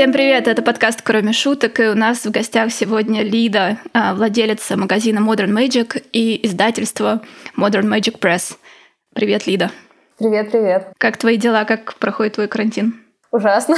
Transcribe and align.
Всем 0.00 0.14
привет, 0.14 0.48
это 0.48 0.62
подкаст 0.62 1.02
«Кроме 1.02 1.34
шуток», 1.34 1.78
и 1.78 1.88
у 1.88 1.94
нас 1.94 2.24
в 2.24 2.30
гостях 2.30 2.72
сегодня 2.72 3.22
Лида, 3.22 3.76
а, 3.92 4.14
владелица 4.14 4.78
магазина 4.78 5.18
Modern 5.18 5.52
Magic 5.52 6.02
и 6.10 6.40
издательства 6.46 7.20
Modern 7.54 7.82
Magic 7.82 8.18
Press. 8.18 8.56
Привет, 9.14 9.46
Лида. 9.46 9.70
Привет, 10.18 10.52
привет. 10.52 10.88
Как 10.96 11.18
твои 11.18 11.36
дела, 11.36 11.64
как 11.64 11.96
проходит 11.96 12.36
твой 12.36 12.48
карантин? 12.48 12.98
Ужасно. 13.30 13.76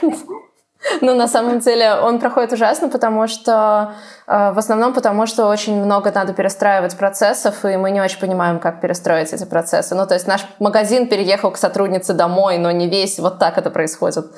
Ну, 1.00 1.14
на 1.14 1.28
самом 1.28 1.60
деле, 1.60 1.94
он 1.94 2.18
проходит 2.18 2.52
ужасно, 2.52 2.88
потому 2.88 3.26
что 3.26 3.94
э, 4.26 4.52
в 4.52 4.58
основном 4.58 4.92
потому, 4.92 5.26
что 5.26 5.46
очень 5.46 5.82
много 5.82 6.12
надо 6.14 6.32
перестраивать 6.32 6.96
процессов, 6.96 7.64
и 7.64 7.76
мы 7.76 7.90
не 7.90 8.00
очень 8.00 8.18
понимаем, 8.18 8.58
как 8.58 8.80
перестроить 8.80 9.32
эти 9.32 9.44
процессы. 9.44 9.94
Ну, 9.94 10.06
то 10.06 10.14
есть 10.14 10.26
наш 10.26 10.42
магазин 10.58 11.08
переехал 11.08 11.50
к 11.50 11.58
сотруднице 11.58 12.14
домой, 12.14 12.58
но 12.58 12.70
не 12.70 12.88
весь. 12.88 13.18
Вот 13.18 13.38
так 13.38 13.58
это 13.58 13.70
происходит. 13.70 14.26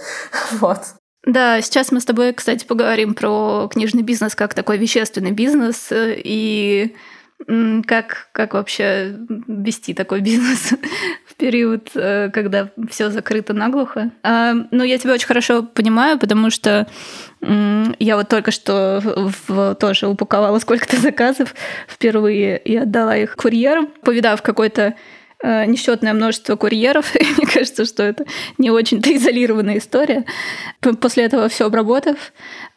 Вот. 0.61 0.79
Да, 1.25 1.61
сейчас 1.61 1.93
мы 1.93 2.01
с 2.01 2.05
тобой, 2.05 2.33
кстати, 2.33 2.65
поговорим 2.65 3.15
про 3.15 3.69
книжный 3.71 4.03
бизнес 4.03 4.35
как 4.35 4.55
такой 4.55 4.77
вещественный 4.77 5.31
бизнес 5.31 5.89
и 5.93 6.97
как, 7.87 8.29
как 8.33 8.55
вообще 8.55 9.17
вести 9.47 9.95
такой 9.95 10.21
бизнес 10.23 10.73
в 11.27 11.35
период, 11.35 11.91
э, 11.95 12.31
когда 12.33 12.71
все 12.91 13.11
закрыто 13.11 13.53
наглухо? 13.53 14.11
А, 14.23 14.55
ну, 14.71 14.85
я 14.85 14.99
тебя 14.99 15.15
очень 15.15 15.27
хорошо 15.27 15.63
понимаю, 15.63 16.19
потому 16.19 16.51
что 16.51 16.87
я 17.41 18.17
вот 18.17 18.29
только 18.29 18.53
что 18.53 19.01
в, 19.03 19.75
тоже 19.75 20.07
упаковала 20.07 20.61
сколько-то 20.61 20.97
заказов 20.99 21.55
впервые 21.89 22.57
и 22.59 22.77
отдала 22.77 23.17
их 23.17 23.35
курьерам, 23.35 23.89
повидав 24.03 24.43
какой-то 24.43 24.95
несчетное 25.43 26.13
множество 26.13 26.57
курьеров. 26.57 27.15
И 27.21 27.25
мне 27.37 27.47
кажется, 27.47 27.85
что 27.85 28.03
это 28.03 28.25
не 28.59 28.71
очень-то 28.71 29.15
изолированная 29.17 29.79
история. 29.79 30.25
После 31.01 31.25
этого 31.25 31.49
все 31.49 31.67
обработав, 31.67 32.33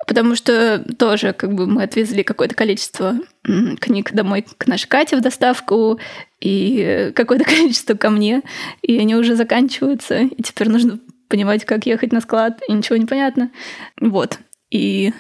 потому 0.08 0.36
что 0.36 0.80
тоже 0.98 1.34
как 1.34 1.54
бы 1.54 1.68
мы 1.68 1.84
отвезли 1.84 2.24
какое-то 2.24 2.56
количество 2.56 3.16
книг 3.44 4.14
домой 4.14 4.46
к 4.58 4.68
нашей 4.68 4.88
Кате 4.88 5.18
в 5.18 5.22
доставку 5.22 6.00
и 6.42 7.12
какое-то 7.16 7.46
количество 7.50 7.96
ко 7.96 8.10
мне, 8.10 8.42
и 8.82 8.98
они 8.98 9.16
уже 9.16 9.36
заканчиваются, 9.36 10.20
и 10.20 10.42
теперь 10.42 10.70
нужно 10.70 11.00
понимать, 11.28 11.66
как 11.66 11.86
ехать 11.86 12.12
на 12.12 12.22
склад, 12.22 12.62
и 12.68 12.74
ничего 12.74 12.98
не 12.98 13.06
понятно. 13.06 13.52
Вот. 14.00 14.40
И 14.70 15.14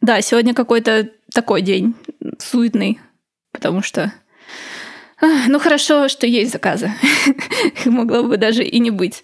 да, 0.00 0.20
сегодня 0.20 0.54
какой-то 0.54 1.10
такой 1.32 1.62
день 1.62 1.94
суетный, 2.38 3.00
потому 3.52 3.82
что 3.82 4.12
ну 5.48 5.58
хорошо, 5.58 6.08
что 6.08 6.26
есть 6.26 6.52
заказы. 6.52 6.92
Могло 7.84 8.22
бы 8.22 8.36
даже 8.36 8.64
и 8.64 8.78
не 8.78 8.90
быть. 8.90 9.22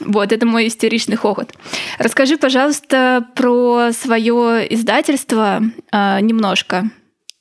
Вот, 0.00 0.32
это 0.32 0.46
мой 0.46 0.68
истеричный 0.68 1.16
хохот. 1.16 1.52
Расскажи, 1.98 2.36
пожалуйста, 2.36 3.26
про 3.34 3.92
свое 3.92 4.66
издательство 4.74 5.62
э, 5.90 6.20
немножко. 6.20 6.90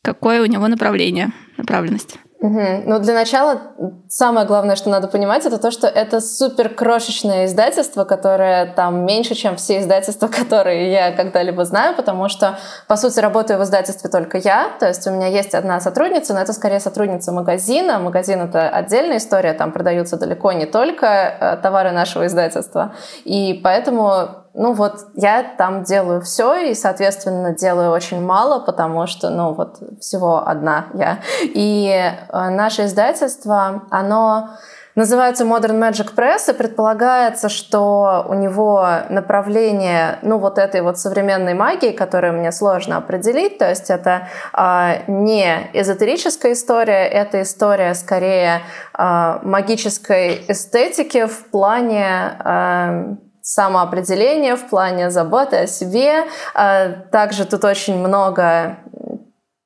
Какое 0.01 0.41
у 0.41 0.45
него 0.45 0.67
направление, 0.67 1.31
направленность? 1.57 2.17
Угу. 2.41 2.83
Ну, 2.85 2.99
для 2.99 3.13
начала 3.13 3.61
самое 4.09 4.45
главное, 4.45 4.75
что 4.75 4.89
надо 4.89 5.07
понимать, 5.07 5.45
это 5.45 5.57
то, 5.57 5.71
что 5.71 5.87
это 5.87 6.19
супер 6.19 6.69
крошечное 6.69 7.45
издательство, 7.45 8.03
которое 8.03 8.65
там 8.73 9.05
меньше, 9.05 9.35
чем 9.35 9.55
все 9.55 9.79
издательства, 9.79 10.27
которые 10.39 10.91
я 10.91 11.11
когда-либо 11.11 11.63
знаю, 11.65 11.95
потому 11.95 12.27
что, 12.27 12.59
по 12.87 12.97
сути, 12.97 13.19
работаю 13.19 13.59
в 13.59 13.63
издательстве 13.63 14.09
только 14.09 14.37
я, 14.37 14.69
то 14.79 14.87
есть 14.87 15.07
у 15.07 15.11
меня 15.11 15.27
есть 15.27 15.55
одна 15.55 15.79
сотрудница, 15.79 16.33
но 16.33 16.41
это 16.41 16.53
скорее 16.53 16.79
сотрудница 16.79 17.31
магазина. 17.31 17.99
Магазин— 17.99 18.41
это 18.41 18.69
отдельная 18.69 19.17
история, 19.17 19.53
там 19.53 19.71
продаются 19.71 20.17
далеко 20.17 20.51
не 20.51 20.65
только 20.65 21.07
э, 21.07 21.57
товары 21.63 21.91
нашего 21.91 22.27
издательства, 22.27 22.93
и 23.23 23.59
поэтому 23.63 24.44
ну 24.55 24.73
вот 24.73 25.07
я 25.15 25.43
там 25.57 25.83
делаю 25.83 26.21
все 26.21 26.69
и, 26.69 26.73
соответственно, 26.73 27.53
делаю 27.53 27.91
очень 27.91 28.21
мало, 28.21 28.59
потому 28.59 29.05
что, 29.05 29.29
ну 29.29 29.53
вот 29.53 29.79
всего 29.99 30.47
одна 30.47 30.87
я. 30.93 31.19
И 31.43 31.87
э, 31.89 32.49
наше 32.49 32.85
издательство, 32.85 33.83
оно 33.89 34.49
называется 34.95 35.43
Modern 35.43 35.77
Magic 35.77 36.15
Press, 36.15 36.49
и 36.49 36.53
предполагается, 36.53 37.49
что 37.49 38.25
у 38.29 38.33
него 38.33 38.87
направление, 39.09 40.19
ну, 40.21 40.37
вот 40.37 40.57
этой 40.57 40.81
вот 40.81 40.97
современной 40.97 41.53
магии, 41.53 41.91
которую 41.91 42.33
мне 42.33 42.51
сложно 42.51 42.97
определить, 42.97 43.57
то 43.57 43.69
есть 43.69 43.89
это 43.89 44.29
э, 44.57 45.03
не 45.07 45.69
эзотерическая 45.73 46.53
история, 46.53 47.07
это 47.07 47.41
история 47.41 47.93
скорее 47.93 48.61
э, 48.97 49.39
магической 49.43 50.45
эстетики 50.47 51.25
в 51.25 51.45
плане 51.51 52.37
э, 52.43 53.15
самоопределение, 53.45 54.55
в 54.55 54.67
плане 54.69 55.11
заботы 55.11 55.57
о 55.57 55.67
себе. 55.67 56.23
А, 56.55 56.89
также 57.11 57.45
тут 57.45 57.63
очень 57.63 57.95
много 57.95 58.79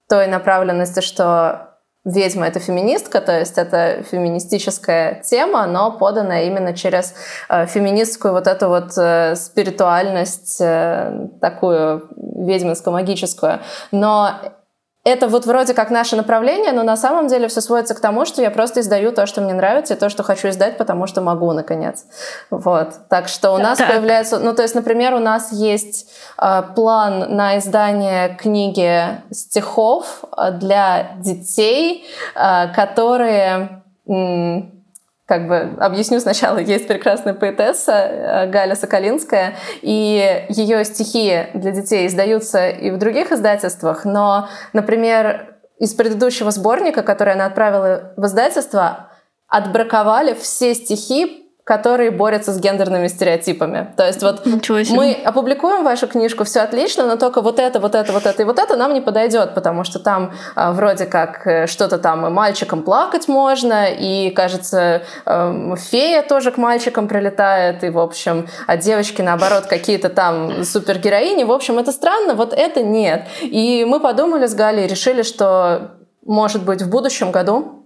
той 0.10 0.28
направленности, 0.28 1.00
что 1.00 1.78
ведьма— 2.04 2.48
это 2.48 2.60
феминистка, 2.60 3.22
то 3.22 3.40
есть 3.40 3.58
это 3.58 4.04
феминистическая 4.04 5.22
тема, 5.24 5.66
но 5.66 5.98
поданная 5.98 6.44
именно 6.44 6.74
через 6.74 7.14
э, 7.48 7.68
феминистскую 7.68 8.34
вот 8.34 8.48
эту 8.48 8.68
вот 8.68 8.98
э, 8.98 9.36
спиритуальность, 9.36 10.58
э, 10.60 11.28
такую 11.40 12.10
ведьминско-магическую. 12.18 13.60
Но 13.92 14.32
это 15.10 15.28
вот 15.28 15.46
вроде 15.46 15.74
как 15.74 15.90
наше 15.90 16.16
направление, 16.16 16.72
но 16.72 16.84
на 16.84 16.98
самом 16.98 17.28
деле 17.28 17.48
все 17.48 17.62
сводится 17.62 17.96
к 17.96 18.00
тому, 18.00 18.26
что 18.26 18.42
я 18.42 18.52
просто 18.52 18.82
издаю 18.82 19.12
то, 19.12 19.26
что 19.26 19.42
мне 19.42 19.54
нравится, 19.54 19.94
и 19.94 19.98
то, 19.98 20.10
что 20.10 20.24
хочу 20.24 20.50
издать, 20.50 20.78
потому 20.78 21.08
что 21.08 21.22
могу, 21.22 21.52
наконец. 21.54 22.06
Вот. 22.50 22.90
Так 23.10 23.28
что 23.28 23.52
у 23.52 23.58
нас 23.58 23.78
так. 23.78 23.90
появляется... 23.90 24.40
Ну, 24.40 24.54
то 24.54 24.62
есть, 24.62 24.76
например, 24.76 25.14
у 25.14 25.20
нас 25.20 25.52
есть 25.52 26.10
э, 26.42 26.64
план 26.76 27.36
на 27.36 27.58
издание 27.58 28.36
книги 28.36 29.04
стихов 29.32 30.24
э, 30.36 30.52
для 30.52 31.12
детей, 31.18 32.06
э, 32.36 32.68
которые... 32.74 33.84
М- 34.08 34.79
как 35.30 35.48
бы 35.48 35.76
объясню 35.80 36.20
сначала, 36.20 36.58
есть 36.76 36.88
прекрасная 36.88 37.36
поэтесса 37.36 37.92
э, 37.94 38.50
Галя 38.50 38.76
Соколинская, 38.76 39.56
и 39.84 40.46
ее 40.50 40.84
стихи 40.84 41.46
для 41.54 41.72
детей 41.72 42.08
издаются 42.08 42.68
и 42.68 42.90
в 42.90 42.98
других 42.98 43.32
издательствах, 43.32 44.06
но, 44.06 44.50
например, 44.74 45.56
из 45.78 45.94
предыдущего 45.94 46.50
сборника, 46.50 47.04
который 47.04 47.34
она 47.34 47.46
отправила 47.46 48.14
в 48.18 48.26
издательство, 48.26 49.12
отбраковали 49.48 50.34
все 50.34 50.74
стихи 50.74 51.39
которые 51.70 52.10
борются 52.10 52.52
с 52.52 52.60
гендерными 52.60 53.08
стереотипами. 53.08 53.94
То 53.96 54.08
есть 54.08 54.24
вот 54.24 54.44
мы 54.90 55.14
опубликуем 55.24 55.84
вашу 55.84 56.08
книжку, 56.08 56.44
все 56.44 56.62
отлично, 56.62 57.06
но 57.06 57.16
только 57.16 57.42
вот 57.42 57.60
это, 57.60 57.80
вот 57.80 57.94
это, 57.94 58.12
вот 58.12 58.26
это 58.26 58.42
и 58.42 58.46
вот 58.46 58.58
это 58.58 58.76
нам 58.76 58.92
не 58.92 59.02
подойдет, 59.02 59.54
потому 59.54 59.84
что 59.84 60.00
там 60.00 60.34
а, 60.56 60.72
вроде 60.72 61.06
как 61.06 61.46
э, 61.46 61.68
что-то 61.68 62.00
там 62.00 62.26
и 62.26 62.32
мальчикам 62.32 62.82
плакать 62.82 63.28
можно, 63.28 63.86
и, 63.86 64.32
кажется, 64.32 65.04
э, 65.28 65.76
фея 65.78 66.24
тоже 66.24 66.50
к 66.50 66.58
мальчикам 66.58 67.08
прилетает, 67.08 67.84
и, 67.84 67.90
в 67.92 68.00
общем, 68.00 68.48
а 68.66 68.76
девочки, 68.76 69.22
наоборот, 69.22 69.68
какие-то 69.68 70.10
там 70.10 70.64
супергероини. 70.64 71.44
В 71.44 71.52
общем, 71.52 71.78
это 71.78 71.92
странно, 71.92 72.34
вот 72.34 72.52
это 72.52 72.82
нет. 72.82 73.28
И 73.42 73.86
мы 73.88 74.00
подумали 74.00 74.48
с 74.48 74.56
Галей, 74.56 74.88
решили, 74.88 75.22
что, 75.22 75.92
может 76.26 76.66
быть, 76.66 76.82
в 76.82 76.90
будущем 76.90 77.30
году 77.30 77.79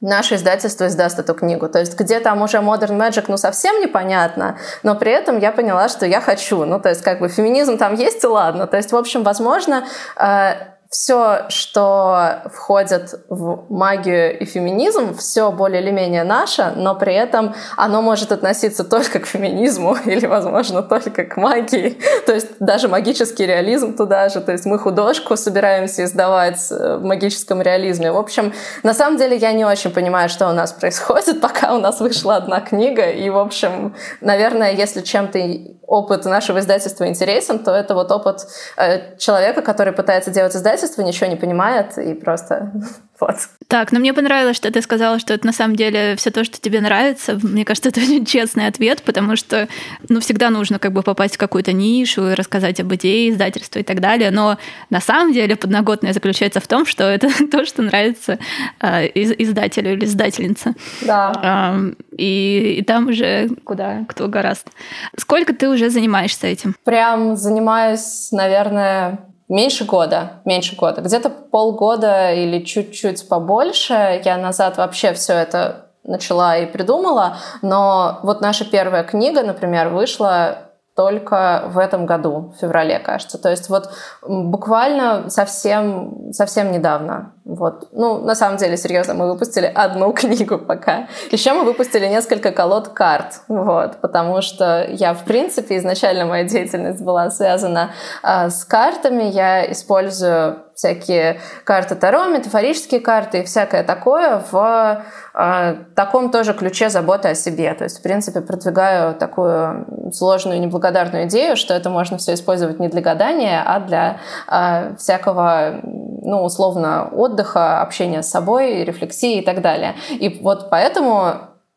наше 0.00 0.36
издательство 0.36 0.86
издаст 0.86 1.18
эту 1.18 1.34
книгу. 1.34 1.68
То 1.68 1.78
есть 1.78 1.98
где 1.98 2.20
там 2.20 2.42
уже 2.42 2.58
Modern 2.58 2.98
Magic, 2.98 3.24
ну, 3.28 3.36
совсем 3.36 3.80
непонятно, 3.80 4.58
но 4.82 4.94
при 4.94 5.12
этом 5.12 5.38
я 5.38 5.52
поняла, 5.52 5.88
что 5.88 6.06
я 6.06 6.20
хочу. 6.20 6.64
Ну, 6.64 6.80
то 6.80 6.88
есть 6.88 7.02
как 7.02 7.20
бы 7.20 7.28
феминизм 7.28 7.78
там 7.78 7.94
есть 7.94 8.24
и 8.24 8.26
ладно. 8.26 8.66
То 8.66 8.76
есть, 8.76 8.92
в 8.92 8.96
общем, 8.96 9.22
возможно, 9.22 9.86
э, 10.16 10.52
все, 10.90 11.46
что 11.50 12.42
входит 12.52 13.14
в 13.28 13.64
магию 13.72 14.36
и 14.36 14.44
феминизм, 14.44 15.16
все 15.16 15.52
более 15.52 15.80
или 15.80 15.92
менее 15.92 16.24
наше, 16.24 16.72
но 16.74 16.96
при 16.96 17.14
этом 17.14 17.54
оно 17.76 18.02
может 18.02 18.32
относиться 18.32 18.82
только 18.82 19.20
к 19.20 19.26
феминизму 19.26 19.96
или, 20.04 20.26
возможно, 20.26 20.82
только 20.82 21.24
к 21.24 21.36
магии. 21.36 21.96
То 22.26 22.34
есть 22.34 22.48
даже 22.58 22.88
магический 22.88 23.46
реализм 23.46 23.96
туда 23.96 24.28
же. 24.28 24.40
То 24.40 24.50
есть 24.50 24.66
мы 24.66 24.80
художку 24.80 25.36
собираемся 25.36 26.02
издавать 26.02 26.58
в 26.70 26.98
магическом 26.98 27.62
реализме. 27.62 28.10
В 28.10 28.18
общем, 28.18 28.52
на 28.82 28.92
самом 28.92 29.16
деле 29.16 29.36
я 29.36 29.52
не 29.52 29.64
очень 29.64 29.92
понимаю, 29.92 30.28
что 30.28 30.48
у 30.48 30.52
нас 30.52 30.72
происходит, 30.72 31.40
пока 31.40 31.72
у 31.72 31.78
нас 31.78 32.00
вышла 32.00 32.34
одна 32.34 32.60
книга. 32.60 33.08
И, 33.10 33.30
в 33.30 33.38
общем, 33.38 33.94
наверное, 34.20 34.72
если 34.72 35.02
чем-то 35.02 35.38
опыт 35.86 36.24
нашего 36.24 36.58
издательства 36.58 37.06
интересен, 37.06 37.60
то 37.60 37.72
это 37.72 37.94
вот 37.94 38.10
опыт 38.10 38.46
э, 38.76 39.16
человека, 39.18 39.62
который 39.62 39.92
пытается 39.92 40.30
делать 40.30 40.54
издательство, 40.54 40.79
ничего 40.98 41.28
не 41.28 41.36
понимает 41.36 41.98
и 41.98 42.14
просто 42.14 42.72
Вот. 43.20 43.36
Так, 43.68 43.92
но 43.92 44.00
мне 44.00 44.14
понравилось, 44.14 44.56
что 44.56 44.72
ты 44.72 44.80
сказала, 44.82 45.18
что 45.18 45.34
это 45.34 45.46
на 45.46 45.52
самом 45.52 45.76
деле 45.76 46.16
все 46.16 46.30
то, 46.30 46.42
что 46.42 46.60
тебе 46.60 46.80
нравится. 46.80 47.38
Мне 47.42 47.64
кажется, 47.64 47.90
это 47.90 48.00
очень 48.04 48.24
честный 48.24 48.66
ответ, 48.66 49.02
потому 49.02 49.36
что 49.36 49.68
ну, 50.08 50.20
всегда 50.20 50.50
нужно 50.50 50.78
как 50.78 50.92
бы 50.92 51.02
попасть 51.02 51.36
в 51.36 51.38
какую-то 51.38 51.72
нишу 51.72 52.30
и 52.30 52.34
рассказать 52.34 52.80
об 52.80 52.92
идее, 52.94 53.30
издательства 53.30 53.80
и 53.80 53.82
так 53.82 54.00
далее. 54.00 54.30
Но 54.30 54.56
на 54.88 55.00
самом 55.00 55.32
деле 55.32 55.54
подноготное 55.56 56.12
заключается 56.12 56.60
в 56.60 56.66
том, 56.66 56.86
что 56.86 57.04
это 57.04 57.28
то, 57.50 57.64
что 57.66 57.82
нравится 57.82 58.38
э, 58.80 59.06
издателю 59.14 59.92
или 59.92 60.06
издательнице. 60.06 60.74
Да. 61.02 61.74
Э, 61.76 61.92
и, 62.16 62.76
и 62.78 62.82
там 62.82 63.08
уже 63.08 63.48
куда 63.64 64.04
кто 64.08 64.28
гораст. 64.28 64.68
Сколько 65.16 65.54
ты 65.54 65.68
уже 65.68 65.90
занимаешься 65.90 66.46
этим? 66.46 66.74
Прям 66.84 67.36
занимаюсь, 67.36 68.28
наверное, 68.32 69.29
Меньше 69.50 69.84
года, 69.84 70.40
меньше 70.44 70.76
года. 70.76 71.00
Где-то 71.00 71.28
полгода 71.28 72.32
или 72.32 72.64
чуть-чуть 72.64 73.28
побольше 73.28 74.22
я 74.24 74.36
назад 74.36 74.76
вообще 74.76 75.12
все 75.12 75.32
это 75.32 75.86
начала 76.04 76.56
и 76.56 76.66
придумала, 76.66 77.36
но 77.60 78.20
вот 78.22 78.40
наша 78.40 78.64
первая 78.64 79.02
книга, 79.02 79.42
например, 79.42 79.88
вышла 79.88 80.70
только 80.94 81.64
в 81.66 81.78
этом 81.78 82.06
году, 82.06 82.52
в 82.54 82.60
феврале, 82.60 83.00
кажется. 83.00 83.38
То 83.38 83.50
есть 83.50 83.68
вот 83.68 83.90
буквально 84.22 85.30
совсем, 85.30 86.32
совсем 86.32 86.70
недавно. 86.70 87.32
Вот. 87.44 87.88
Ну, 87.92 88.18
на 88.18 88.34
самом 88.34 88.58
деле, 88.58 88.76
серьезно, 88.76 89.14
мы 89.14 89.30
выпустили 89.30 89.66
одну 89.66 90.12
книгу 90.14 90.58
пока. 90.58 91.08
Еще 91.30 91.52
мы 91.52 91.64
выпустили 91.64 92.06
несколько 92.06 92.52
колод 92.52 92.88
карт, 92.88 93.40
вот, 93.48 94.00
потому 94.00 94.42
что 94.42 94.86
я, 94.88 95.14
в 95.14 95.24
принципе, 95.24 95.78
изначально 95.78 96.26
моя 96.26 96.44
деятельность 96.44 97.02
была 97.02 97.30
связана 97.30 97.92
э, 98.22 98.50
с 98.50 98.64
картами. 98.64 99.24
Я 99.24 99.70
использую 99.72 100.58
всякие 100.80 101.38
карты 101.64 101.94
Таро, 101.94 102.24
метафорические 102.24 103.00
карты 103.00 103.40
и 103.40 103.44
всякое 103.44 103.84
такое 103.84 104.42
в 104.50 105.04
э, 105.34 105.74
таком 105.94 106.30
тоже 106.30 106.54
ключе 106.54 106.88
заботы 106.88 107.28
о 107.28 107.34
себе. 107.34 107.74
То 107.74 107.84
есть, 107.84 107.98
в 107.98 108.02
принципе, 108.02 108.40
продвигаю 108.40 109.14
такую 109.14 109.86
сложную 110.12 110.58
неблагодарную 110.58 111.24
идею, 111.26 111.56
что 111.56 111.74
это 111.74 111.90
можно 111.90 112.16
все 112.16 112.32
использовать 112.32 112.80
не 112.80 112.88
для 112.88 113.02
гадания, 113.02 113.62
а 113.62 113.80
для 113.80 114.20
э, 114.50 114.96
всякого, 114.96 115.80
ну, 116.22 116.44
условно, 116.44 117.08
отдыха, 117.12 117.82
общения 117.82 118.22
с 118.22 118.30
собой, 118.30 118.84
рефлексии 118.84 119.38
и 119.38 119.44
так 119.44 119.62
далее. 119.62 119.94
И 120.10 120.40
вот 120.42 120.70
поэтому 120.70 121.34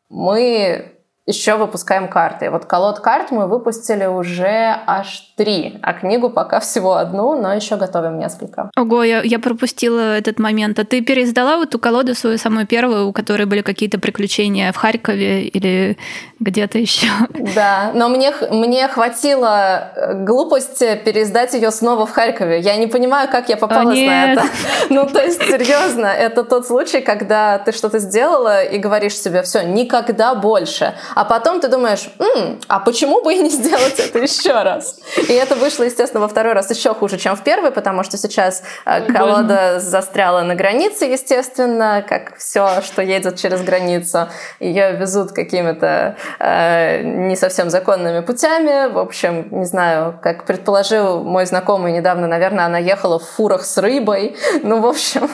мы 0.08 0.93
еще 1.26 1.56
выпускаем 1.56 2.08
карты. 2.08 2.50
Вот 2.50 2.66
колод 2.66 3.00
карт 3.00 3.30
мы 3.30 3.46
выпустили 3.46 4.04
уже 4.04 4.76
аж 4.86 5.32
три, 5.36 5.78
а 5.82 5.94
книгу 5.94 6.28
пока 6.28 6.60
всего 6.60 6.94
одну, 6.94 7.40
но 7.40 7.54
еще 7.54 7.76
готовим 7.76 8.18
несколько. 8.18 8.70
Ого, 8.76 9.02
я, 9.02 9.22
я 9.22 9.38
пропустила 9.38 10.16
этот 10.16 10.38
момент. 10.38 10.78
А 10.78 10.84
ты 10.84 11.00
переиздала 11.00 11.56
вот 11.56 11.70
ту 11.70 11.78
колоду 11.78 12.14
свою 12.14 12.36
самую 12.36 12.66
первую, 12.66 13.08
у 13.08 13.12
которой 13.12 13.46
были 13.46 13.62
какие-то 13.62 13.98
приключения 13.98 14.70
в 14.72 14.76
Харькове 14.76 15.44
или 15.48 15.96
где-то 16.40 16.78
еще? 16.78 17.06
Да, 17.54 17.92
но 17.94 18.08
мне, 18.08 18.32
мне 18.50 18.88
хватило 18.88 19.92
э, 19.94 20.24
глупости 20.24 20.96
переиздать 21.04 21.52
ее 21.54 21.70
снова 21.70 22.06
в 22.06 22.10
Харькове. 22.10 22.60
Я 22.60 22.76
не 22.76 22.86
понимаю, 22.86 23.28
как 23.30 23.48
я 23.48 23.56
попалась 23.56 23.98
О, 23.98 24.06
на 24.06 24.32
это. 24.32 24.42
Ну, 24.90 25.06
то 25.06 25.22
есть, 25.22 25.42
серьезно, 25.42 26.06
это 26.06 26.42
тот 26.42 26.66
случай, 26.66 27.00
когда 27.00 27.58
ты 27.58 27.72
что-то 27.72 27.98
сделала 27.98 28.62
и 28.62 28.78
говоришь 28.78 29.16
себе, 29.16 29.42
все, 29.42 29.62
никогда 29.62 30.34
больше. 30.34 30.94
А 31.14 31.24
потом 31.24 31.60
ты 31.60 31.68
думаешь, 31.68 32.08
М, 32.18 32.58
а 32.68 32.80
почему 32.80 33.22
бы 33.22 33.34
и 33.34 33.38
не 33.38 33.50
сделать 33.50 33.98
это 33.98 34.18
еще 34.18 34.52
раз? 34.52 34.98
И 35.28 35.32
это 35.32 35.54
вышло, 35.54 35.84
естественно, 35.84 36.20
во 36.20 36.28
второй 36.28 36.52
раз 36.52 36.70
еще 36.70 36.94
хуже, 36.94 37.18
чем 37.18 37.36
в 37.36 37.42
первый, 37.42 37.70
потому 37.70 38.02
что 38.02 38.16
сейчас 38.16 38.62
э, 38.84 39.12
колода 39.12 39.80
застряла 39.80 40.42
на 40.42 40.54
границе, 40.54 41.04
естественно, 41.06 42.04
как 42.06 42.36
все, 42.36 42.82
что 42.82 43.02
едет 43.02 43.36
через 43.36 43.62
границу. 43.62 44.28
Ее 44.60 44.92
везут 44.92 45.32
какими-то 45.32 46.16
э, 46.38 47.02
не 47.02 47.36
совсем 47.36 47.70
законными 47.70 48.20
путями. 48.20 48.92
В 48.92 48.98
общем, 48.98 49.48
не 49.50 49.64
знаю, 49.64 50.18
как 50.22 50.44
предположил 50.44 51.22
мой 51.22 51.46
знакомый 51.46 51.92
недавно, 51.92 52.26
наверное, 52.26 52.66
она 52.66 52.78
ехала 52.78 53.18
в 53.18 53.24
фурах 53.24 53.64
с 53.64 53.78
рыбой. 53.78 54.36
Ну, 54.62 54.80
в 54.80 54.86
общем, 54.86 55.28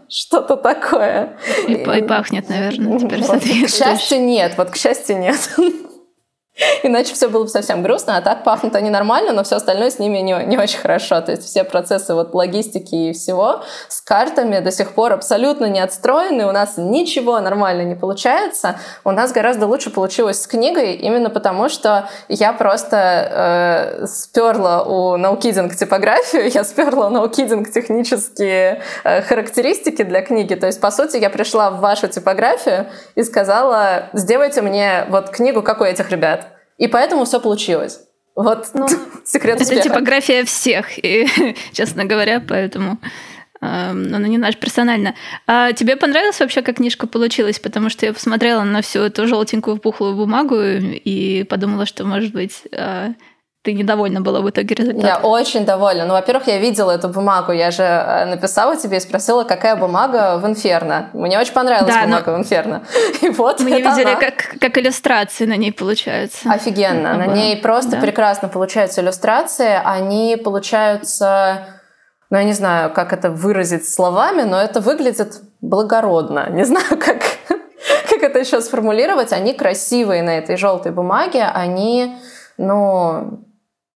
что-то 0.08 0.56
такое. 0.56 1.36
И, 1.66 1.76
пахнет, 2.02 2.48
наверное, 2.48 2.98
теперь 2.98 3.66
К 3.66 3.70
счастью, 3.70 4.22
нет. 4.22 4.54
Вот, 4.56 4.70
к 4.70 4.76
счастью, 4.76 5.09
нет. 5.14 5.50
Иначе 6.82 7.14
все 7.14 7.28
было 7.28 7.44
бы 7.44 7.48
совсем 7.48 7.82
грустно, 7.82 8.16
а 8.16 8.20
так 8.20 8.44
пахнут 8.44 8.74
они 8.74 8.90
нормально, 8.90 9.32
но 9.32 9.44
все 9.44 9.56
остальное 9.56 9.90
с 9.90 9.98
ними 9.98 10.18
не, 10.18 10.32
не 10.44 10.58
очень 10.58 10.78
хорошо. 10.78 11.20
То 11.20 11.32
есть 11.32 11.44
все 11.44 11.64
процессы 11.64 12.14
вот 12.14 12.34
логистики 12.34 12.94
и 12.94 13.12
всего 13.12 13.62
с 13.88 14.00
картами 14.00 14.60
до 14.60 14.70
сих 14.70 14.92
пор 14.92 15.12
абсолютно 15.12 15.66
не 15.66 15.80
отстроены, 15.80 16.46
у 16.46 16.52
нас 16.52 16.74
ничего 16.76 17.40
нормально 17.40 17.82
не 17.82 17.94
получается. 17.94 18.76
У 19.04 19.10
нас 19.10 19.32
гораздо 19.32 19.66
лучше 19.66 19.90
получилось 19.90 20.42
с 20.42 20.46
книгой, 20.46 20.94
именно 20.94 21.30
потому 21.30 21.68
что 21.68 22.08
я 22.28 22.52
просто 22.52 24.00
э, 24.02 24.06
сперла 24.06 24.82
у 24.82 25.16
Наукидинг 25.16 25.74
типографию, 25.76 26.50
я 26.50 26.64
сперла 26.64 27.06
у 27.06 27.10
Наукидинг 27.10 27.70
технические 27.70 28.82
э, 29.04 29.22
характеристики 29.22 30.02
для 30.02 30.22
книги. 30.22 30.54
То 30.54 30.66
есть, 30.66 30.80
по 30.80 30.90
сути, 30.90 31.16
я 31.16 31.30
пришла 31.30 31.70
в 31.70 31.80
вашу 31.80 32.08
типографию 32.08 32.86
и 33.14 33.22
сказала, 33.22 34.08
сделайте 34.12 34.62
мне 34.62 35.06
вот 35.08 35.30
книгу, 35.30 35.62
как 35.62 35.80
у 35.80 35.84
этих 35.84 36.10
ребят. 36.10 36.49
И 36.80 36.88
поэтому 36.88 37.24
все 37.26 37.40
получилось. 37.40 38.00
Вот 38.34 38.70
ну, 38.72 38.88
секрет 39.24 39.60
успеха. 39.60 39.80
Это 39.80 39.88
типография 39.88 40.44
всех, 40.44 40.98
и, 41.04 41.26
честно 41.72 42.06
говоря, 42.06 42.40
поэтому 42.40 42.98
э, 43.60 43.66
она 43.90 44.26
не 44.26 44.38
наша 44.38 44.56
персонально. 44.56 45.14
А 45.46 45.72
тебе 45.72 45.96
понравилось 45.96 46.40
вообще, 46.40 46.62
как 46.62 46.76
книжка 46.76 47.06
получилась? 47.06 47.58
Потому 47.60 47.90
что 47.90 48.06
я 48.06 48.14
посмотрела 48.14 48.62
на 48.62 48.80
всю 48.80 49.00
эту 49.00 49.28
желтенькую 49.28 49.76
пухлую 49.76 50.16
бумагу 50.16 50.56
и 50.58 51.44
подумала, 51.44 51.84
что, 51.84 52.04
может 52.04 52.32
быть, 52.32 52.62
э, 52.72 53.10
ты 53.62 53.74
недовольна 53.74 54.22
была 54.22 54.40
в 54.40 54.48
итоге 54.48 54.74
результатом? 54.74 55.06
Я 55.06 55.18
очень 55.18 55.66
довольна. 55.66 56.06
Ну, 56.06 56.14
во-первых, 56.14 56.46
я 56.46 56.58
видела 56.58 56.92
эту 56.92 57.08
бумагу. 57.08 57.52
Я 57.52 57.70
же 57.70 57.82
э, 57.82 58.24
написала 58.24 58.74
тебе 58.76 58.96
и 58.96 59.00
спросила, 59.00 59.44
какая 59.44 59.76
бумага 59.76 60.38
в 60.38 60.46
Инферно. 60.46 61.10
Мне 61.12 61.38
очень 61.38 61.52
понравилась 61.52 61.94
да, 61.94 62.04
бумага 62.04 62.30
но... 62.30 62.36
в 62.38 62.40
Инферно. 62.40 62.82
И 63.20 63.28
вот 63.28 63.60
Мы 63.60 63.72
видели, 63.72 64.12
она. 64.12 64.16
как, 64.16 64.56
как 64.58 64.78
иллюстрации 64.78 65.44
на 65.44 65.56
ней 65.58 65.72
получаются. 65.72 66.50
Офигенно. 66.50 67.14
На 67.14 67.26
ней 67.26 67.54
просто 67.58 67.92
да. 67.92 68.00
прекрасно 68.00 68.48
получаются 68.48 69.02
иллюстрации. 69.02 69.78
Они 69.84 70.40
получаются... 70.42 71.66
Ну, 72.30 72.38
я 72.38 72.44
не 72.44 72.54
знаю, 72.54 72.90
как 72.90 73.12
это 73.12 73.28
выразить 73.28 73.86
словами, 73.86 74.42
но 74.42 74.58
это 74.58 74.80
выглядит 74.80 75.42
благородно. 75.60 76.48
Не 76.48 76.64
знаю, 76.64 76.96
как, 76.98 77.22
как 78.08 78.22
это 78.22 78.38
еще 78.38 78.62
сформулировать. 78.62 79.34
Они 79.34 79.52
красивые 79.52 80.22
на 80.22 80.38
этой 80.38 80.56
желтой 80.56 80.92
бумаге. 80.92 81.42
Они, 81.42 82.16
ну, 82.56 83.44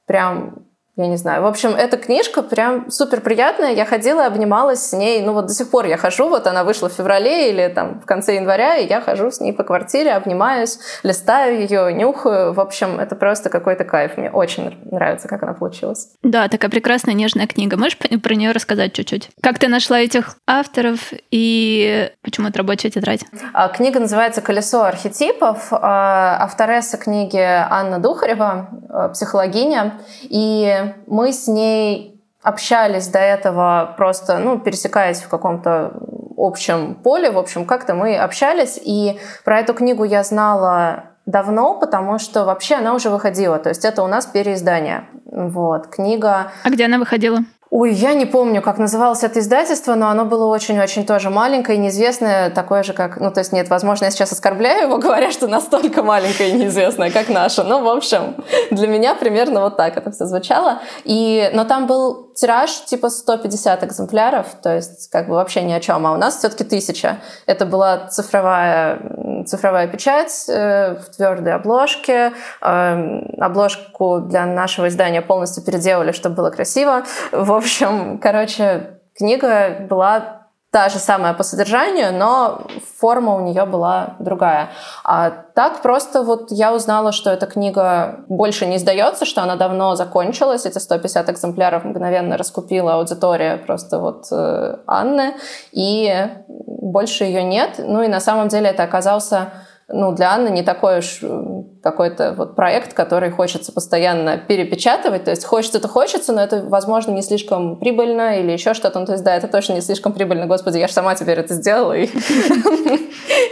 прям 0.06 0.66
я 0.96 1.08
не 1.08 1.18
знаю. 1.18 1.42
В 1.42 1.48
общем, 1.48 1.72
эта 1.72 1.98
книжка 1.98 2.44
прям 2.44 2.92
супер 2.92 3.22
приятная. 3.22 3.74
Я 3.74 3.84
ходила 3.84 4.28
обнималась 4.28 4.90
с 4.90 4.94
ней. 4.94 5.22
Ну 5.24 5.34
вот 5.34 5.48
до 5.48 5.54
сих 5.54 5.72
пор 5.72 5.86
я 5.86 5.98
хожу. 5.98 6.30
Вот 6.30 6.46
она 6.46 6.64
вышла 6.64 6.88
в 6.88 6.94
феврале 6.94 7.50
или 7.50 7.68
там 7.68 8.00
в 8.00 8.06
конце 8.06 8.36
января, 8.36 8.78
и 8.78 8.88
я 8.88 9.02
хожу 9.02 9.32
с 9.32 9.40
ней 9.40 9.54
по 9.54 9.64
квартире, 9.64 10.14
обнимаюсь, 10.14 10.78
листаю 11.02 11.62
ее, 11.62 11.92
нюхаю. 11.94 12.54
В 12.54 12.60
общем, 12.60 13.00
это 13.00 13.16
просто 13.16 13.50
какой-то 13.50 13.86
кайф. 13.86 14.18
Мне 14.18 14.30
очень 14.30 14.78
нравится, 14.92 15.28
как 15.28 15.42
она 15.42 15.54
получилась. 15.54 16.10
Да, 16.22 16.48
такая 16.48 16.70
прекрасная 16.70 17.16
нежная 17.16 17.48
книга. 17.48 17.76
Можешь 17.76 17.98
про 17.98 18.36
нее 18.36 18.52
рассказать 18.52 18.94
чуть-чуть? 18.94 19.32
Как 19.42 19.58
ты 19.58 19.70
нашла 19.70 20.00
этих 20.00 20.36
авторов 20.46 21.12
и 21.32 22.12
почему 22.22 22.50
это 22.50 22.60
рабочая 22.60 22.92
тетрадь? 22.92 23.22
А, 23.54 23.68
книга 23.70 24.00
называется 24.00 24.42
«Колесо 24.42 24.84
архетипов». 24.84 25.70
А, 25.72 26.38
авторесса 26.40 26.98
книги 26.98 27.40
Анна 27.40 27.98
Духарева, 27.98 28.70
а, 28.90 29.10
психологиня. 29.10 29.94
И 30.24 30.82
мы 31.08 31.32
с 31.32 31.48
ней 31.48 32.22
общались 32.42 33.08
до 33.08 33.20
этого 33.20 33.94
просто, 33.98 34.38
ну, 34.38 34.60
пересекаясь 34.60 35.22
в 35.22 35.30
каком-то 35.30 35.94
общем 36.38 36.96
поле, 36.96 37.32
в 37.32 37.38
общем, 37.38 37.66
как-то 37.66 37.94
мы 37.94 38.18
общались, 38.18 38.80
и 38.84 39.20
про 39.46 39.60
эту 39.60 39.74
книгу 39.74 40.04
я 40.04 40.24
знала 40.24 41.06
давно, 41.26 41.80
потому 41.80 42.20
что 42.20 42.44
вообще 42.44 42.76
она 42.76 42.94
уже 42.94 43.10
выходила, 43.10 43.60
то 43.60 43.70
есть 43.70 43.86
это 43.86 44.04
у 44.04 44.08
нас 44.08 44.26
переиздание. 44.26 45.06
Вот, 45.26 45.88
книга... 45.88 46.52
А 46.64 46.70
где 46.70 46.86
она 46.86 46.98
выходила? 46.98 47.40
Ой, 47.76 47.92
я 47.92 48.14
не 48.14 48.28
помню, 48.28 48.62
как 48.62 48.78
называлось 48.78 49.24
это 49.24 49.40
издательство, 49.40 49.96
но 49.96 50.10
оно 50.10 50.26
было 50.26 50.46
очень-очень 50.46 51.08
тоже 51.08 51.32
маленькое, 51.32 51.80
неизвестное, 51.80 52.52
такое 52.52 52.84
же, 52.84 52.94
как... 52.94 53.20
Ну, 53.20 53.32
то 53.32 53.40
есть, 53.40 53.52
нет, 53.52 53.68
возможно, 53.68 54.06
я 54.06 54.12
сейчас 54.12 54.32
оскорбляю 54.32 54.84
его, 54.84 54.98
говоря, 55.00 55.32
что 55.32 55.48
настолько 55.48 56.04
маленькое 56.04 56.52
и 56.52 56.54
неизвестное, 56.54 57.10
как 57.10 57.30
наше. 57.30 57.64
Ну, 57.64 57.84
в 57.84 57.90
общем, 57.90 58.36
для 58.70 58.88
меня 58.88 59.16
примерно 59.16 59.62
вот 59.62 59.76
так 59.76 59.98
это 59.98 60.12
все 60.12 60.26
звучало. 60.26 60.82
И... 61.04 61.50
Но 61.56 61.66
там 61.66 61.88
был 61.88 62.32
тираж 62.36 62.86
типа 62.86 63.10
150 63.10 63.84
экземпляров, 63.84 64.48
то 64.62 64.76
есть 64.76 65.10
как 65.10 65.28
бы 65.28 65.36
вообще 65.36 65.64
ни 65.64 65.74
о 65.74 65.80
чем. 65.80 66.06
А 66.06 66.14
у 66.14 66.18
нас 66.18 66.38
все-таки 66.38 66.64
тысяча. 66.64 67.18
Это 67.48 67.66
была 67.66 68.08
цифровая, 68.08 69.46
цифровая 69.48 69.88
печать 69.88 70.46
э, 70.48 70.96
в 70.96 71.16
твердой 71.16 71.54
обложке. 71.54 72.34
Э, 72.62 73.20
обложку 73.40 74.20
для 74.20 74.46
нашего 74.46 74.90
издания 74.90 75.24
полностью 75.24 75.64
переделали, 75.64 76.12
чтобы 76.12 76.36
было 76.36 76.52
красиво. 76.52 77.04
В 77.32 77.63
общем, 77.64 78.20
короче, 78.20 79.00
книга 79.16 79.88
была 79.90 80.44
та 80.72 80.90
же 80.90 80.98
самая 80.98 81.34
по 81.34 81.44
содержанию, 81.44 82.12
но 82.12 82.66
форма 82.98 83.36
у 83.36 83.42
нее 83.42 83.66
была 83.66 84.16
другая. 84.20 84.70
А 85.04 85.30
так 85.30 85.84
просто 85.84 86.24
вот 86.24 86.52
я 86.52 86.74
узнала, 86.74 87.12
что 87.12 87.30
эта 87.30 87.46
книга 87.46 88.26
больше 88.28 88.66
не 88.66 88.78
издается, 88.78 89.26
что 89.26 89.44
она 89.44 89.56
давно 89.56 89.96
закончилась. 89.96 90.66
Эти 90.66 90.80
150 90.80 91.30
экземпляров 91.30 91.84
мгновенно 91.84 92.38
раскупила 92.38 92.96
аудитория 92.96 93.58
просто 93.58 94.00
вот 94.00 94.26
э, 94.32 94.78
Анны, 94.88 95.36
и 95.72 96.28
больше 96.48 97.26
ее 97.26 97.44
нет. 97.44 97.76
Ну 97.78 98.02
и 98.02 98.08
на 98.08 98.20
самом 98.20 98.48
деле 98.48 98.70
это 98.70 98.82
оказался 98.82 99.54
ну, 99.94 100.12
для 100.12 100.34
Анны 100.34 100.50
не 100.50 100.64
такой 100.64 101.00
уж 101.00 101.20
э, 101.22 101.44
какой-то 101.82 102.34
вот 102.36 102.56
проект, 102.56 102.94
который 102.94 103.30
хочется 103.30 103.72
постоянно 103.72 104.38
перепечатывать. 104.38 105.24
То 105.26 105.32
есть 105.32 105.46
хочется-то 105.46 105.88
хочется, 105.88 106.34
но 106.34 106.42
это, 106.42 106.64
возможно, 106.64 107.12
не 107.12 107.22
слишком 107.22 107.78
прибыльно 107.80 108.40
или 108.40 108.52
еще 108.52 108.74
что-то. 108.74 109.00
Ну, 109.00 109.06
то 109.06 109.12
есть, 109.14 109.24
да, 109.24 109.36
это 109.36 109.48
точно 109.48 109.74
не 109.74 109.82
слишком 109.82 110.14
прибыльно. 110.14 110.48
Господи, 110.48 110.80
я 110.80 110.88
же 110.88 110.94
сама 110.94 111.16
теперь 111.16 111.40
это 111.40 111.54
сделала, 111.54 111.94
и 111.94 112.10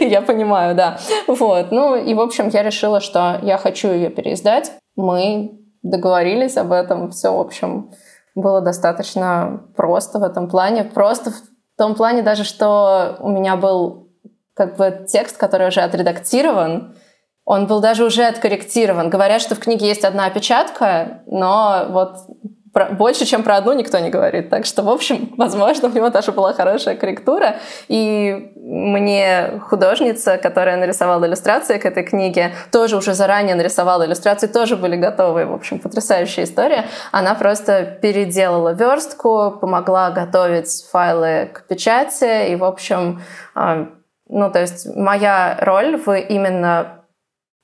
я 0.00 0.20
понимаю, 0.20 0.74
да. 0.74 0.98
Вот. 1.28 1.70
Ну, 1.70 1.94
и, 1.94 2.12
в 2.14 2.20
общем, 2.20 2.48
я 2.48 2.62
решила, 2.62 3.00
что 3.00 3.38
я 3.42 3.56
хочу 3.56 3.88
ее 3.88 4.10
переиздать. 4.10 4.72
Мы 4.96 5.52
договорились 5.82 6.56
об 6.56 6.72
этом. 6.72 7.10
Все, 7.10 7.32
в 7.32 7.40
общем, 7.40 7.92
было 8.34 8.60
достаточно 8.60 9.62
просто 9.76 10.18
в 10.18 10.24
этом 10.24 10.48
плане. 10.48 10.84
Просто 10.84 11.30
в 11.30 11.78
том 11.78 11.94
плане 11.94 12.22
даже, 12.22 12.44
что 12.44 13.16
у 13.20 13.28
меня 13.28 13.56
был 13.56 14.01
как 14.54 14.76
бы 14.76 15.06
текст, 15.08 15.36
который 15.36 15.68
уже 15.68 15.80
отредактирован, 15.80 16.96
он 17.44 17.66
был 17.66 17.80
даже 17.80 18.04
уже 18.04 18.24
откорректирован. 18.24 19.10
Говорят, 19.10 19.42
что 19.42 19.54
в 19.54 19.58
книге 19.58 19.88
есть 19.88 20.04
одна 20.04 20.26
опечатка, 20.26 21.22
но 21.26 21.86
вот 21.88 22.16
про, 22.72 22.86
больше, 22.86 23.26
чем 23.26 23.42
про 23.42 23.56
одну 23.56 23.74
никто 23.74 23.98
не 23.98 24.08
говорит. 24.08 24.48
Так 24.48 24.64
что, 24.64 24.82
в 24.82 24.88
общем, 24.88 25.34
возможно, 25.36 25.88
у 25.88 25.92
него 25.92 26.08
даже 26.08 26.32
была 26.32 26.52
хорошая 26.52 26.96
корректура. 26.96 27.56
И 27.88 28.52
мне 28.56 29.60
художница, 29.68 30.38
которая 30.38 30.76
нарисовала 30.76 31.26
иллюстрации 31.26 31.78
к 31.78 31.84
этой 31.84 32.02
книге, 32.02 32.54
тоже 32.70 32.96
уже 32.96 33.14
заранее 33.14 33.56
нарисовала 33.56 34.06
иллюстрации, 34.06 34.46
тоже 34.46 34.76
были 34.76 34.96
готовы. 34.96 35.44
В 35.44 35.52
общем, 35.52 35.80
потрясающая 35.80 36.44
история. 36.44 36.86
Она 37.10 37.34
просто 37.34 37.84
переделала 38.00 38.72
верстку, 38.72 39.58
помогла 39.60 40.10
готовить 40.10 40.86
файлы 40.90 41.50
к 41.52 41.66
печати. 41.66 42.50
И, 42.50 42.56
в 42.56 42.64
общем, 42.64 43.20
а, 43.54 43.88
ну, 44.28 44.50
то 44.50 44.60
есть 44.60 44.86
моя 44.96 45.56
роль 45.60 45.96
в 45.96 46.14
именно 46.18 47.02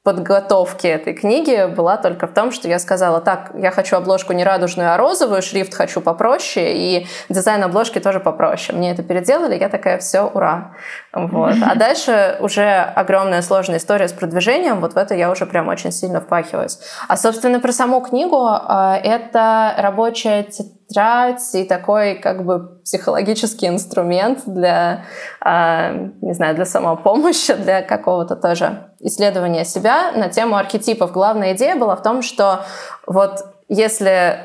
подготовке 0.09 0.89
этой 0.89 1.13
книги 1.13 1.67
была 1.67 1.99
только 1.99 2.27
в 2.27 2.33
том, 2.33 2.51
что 2.51 2.67
я 2.67 2.79
сказала, 2.79 3.21
так, 3.21 3.51
я 3.55 3.71
хочу 3.71 3.95
обложку 3.95 4.33
не 4.33 4.43
радужную, 4.43 4.95
а 4.95 4.97
розовую, 4.97 5.43
шрифт 5.43 5.75
хочу 5.75 6.01
попроще, 6.01 6.73
и 6.75 7.07
дизайн 7.29 7.63
обложки 7.63 7.99
тоже 7.99 8.19
попроще. 8.19 8.79
Мне 8.79 8.93
это 8.93 9.03
переделали, 9.03 9.59
я 9.59 9.69
такая, 9.69 9.99
все, 9.99 10.23
ура. 10.23 10.77
Вот. 11.13 11.57
А 11.63 11.75
дальше 11.77 12.39
уже 12.41 12.65
огромная 12.97 13.43
сложная 13.43 13.77
история 13.77 14.09
с 14.09 14.15
продвижением, 14.15 14.81
вот 14.81 14.95
в 14.95 14.97
это 14.97 15.15
я 15.15 15.31
уже 15.31 15.45
прям 15.45 15.69
очень 15.69 15.93
сильно 15.93 16.23
впахиваюсь. 16.23 16.79
А, 17.07 17.19
собственно, 17.19 17.61
про 17.61 17.73
саму 17.73 18.01
книгу, 18.01 18.47
а, 18.47 18.97
это 18.97 19.75
рабочая 19.77 20.47
тетрадь 20.89 21.55
и 21.55 21.65
такой 21.65 22.15
как 22.15 22.45
бы 22.45 22.81
психологический 22.83 23.69
инструмент 23.69 24.41
для, 24.47 25.05
а, 25.41 25.93
не 26.21 26.33
знаю, 26.33 26.55
для 26.55 26.65
самопомощи, 26.65 27.55
для 27.55 27.83
какого-то 27.83 28.37
тоже 28.37 28.91
исследования 29.01 29.65
себя 29.65 30.13
на 30.13 30.29
тему 30.29 30.57
архетипов. 30.57 31.13
Главная 31.13 31.55
идея 31.55 31.77
была 31.77 31.97
в 31.97 32.03
том, 32.03 32.23
что 32.23 32.65
вот 33.07 33.45
если 33.69 34.41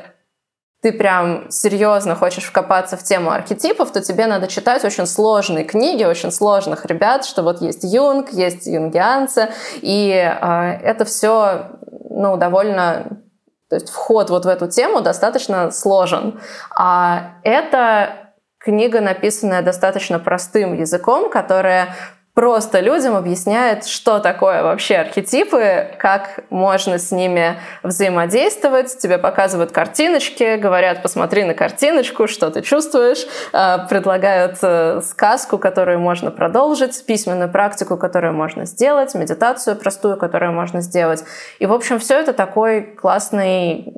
ты 0.82 0.92
прям 0.92 1.50
серьезно 1.50 2.14
хочешь 2.14 2.44
вкопаться 2.44 2.98
в 2.98 3.02
тему 3.02 3.30
архетипов, 3.30 3.90
то 3.90 4.02
тебе 4.02 4.26
надо 4.26 4.48
читать 4.48 4.84
очень 4.84 5.06
сложные 5.06 5.64
книги, 5.64 6.04
очень 6.04 6.30
сложных 6.30 6.84
ребят, 6.84 7.24
что 7.24 7.42
вот 7.42 7.62
есть 7.62 7.84
Юнг, 7.84 8.30
есть 8.32 8.66
юнгианцы, 8.66 9.48
и 9.80 10.10
э, 10.12 10.78
это 10.82 11.06
все 11.06 11.70
ну, 12.10 12.36
довольно 12.36 13.23
то 13.74 13.80
есть 13.80 13.90
вход 13.90 14.30
вот 14.30 14.44
в 14.44 14.48
эту 14.48 14.68
тему 14.68 15.00
достаточно 15.00 15.72
сложен. 15.72 16.40
А 16.70 17.32
это 17.42 18.30
книга, 18.58 19.00
написанная 19.00 19.62
достаточно 19.62 20.20
простым 20.20 20.78
языком, 20.78 21.28
которая 21.28 21.96
просто 22.34 22.80
людям 22.80 23.14
объясняет, 23.14 23.86
что 23.86 24.18
такое 24.18 24.64
вообще 24.64 24.96
архетипы, 24.96 25.96
как 25.98 26.40
можно 26.50 26.98
с 26.98 27.12
ними 27.12 27.60
взаимодействовать. 27.84 28.98
Тебе 28.98 29.18
показывают 29.18 29.70
картиночки, 29.70 30.56
говорят, 30.56 31.00
посмотри 31.02 31.44
на 31.44 31.54
картиночку, 31.54 32.26
что 32.26 32.50
ты 32.50 32.62
чувствуешь, 32.62 33.24
э, 33.52 33.86
предлагают 33.88 34.58
э, 34.62 35.00
сказку, 35.02 35.58
которую 35.58 36.00
можно 36.00 36.32
продолжить, 36.32 37.06
письменную 37.06 37.50
практику, 37.50 37.96
которую 37.96 38.34
можно 38.34 38.66
сделать, 38.66 39.14
медитацию 39.14 39.76
простую, 39.76 40.16
которую 40.16 40.52
можно 40.52 40.80
сделать. 40.80 41.24
И, 41.60 41.66
в 41.66 41.72
общем, 41.72 42.00
все 42.00 42.18
это 42.18 42.32
такой 42.32 42.82
классный 42.82 43.94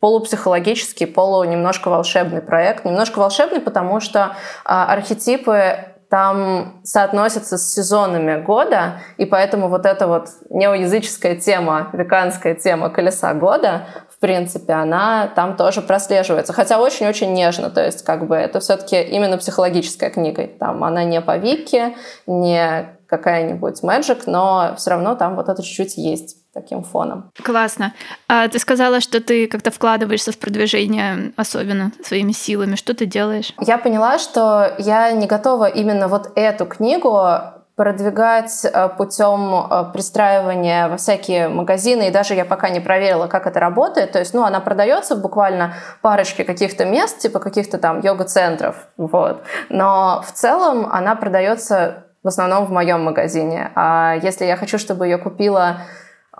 полупсихологический, 0.00 1.06
полу 1.06 1.44
немножко 1.44 1.88
волшебный 1.88 2.42
проект. 2.42 2.84
Немножко 2.84 3.20
волшебный, 3.20 3.60
потому 3.60 4.00
что 4.00 4.36
а, 4.62 4.92
архетипы 4.92 5.93
там 6.14 6.74
соотносятся 6.84 7.58
с 7.58 7.74
сезонами 7.74 8.40
года, 8.40 9.00
и 9.16 9.24
поэтому 9.24 9.68
вот 9.68 9.84
эта 9.84 10.06
вот 10.06 10.28
неоязыческая 10.48 11.34
тема, 11.34 11.90
веканская 11.92 12.54
тема 12.54 12.88
колеса 12.88 13.34
года, 13.34 13.86
в 14.08 14.20
принципе, 14.20 14.74
она 14.74 15.26
там 15.34 15.56
тоже 15.56 15.82
прослеживается. 15.82 16.52
Хотя 16.52 16.78
очень-очень 16.78 17.32
нежно, 17.32 17.68
то 17.68 17.84
есть 17.84 18.04
как 18.04 18.28
бы 18.28 18.36
это 18.36 18.60
все-таки 18.60 19.02
именно 19.02 19.38
психологическая 19.38 20.08
книга. 20.08 20.46
Там 20.46 20.84
она 20.84 21.02
не 21.02 21.20
по 21.20 21.36
Вике, 21.36 21.96
не 22.28 22.96
какая-нибудь 23.08 23.82
Magic, 23.82 24.22
но 24.26 24.74
все 24.76 24.90
равно 24.90 25.16
там 25.16 25.34
вот 25.34 25.48
это 25.48 25.64
чуть-чуть 25.64 25.96
есть 25.96 26.43
таким 26.54 26.82
фоном. 26.82 27.30
Классно. 27.42 27.92
А 28.28 28.48
ты 28.48 28.58
сказала, 28.58 29.00
что 29.00 29.20
ты 29.20 29.46
как-то 29.46 29.70
вкладываешься 29.70 30.32
в 30.32 30.38
продвижение 30.38 31.32
особенно 31.36 31.92
своими 32.02 32.32
силами. 32.32 32.76
Что 32.76 32.94
ты 32.94 33.06
делаешь? 33.06 33.52
Я 33.60 33.78
поняла, 33.78 34.18
что 34.18 34.74
я 34.78 35.12
не 35.12 35.26
готова 35.26 35.66
именно 35.66 36.08
вот 36.08 36.32
эту 36.36 36.66
книгу 36.66 37.28
продвигать 37.76 38.64
э, 38.64 38.88
путем 38.96 39.66
э, 39.68 39.92
пристраивания 39.92 40.88
во 40.88 40.96
всякие 40.96 41.48
магазины, 41.48 42.08
и 42.08 42.10
даже 42.12 42.34
я 42.34 42.44
пока 42.44 42.68
не 42.68 42.78
проверила, 42.78 43.26
как 43.26 43.46
это 43.48 43.58
работает. 43.58 44.12
То 44.12 44.20
есть, 44.20 44.32
ну, 44.32 44.44
она 44.44 44.60
продается 44.60 45.16
буквально 45.16 45.74
парочке 46.00 46.44
каких-то 46.44 46.84
мест, 46.84 47.18
типа 47.18 47.40
каких-то 47.40 47.78
там 47.78 48.00
йога-центров, 48.00 48.76
вот. 48.96 49.42
Но 49.70 50.22
в 50.24 50.32
целом 50.32 50.86
она 50.92 51.16
продается 51.16 52.04
в 52.22 52.28
основном 52.28 52.64
в 52.64 52.70
моем 52.70 53.02
магазине. 53.04 53.72
А 53.74 54.14
если 54.22 54.44
я 54.44 54.56
хочу, 54.56 54.78
чтобы 54.78 55.06
ее 55.06 55.18
купила 55.18 55.82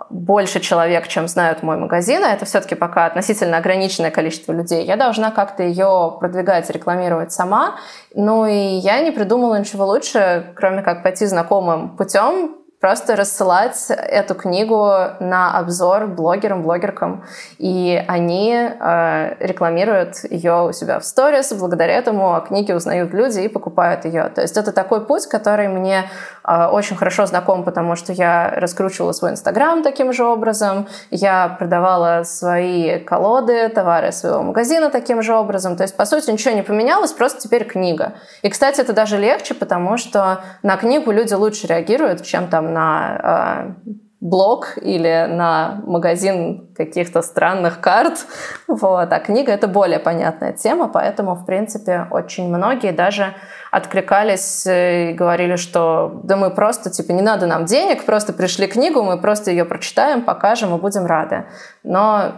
больше 0.09 0.59
человек, 0.59 1.07
чем 1.07 1.27
знают 1.27 1.63
мой 1.63 1.77
магазин, 1.77 2.23
а 2.23 2.33
это 2.33 2.45
все-таки 2.45 2.75
пока 2.75 3.05
относительно 3.05 3.57
ограниченное 3.57 4.11
количество 4.11 4.51
людей, 4.51 4.85
я 4.85 4.95
должна 4.95 5.31
как-то 5.31 5.63
ее 5.63 6.17
продвигать, 6.19 6.69
рекламировать 6.69 7.31
сама. 7.31 7.75
Ну 8.13 8.45
и 8.45 8.53
я 8.53 9.01
не 9.01 9.11
придумала 9.11 9.59
ничего 9.59 9.85
лучше, 9.85 10.53
кроме 10.55 10.81
как 10.81 11.03
пойти 11.03 11.25
знакомым 11.25 11.95
путем, 11.95 12.55
просто 12.85 13.15
рассылать 13.15 13.87
эту 13.89 14.35
книгу 14.35 14.91
на 15.19 15.57
обзор 15.57 16.05
блогерам, 16.05 16.61
блогеркам, 16.61 17.23
и 17.57 17.99
они 18.07 18.53
э, 18.53 19.35
рекламируют 19.39 20.17
ее 20.29 20.67
у 20.67 20.71
себя 20.71 20.99
в 20.99 21.03
сторис, 21.03 21.51
благодаря 21.51 21.95
этому 21.95 22.35
о 22.35 22.41
книге 22.41 22.75
узнают 22.75 23.11
люди 23.11 23.39
и 23.39 23.47
покупают 23.47 24.05
ее. 24.05 24.25
То 24.25 24.43
есть 24.43 24.55
это 24.55 24.71
такой 24.71 25.03
путь, 25.03 25.25
который 25.25 25.67
мне 25.67 26.07
э, 26.43 26.65
очень 26.67 26.95
хорошо 26.95 27.25
знаком, 27.25 27.63
потому 27.63 27.95
что 27.95 28.13
я 28.13 28.53
раскручивала 28.55 29.13
свой 29.13 29.31
инстаграм 29.31 29.81
таким 29.81 30.13
же 30.13 30.23
образом, 30.23 30.87
я 31.09 31.55
продавала 31.57 32.21
свои 32.21 32.99
колоды, 32.99 33.67
товары 33.69 34.11
своего 34.11 34.43
магазина 34.43 34.91
таким 34.91 35.23
же 35.23 35.33
образом. 35.33 35.75
То 35.75 35.81
есть, 35.81 35.97
по 35.97 36.05
сути, 36.05 36.29
ничего 36.29 36.53
не 36.53 36.61
поменялось, 36.61 37.13
просто 37.13 37.41
теперь 37.41 37.63
книга. 37.63 38.13
И, 38.43 38.49
кстати, 38.49 38.79
это 38.79 38.93
даже 38.93 39.17
легче, 39.17 39.55
потому 39.55 39.97
что 39.97 40.41
на 40.61 40.77
книгу 40.77 41.09
люди 41.09 41.33
лучше 41.33 41.65
реагируют, 41.65 42.21
чем 42.21 42.47
там 42.47 42.74
на 42.75 43.73
э, 43.77 43.89
блог 44.25 44.77
или 44.81 45.27
на 45.29 45.81
магазин 45.85 46.67
каких-то 46.75 47.21
странных 47.21 47.79
карт. 47.79 48.25
Вот. 48.67 49.13
А 49.13 49.19
книга— 49.19 49.51
это 49.53 49.67
более 49.67 49.99
понятная 49.99 50.53
тема, 50.53 50.87
поэтому, 50.87 51.35
в 51.35 51.45
принципе, 51.45 52.07
очень 52.09 52.47
многие 52.49 52.91
даже 52.91 53.33
откликались 53.71 54.65
и 54.67 55.13
говорили, 55.13 55.57
что 55.57 56.21
да 56.23 56.37
мы 56.37 56.49
просто, 56.49 56.89
типа, 56.89 57.11
не 57.11 57.21
надо 57.21 57.45
нам 57.45 57.65
денег, 57.65 58.05
просто 58.05 58.33
пришли 58.33 58.67
книгу, 58.67 59.03
мы 59.03 59.21
просто 59.21 59.51
ее 59.51 59.65
прочитаем, 59.65 60.21
покажем 60.23 60.75
и 60.75 60.79
будем 60.79 61.05
рады. 61.05 61.45
Но 61.83 62.31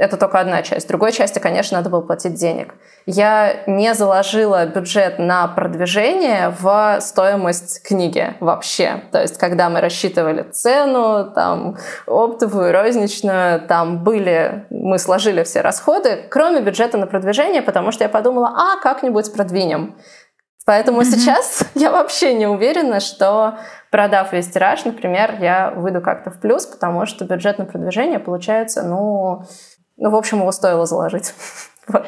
это 0.00 0.16
только 0.16 0.40
одна 0.40 0.62
часть. 0.62 0.88
Другой 0.88 1.12
части, 1.12 1.38
конечно, 1.38 1.76
надо 1.76 1.90
было 1.90 2.00
платить 2.00 2.32
денег. 2.32 2.74
Я 3.04 3.64
не 3.66 3.92
заложила 3.92 4.64
бюджет 4.64 5.18
на 5.18 5.46
продвижение 5.46 6.54
в 6.58 6.98
стоимость 7.00 7.82
книги 7.82 8.34
вообще. 8.40 9.02
То 9.12 9.20
есть, 9.20 9.36
когда 9.36 9.68
мы 9.68 9.82
рассчитывали 9.82 10.42
цену, 10.50 11.30
там, 11.34 11.76
оптовую, 12.06 12.72
розничную, 12.72 13.60
там 13.60 14.02
были, 14.02 14.64
мы 14.70 14.98
сложили 14.98 15.42
все 15.42 15.60
расходы, 15.60 16.24
кроме 16.30 16.62
бюджета 16.62 16.96
на 16.96 17.06
продвижение, 17.06 17.60
потому 17.60 17.92
что 17.92 18.02
я 18.02 18.08
подумала, 18.08 18.54
а, 18.56 18.80
как-нибудь 18.80 19.30
продвинем. 19.34 19.96
Поэтому 20.66 21.00
mm-hmm. 21.00 21.04
сейчас 21.04 21.64
я 21.74 21.90
вообще 21.90 22.32
не 22.32 22.46
уверена, 22.46 23.00
что 23.00 23.58
продав 23.90 24.32
весь 24.32 24.48
тираж, 24.48 24.84
например, 24.84 25.36
я 25.40 25.72
выйду 25.74 26.00
как-то 26.00 26.30
в 26.30 26.40
плюс, 26.40 26.64
потому 26.64 27.06
что 27.06 27.24
бюджет 27.24 27.58
на 27.58 27.64
продвижение 27.64 28.18
получается, 28.18 28.82
ну, 28.82 29.42
ну, 30.00 30.10
в 30.10 30.16
общем, 30.16 30.40
его 30.40 30.52
стоило 30.52 30.86
заложить. 30.86 31.32
Вот. 31.88 32.06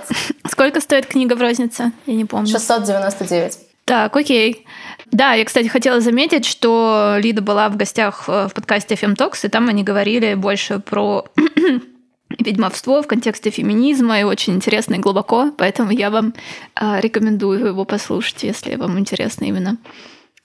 Сколько 0.49 0.80
стоит 0.80 1.06
книга 1.06 1.34
в 1.34 1.40
рознице? 1.40 1.90
Я 2.06 2.14
не 2.14 2.25
помню. 2.25 2.46
699. 2.46 3.58
Так, 3.84 4.16
окей. 4.16 4.64
Да, 5.11 5.32
я, 5.32 5.44
кстати, 5.44 5.66
хотела 5.66 6.00
заметить, 6.00 6.44
что 6.44 7.16
Лида 7.18 7.42
была 7.42 7.68
в 7.68 7.76
гостях 7.76 8.28
в 8.28 8.50
подкасте 8.54 8.94
Talks, 8.94 9.44
и 9.44 9.49
там 9.49 9.68
они 9.68 9.82
говорили 9.82 10.34
больше 10.34 10.78
про 10.78 11.25
ведьмовство 12.38 13.02
в 13.02 13.08
контексте 13.08 13.50
феминизма, 13.50 14.20
и 14.20 14.25
очень 14.25 14.54
интересно 14.54 14.94
и 14.94 14.99
глубоко, 14.99 15.50
поэтому 15.50 15.90
я 15.90 16.11
вам 16.11 16.32
э, 16.80 17.00
рекомендую 17.00 17.66
его 17.66 17.84
послушать, 17.84 18.44
если 18.44 18.76
вам 18.76 19.00
интересна 19.00 19.46
именно 19.46 19.78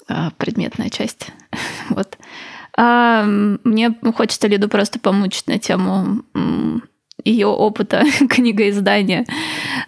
э, 0.10 0.32
предметная 0.38 0.90
часть. 0.90 1.28
вот. 1.90 2.18
А, 2.76 3.24
мне 3.24 3.96
хочется 4.16 4.48
Лиду 4.48 4.68
просто 4.68 5.00
помучить 5.00 5.46
на 5.48 5.60
тему 5.60 6.24
ее 7.30 7.48
опыта 7.48 8.04
книгоиздания. 8.30 9.26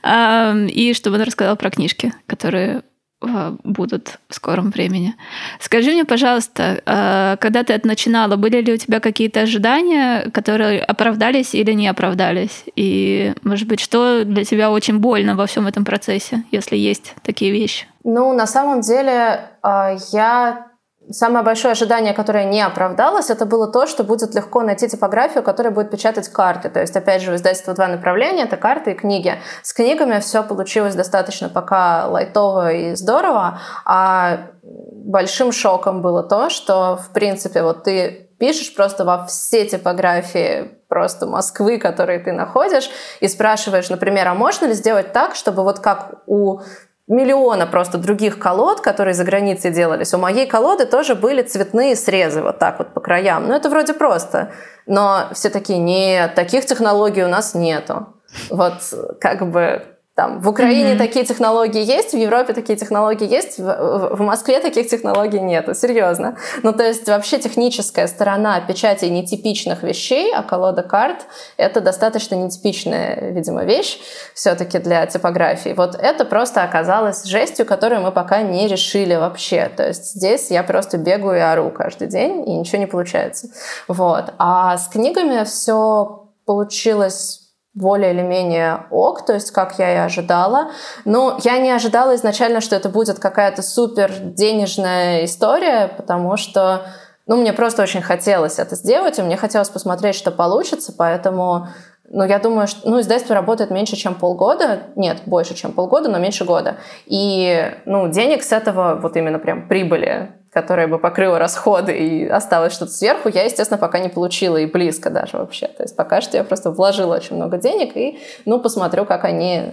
И 0.04 0.94
чтобы 0.94 1.16
она 1.18 1.26
рассказала 1.26 1.56
про 1.56 1.70
книжки, 1.70 2.14
которые 2.28 2.84
а, 3.22 3.56
будут 3.66 4.18
в 4.30 4.36
скором 4.36 4.70
времени. 4.70 5.16
Скажи 5.60 5.92
мне, 5.92 6.06
пожалуйста, 6.06 6.82
а, 6.86 7.36
когда 7.38 7.64
ты 7.64 7.74
это 7.74 7.86
начинала, 7.86 8.38
были 8.38 8.62
ли 8.62 8.74
у 8.74 8.78
тебя 8.78 9.02
какие-то 9.02 9.42
ожидания, 9.42 10.30
которые 10.32 10.82
оправдались 10.82 11.54
или 11.54 11.74
не 11.74 11.90
оправдались? 11.90 12.64
И, 12.78 13.34
может 13.44 13.68
быть, 13.68 13.82
что 13.82 14.24
для 14.24 14.46
тебя 14.46 14.72
очень 14.72 15.00
больно 15.00 15.36
во 15.36 15.48
всем 15.48 15.68
этом 15.68 15.84
процессе, 15.84 16.44
если 16.52 16.78
есть 16.78 17.14
такие 17.22 17.52
вещи? 17.52 17.88
Ну, 18.06 18.34
на 18.34 18.48
самом 18.48 18.80
деле, 18.80 19.50
а, 19.62 19.98
я 20.14 20.69
Самое 21.12 21.44
большое 21.44 21.72
ожидание, 21.72 22.14
которое 22.14 22.46
не 22.46 22.62
оправдалось, 22.62 23.32
это 23.32 23.46
было 23.46 23.68
то, 23.68 23.88
что 23.88 24.04
будет 24.04 24.36
легко 24.36 24.62
найти 24.62 24.88
типографию, 24.88 25.44
которая 25.44 25.74
будет 25.74 25.90
печатать 25.90 26.30
карты. 26.30 26.70
То 26.70 26.82
есть, 26.82 26.96
опять 26.96 27.24
же, 27.24 27.32
у 27.32 27.36
издательства 27.36 27.74
два 27.74 27.88
направления— 27.88 28.44
это 28.46 28.58
карты 28.58 28.92
и 28.92 28.94
книги. 28.94 29.34
С 29.64 29.74
книгами 29.74 30.20
все 30.20 30.44
получилось 30.44 30.94
достаточно 30.94 31.50
пока 31.50 32.06
лайтово 32.08 32.74
и 32.74 32.96
здорово, 32.96 33.60
а 33.86 34.50
большим 34.62 35.52
шоком 35.52 36.04
было 36.04 36.22
то, 36.22 36.52
что, 36.52 36.98
в 36.98 37.12
принципе, 37.12 37.64
вот 37.64 37.84
ты 37.84 38.30
пишешь 38.38 38.76
просто 38.76 39.04
во 39.04 39.26
все 39.26 39.66
типографии 39.66 40.78
просто 40.88 41.26
Москвы, 41.26 41.78
которые 41.80 42.20
ты 42.20 42.32
находишь, 42.32 42.90
и 43.20 43.28
спрашиваешь, 43.28 43.90
например, 43.90 44.28
а 44.28 44.34
можно 44.34 44.66
ли 44.66 44.74
сделать 44.74 45.12
так, 45.12 45.36
чтобы 45.36 45.64
вот 45.64 45.80
как 45.80 46.22
у 46.26 46.62
миллиона 47.10 47.66
просто 47.66 47.98
других 47.98 48.40
колод, 48.40 48.80
которые 48.80 49.14
за 49.14 49.26
границей 49.26 49.72
делались. 49.72 50.14
У 50.14 50.18
моей 50.18 50.46
колоды 50.46 50.86
тоже 50.86 51.16
были 51.16 51.42
цветные 51.42 51.96
срезы 51.96 52.42
вот 52.42 52.60
так 52.60 52.78
вот 52.78 52.94
по 52.94 53.02
краям. 53.02 53.48
Ну, 53.48 53.54
это 53.54 53.70
вроде 53.70 53.94
просто. 53.94 54.52
Но 54.86 55.24
все 55.34 55.50
такие, 55.50 55.80
нет, 55.80 56.36
таких 56.36 56.66
технологий 56.66 57.24
у 57.24 57.28
нас 57.28 57.56
нету. 57.56 58.08
Вот 58.50 58.76
как 59.20 59.50
бы 59.50 59.84
там, 60.20 60.42
в 60.42 60.50
Украине 60.50 60.96
mm-hmm. 60.96 60.98
такие 60.98 61.24
технологии 61.24 61.82
есть, 61.82 62.12
в 62.12 62.18
Европе 62.18 62.52
такие 62.52 62.78
технологии 62.78 63.26
есть, 63.26 63.58
в, 63.58 64.16
в 64.18 64.20
Москве 64.20 64.60
таких 64.60 64.90
технологий 64.90 65.40
нету, 65.40 65.74
серьезно. 65.74 66.36
Ну, 66.62 66.74
то 66.74 66.84
есть 66.84 67.08
вообще 67.08 67.40
техническая 67.40 68.06
сторона 68.06 68.60
печати 68.60 69.06
нетипичных 69.06 69.82
вещей, 69.82 70.34
а 70.36 70.44
колода 70.44 70.84
карт— 70.84 71.26
это 71.58 71.80
достаточно 71.80 72.36
нетипичная, 72.36 73.32
видимо, 73.32 73.64
вещь 73.64 73.98
все-таки 74.34 74.80
для 74.80 75.06
типографии. 75.06 75.74
Вот 75.74 75.96
это 75.96 76.26
просто 76.26 76.64
оказалось 76.64 77.24
жестью, 77.24 77.66
которую 77.66 78.02
мы 78.02 78.12
пока 78.12 78.42
не 78.42 78.68
решили 78.68 79.16
вообще. 79.16 79.72
То 79.74 79.88
есть 79.88 80.16
здесь 80.16 80.52
я 80.52 80.64
просто 80.64 80.98
бегаю 80.98 81.38
и 81.38 81.42
ору 81.42 81.70
каждый 81.70 82.10
день, 82.10 82.46
и 82.46 82.58
ничего 82.58 82.80
не 82.80 82.88
получается. 82.88 83.48
Вот. 83.88 84.34
А 84.38 84.78
с 84.78 84.90
книгами 84.90 85.46
все 85.46 86.26
получилось 86.46 87.39
более 87.80 88.14
или 88.14 88.22
менее 88.22 88.86
ок, 88.92 89.26
то 89.26 89.34
есть 89.34 89.52
как 89.52 89.80
я 89.80 89.94
и 89.94 89.98
ожидала. 89.98 90.72
Но 91.06 91.40
я 91.44 91.58
не 91.58 91.72
ожидала 91.72 92.16
изначально, 92.16 92.62
что 92.62 92.76
это 92.76 92.90
будет 92.90 93.20
какая-то 93.20 93.62
супер 93.62 94.12
денежная 94.20 95.26
история, 95.26 95.88
потому 95.88 96.38
что 96.38 96.84
ну, 97.26 97.38
мне 97.38 97.54
просто 97.54 97.84
очень 97.84 98.02
хотелось 98.02 98.60
это 98.60 98.76
сделать, 98.76 99.20
и 99.20 99.22
мне 99.22 99.38
хотелось 99.38 99.70
посмотреть, 99.70 100.16
что 100.16 100.32
получится, 100.32 100.94
поэтому 100.98 101.68
ну, 102.12 102.26
я 102.26 102.40
думаю, 102.40 102.68
что 102.68 102.90
ну, 102.90 103.00
издательство 103.00 103.36
работает 103.36 103.70
меньше, 103.70 103.96
чем 103.96 104.16
полгода. 104.16 104.80
Нет, 104.96 105.22
больше, 105.28 105.54
чем 105.54 105.74
полгода, 105.74 106.10
но 106.10 106.18
меньше 106.18 106.44
года. 106.44 106.78
И 107.06 107.72
ну, 107.86 108.10
денег 108.10 108.44
с 108.44 108.52
этого, 108.52 108.96
вот 108.96 109.16
именно 109.16 109.38
прям 109.38 109.68
прибыли 109.68 110.32
которая 110.52 110.88
бы 110.88 110.98
покрыла 111.00 111.38
расходы 111.38 111.96
и 111.96 112.28
осталось 112.28 112.74
что-то 112.74 112.92
сверху, 112.92 113.30
я, 113.30 113.44
естественно, 113.44 113.78
пока 113.78 114.00
не 114.00 114.10
получила 114.10 114.58
и 114.58 114.66
близко 114.66 115.10
даже 115.10 115.38
вообще. 115.38 115.68
То 115.68 115.84
есть 115.84 115.96
пока 115.96 116.22
что 116.22 116.38
я 116.38 116.44
просто 116.44 116.72
вложила 116.72 117.16
очень 117.16 117.36
много 117.36 117.58
денег 117.58 117.96
и, 117.96 118.20
ну, 118.46 118.60
посмотрю, 118.60 119.06
как 119.06 119.26
они... 119.26 119.72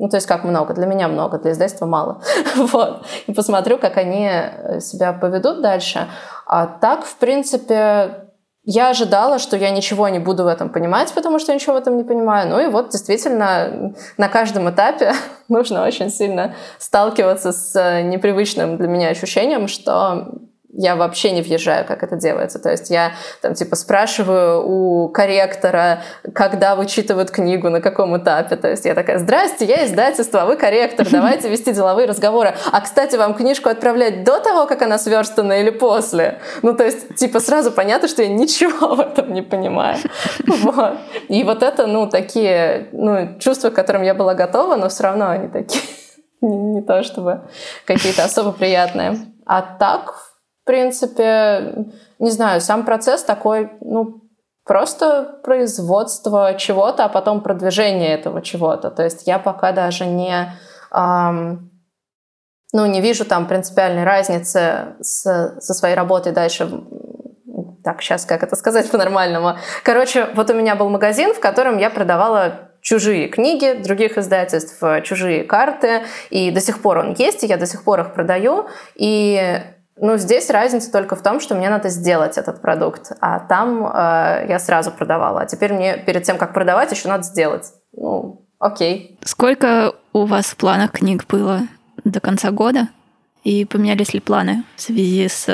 Ну, 0.00 0.08
то 0.08 0.16
есть 0.16 0.26
как 0.26 0.44
много. 0.44 0.74
Для 0.74 0.86
меня 0.86 1.08
много, 1.08 1.38
для 1.38 1.52
издательства 1.52 1.86
мало. 1.86 2.22
вот. 2.56 3.04
И 3.26 3.32
посмотрю, 3.32 3.78
как 3.78 3.96
они 3.96 4.30
себя 4.80 5.12
поведут 5.12 5.60
дальше. 5.60 6.06
А 6.46 6.66
так, 6.66 7.04
в 7.04 7.16
принципе, 7.16 8.27
я 8.70 8.90
ожидала, 8.90 9.38
что 9.38 9.56
я 9.56 9.70
ничего 9.70 10.10
не 10.10 10.18
буду 10.18 10.44
в 10.44 10.46
этом 10.46 10.68
понимать, 10.68 11.14
потому 11.14 11.38
что 11.38 11.52
я 11.52 11.54
ничего 11.54 11.72
в 11.72 11.78
этом 11.78 11.96
не 11.96 12.04
понимаю. 12.04 12.50
Ну 12.50 12.60
и 12.60 12.66
вот 12.66 12.90
действительно 12.90 13.94
на 14.18 14.28
каждом 14.28 14.68
этапе 14.68 15.14
нужно 15.48 15.86
очень 15.86 16.10
сильно 16.10 16.54
сталкиваться 16.78 17.52
с 17.52 18.02
непривычным 18.02 18.76
для 18.76 18.86
меня 18.86 19.08
ощущением, 19.08 19.68
что 19.68 20.28
я 20.70 20.96
вообще 20.96 21.32
не 21.32 21.40
въезжаю, 21.40 21.86
как 21.86 22.02
это 22.02 22.16
делается. 22.16 22.58
То 22.58 22.70
есть 22.70 22.90
я 22.90 23.12
там 23.40 23.54
типа 23.54 23.74
спрашиваю 23.74 24.62
у 24.66 25.08
корректора, 25.08 26.02
когда 26.34 26.76
вычитывают 26.76 27.30
книгу, 27.30 27.70
на 27.70 27.80
каком 27.80 28.16
этапе. 28.16 28.56
То 28.56 28.68
есть 28.68 28.84
я 28.84 28.94
такая, 28.94 29.18
здрасте, 29.18 29.64
я 29.64 29.86
издательство, 29.86 30.42
а 30.42 30.46
вы 30.46 30.56
корректор, 30.56 31.08
давайте 31.10 31.48
вести 31.48 31.72
деловые 31.72 32.06
разговоры. 32.06 32.54
А, 32.70 32.80
кстати, 32.80 33.16
вам 33.16 33.34
книжку 33.34 33.68
отправлять 33.70 34.24
до 34.24 34.40
того, 34.40 34.66
как 34.66 34.82
она 34.82 34.98
сверстана 34.98 35.60
или 35.60 35.70
после? 35.70 36.40
Ну, 36.62 36.74
то 36.74 36.84
есть, 36.84 37.14
типа, 37.16 37.40
сразу 37.40 37.70
понятно, 37.70 38.08
что 38.08 38.22
я 38.22 38.28
ничего 38.28 38.94
в 38.94 39.00
этом 39.00 39.32
не 39.32 39.42
понимаю. 39.42 39.96
Вот. 40.68 40.98
И 41.28 41.44
вот 41.44 41.62
это, 41.62 41.86
ну, 41.86 42.08
такие, 42.08 42.88
ну, 42.92 43.38
чувства, 43.38 43.70
к 43.70 43.74
которым 43.74 44.02
я 44.02 44.14
была 44.14 44.34
готова, 44.34 44.76
но 44.76 44.88
все 44.88 45.04
равно 45.04 45.30
они 45.30 45.48
такие 45.48 45.82
не, 46.40 46.56
не 46.56 46.82
то 46.82 47.02
чтобы 47.02 47.42
какие-то 47.86 48.24
особо 48.24 48.52
приятные. 48.52 49.18
А 49.46 49.62
так, 49.62 50.27
принципе, 50.68 51.86
не 52.18 52.30
знаю, 52.30 52.60
сам 52.60 52.84
процесс 52.84 53.24
такой, 53.24 53.72
ну, 53.80 54.20
просто 54.64 55.40
производство 55.42 56.54
чего-то, 56.58 57.06
а 57.06 57.08
потом 57.08 57.40
продвижение 57.40 58.12
этого 58.12 58.42
чего-то. 58.42 58.90
То 58.90 59.02
есть 59.02 59.26
я 59.26 59.38
пока 59.38 59.72
даже 59.72 60.04
не, 60.04 60.52
эм, 60.92 61.70
ну, 62.74 62.84
не 62.84 63.00
вижу 63.00 63.24
там 63.24 63.48
принципиальной 63.48 64.04
разницы 64.04 64.96
с, 65.00 65.22
со 65.58 65.74
своей 65.74 65.94
работой 65.94 66.32
дальше 66.32 66.70
так, 67.82 68.02
сейчас 68.02 68.26
как 68.26 68.42
это 68.42 68.56
сказать 68.56 68.90
по-нормальному. 68.92 69.56
Короче, 69.82 70.28
вот 70.34 70.50
у 70.50 70.54
меня 70.54 70.76
был 70.76 70.90
магазин, 70.90 71.32
в 71.32 71.40
котором 71.40 71.78
я 71.78 71.88
продавала 71.88 72.68
чужие 72.82 73.28
книги 73.28 73.72
других 73.82 74.18
издательств, 74.18 74.82
чужие 75.02 75.44
карты, 75.44 76.02
и 76.28 76.50
до 76.50 76.60
сих 76.60 76.82
пор 76.82 76.98
он 76.98 77.14
есть, 77.18 77.42
и 77.42 77.46
я 77.46 77.56
до 77.56 77.66
сих 77.66 77.84
пор 77.84 78.00
их 78.00 78.12
продаю, 78.12 78.66
и 78.96 79.62
ну, 80.00 80.16
здесь 80.16 80.50
разница 80.50 80.90
только 80.92 81.16
в 81.16 81.22
том, 81.22 81.40
что 81.40 81.54
мне 81.54 81.70
надо 81.70 81.88
сделать 81.88 82.38
этот 82.38 82.60
продукт, 82.60 83.12
а 83.20 83.40
там 83.40 83.86
э, 83.86 84.46
я 84.48 84.58
сразу 84.58 84.90
продавала. 84.90 85.42
А 85.42 85.46
теперь 85.46 85.72
мне 85.72 85.96
перед 85.96 86.22
тем, 86.22 86.38
как 86.38 86.52
продавать, 86.52 86.90
еще 86.92 87.08
надо 87.08 87.24
сделать. 87.24 87.72
Ну, 87.92 88.46
окей. 88.58 89.18
Сколько 89.24 89.94
у 90.12 90.24
вас 90.24 90.46
в 90.46 90.56
планах 90.56 90.92
книг 90.92 91.26
было 91.26 91.62
до 92.04 92.20
конца 92.20 92.50
года? 92.50 92.88
И 93.44 93.64
поменялись 93.64 94.14
ли 94.14 94.20
планы 94.20 94.64
в 94.76 94.80
связи 94.80 95.28
с 95.28 95.46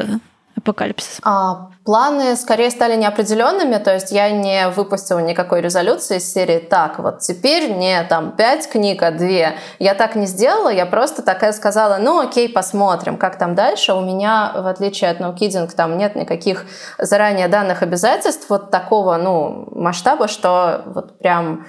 апокалипсис? 0.65 1.21
А, 1.23 1.69
планы 1.85 2.37
скорее 2.37 2.71
стали 2.71 2.97
неопределенными, 2.97 3.77
то 3.77 3.93
есть 3.93 4.11
я 4.11 4.31
не 4.31 4.69
выпустила 4.71 5.19
никакой 5.19 5.61
резолюции 5.61 6.17
из 6.17 6.33
серии 6.33 6.59
«Так, 6.59 6.99
вот 6.99 7.21
теперь 7.21 7.73
не 7.73 8.03
там 8.05 8.33
пять 8.33 8.69
книг, 8.69 9.03
а 9.03 9.11
две». 9.11 9.57
Я 9.79 9.95
так 9.95 10.17
не 10.17 10.27
сделала, 10.27 10.71
я 10.71 10.87
просто 10.87 11.23
такая 11.23 11.53
сказала 11.53 11.99
«Ну 12.01 12.21
окей, 12.21 12.49
посмотрим, 12.49 13.17
как 13.17 13.39
там 13.39 13.55
дальше». 13.55 13.93
У 13.93 14.01
меня, 14.01 14.53
в 14.57 14.67
отличие 14.67 15.11
от 15.11 15.21
NoKidding, 15.21 15.71
там 15.75 15.99
нет 15.99 16.17
никаких 16.17 16.65
заранее 16.99 17.49
данных 17.49 17.83
обязательств 17.83 18.49
вот 18.49 18.71
такого 18.71 19.17
ну, 19.17 19.69
масштаба, 19.73 20.29
что 20.29 20.83
вот 20.87 21.19
прям 21.19 21.67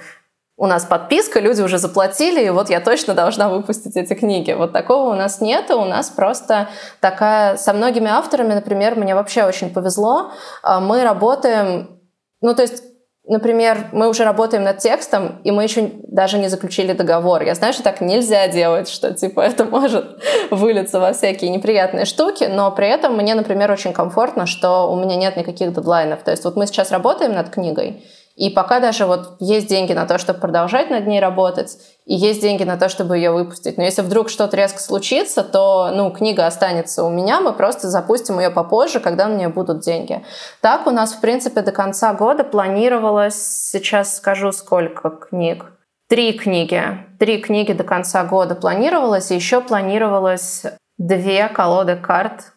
у 0.58 0.66
нас 0.66 0.84
подписка, 0.84 1.38
люди 1.38 1.60
уже 1.60 1.78
заплатили, 1.78 2.42
и 2.44 2.50
вот 2.50 2.70
я 2.70 2.80
точно 2.80 3.12
должна 3.14 3.48
выпустить 3.50 3.94
эти 3.96 4.14
книги. 4.14 4.52
Вот 4.52 4.72
такого 4.72 5.12
у 5.12 5.14
нас 5.14 5.40
нет, 5.40 5.70
у 5.70 5.84
нас 5.84 6.08
просто 6.08 6.68
такая... 7.00 7.56
Со 7.58 7.74
многими 7.74 8.08
авторами, 8.08 8.54
например, 8.54 8.96
мне 8.96 9.14
вообще 9.14 9.44
очень 9.44 9.70
повезло. 9.70 10.32
А, 10.62 10.80
мы 10.80 11.02
работаем... 11.02 12.00
Ну, 12.40 12.54
то 12.54 12.62
есть 12.62 12.82
Например, 13.28 13.88
мы 13.90 14.08
уже 14.08 14.22
работаем 14.22 14.62
над 14.62 14.78
текстом, 14.78 15.40
и 15.42 15.50
мы 15.50 15.64
еще 15.64 15.90
даже 16.06 16.38
не 16.38 16.46
заключили 16.46 16.92
договор. 16.92 17.42
Я 17.42 17.56
знаю, 17.56 17.72
что 17.72 17.82
так 17.82 18.00
нельзя 18.00 18.46
делать, 18.46 18.88
что 18.88 19.12
типа 19.12 19.40
это 19.40 19.64
может 19.64 20.22
вылиться 20.52 21.00
во 21.00 21.12
всякие 21.12 21.50
неприятные 21.50 22.04
штуки, 22.04 22.44
но 22.44 22.70
при 22.70 22.88
этом 22.88 23.16
мне, 23.16 23.34
например, 23.34 23.72
очень 23.72 23.92
комфортно, 23.92 24.46
что 24.46 24.92
у 24.92 24.96
меня 24.96 25.16
нет 25.16 25.36
никаких 25.36 25.72
дедлайнов. 25.72 26.22
То 26.22 26.30
есть 26.30 26.44
вот 26.44 26.54
мы 26.54 26.68
сейчас 26.68 26.92
работаем 26.92 27.32
над 27.32 27.50
книгой, 27.50 28.04
и 28.36 28.50
пока 28.50 28.80
даже 28.80 29.06
вот 29.06 29.36
есть 29.40 29.66
деньги 29.66 29.94
на 29.94 30.04
то, 30.04 30.18
чтобы 30.18 30.40
продолжать 30.40 30.90
над 30.90 31.06
ней 31.06 31.20
работать, 31.20 31.78
и 32.04 32.14
есть 32.14 32.42
деньги 32.42 32.64
на 32.64 32.76
то, 32.76 32.90
чтобы 32.90 33.16
ее 33.16 33.32
выпустить. 33.32 33.78
Но 33.78 33.82
если 33.82 34.02
вдруг 34.02 34.28
что-то 34.28 34.56
резко 34.58 34.78
случится, 34.78 35.42
то 35.42 35.90
ну, 35.90 36.10
книга 36.10 36.46
останется 36.46 37.02
у 37.02 37.10
меня, 37.10 37.40
мы 37.40 37.54
просто 37.54 37.88
запустим 37.88 38.38
ее 38.38 38.50
попозже, 38.50 39.00
когда 39.00 39.26
на 39.26 39.36
нее 39.36 39.48
будут 39.48 39.80
деньги. 39.80 40.22
Так 40.60 40.86
у 40.86 40.90
нас, 40.90 41.14
в 41.14 41.20
принципе, 41.20 41.62
до 41.62 41.72
конца 41.72 42.12
года 42.12 42.44
планировалось, 42.44 43.70
сейчас 43.70 44.16
скажу, 44.16 44.52
сколько 44.52 45.08
книг. 45.08 45.72
Три 46.08 46.34
книги. 46.34 46.82
Три 47.18 47.40
книги 47.40 47.72
до 47.72 47.84
конца 47.84 48.22
года 48.24 48.54
планировалось, 48.54 49.30
и 49.30 49.34
еще 49.34 49.62
планировалось 49.62 50.64
две 50.98 51.48
колоды 51.48 51.96
карт 51.96 52.52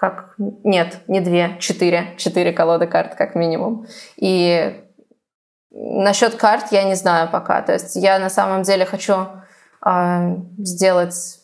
как... 0.00 0.34
Нет, 0.38 1.00
не 1.08 1.20
две, 1.20 1.56
четыре. 1.60 2.14
Четыре 2.16 2.52
колоды 2.52 2.86
карт 2.86 3.16
как 3.16 3.34
минимум. 3.34 3.86
И 4.16 4.82
Насчет 5.70 6.34
карт 6.34 6.72
я 6.72 6.84
не 6.84 6.94
знаю 6.94 7.28
пока. 7.30 7.62
То 7.62 7.72
есть 7.72 7.96
я 7.96 8.18
на 8.18 8.30
самом 8.30 8.62
деле 8.62 8.84
хочу 8.84 9.26
э, 9.84 10.36
сделать 10.58 11.40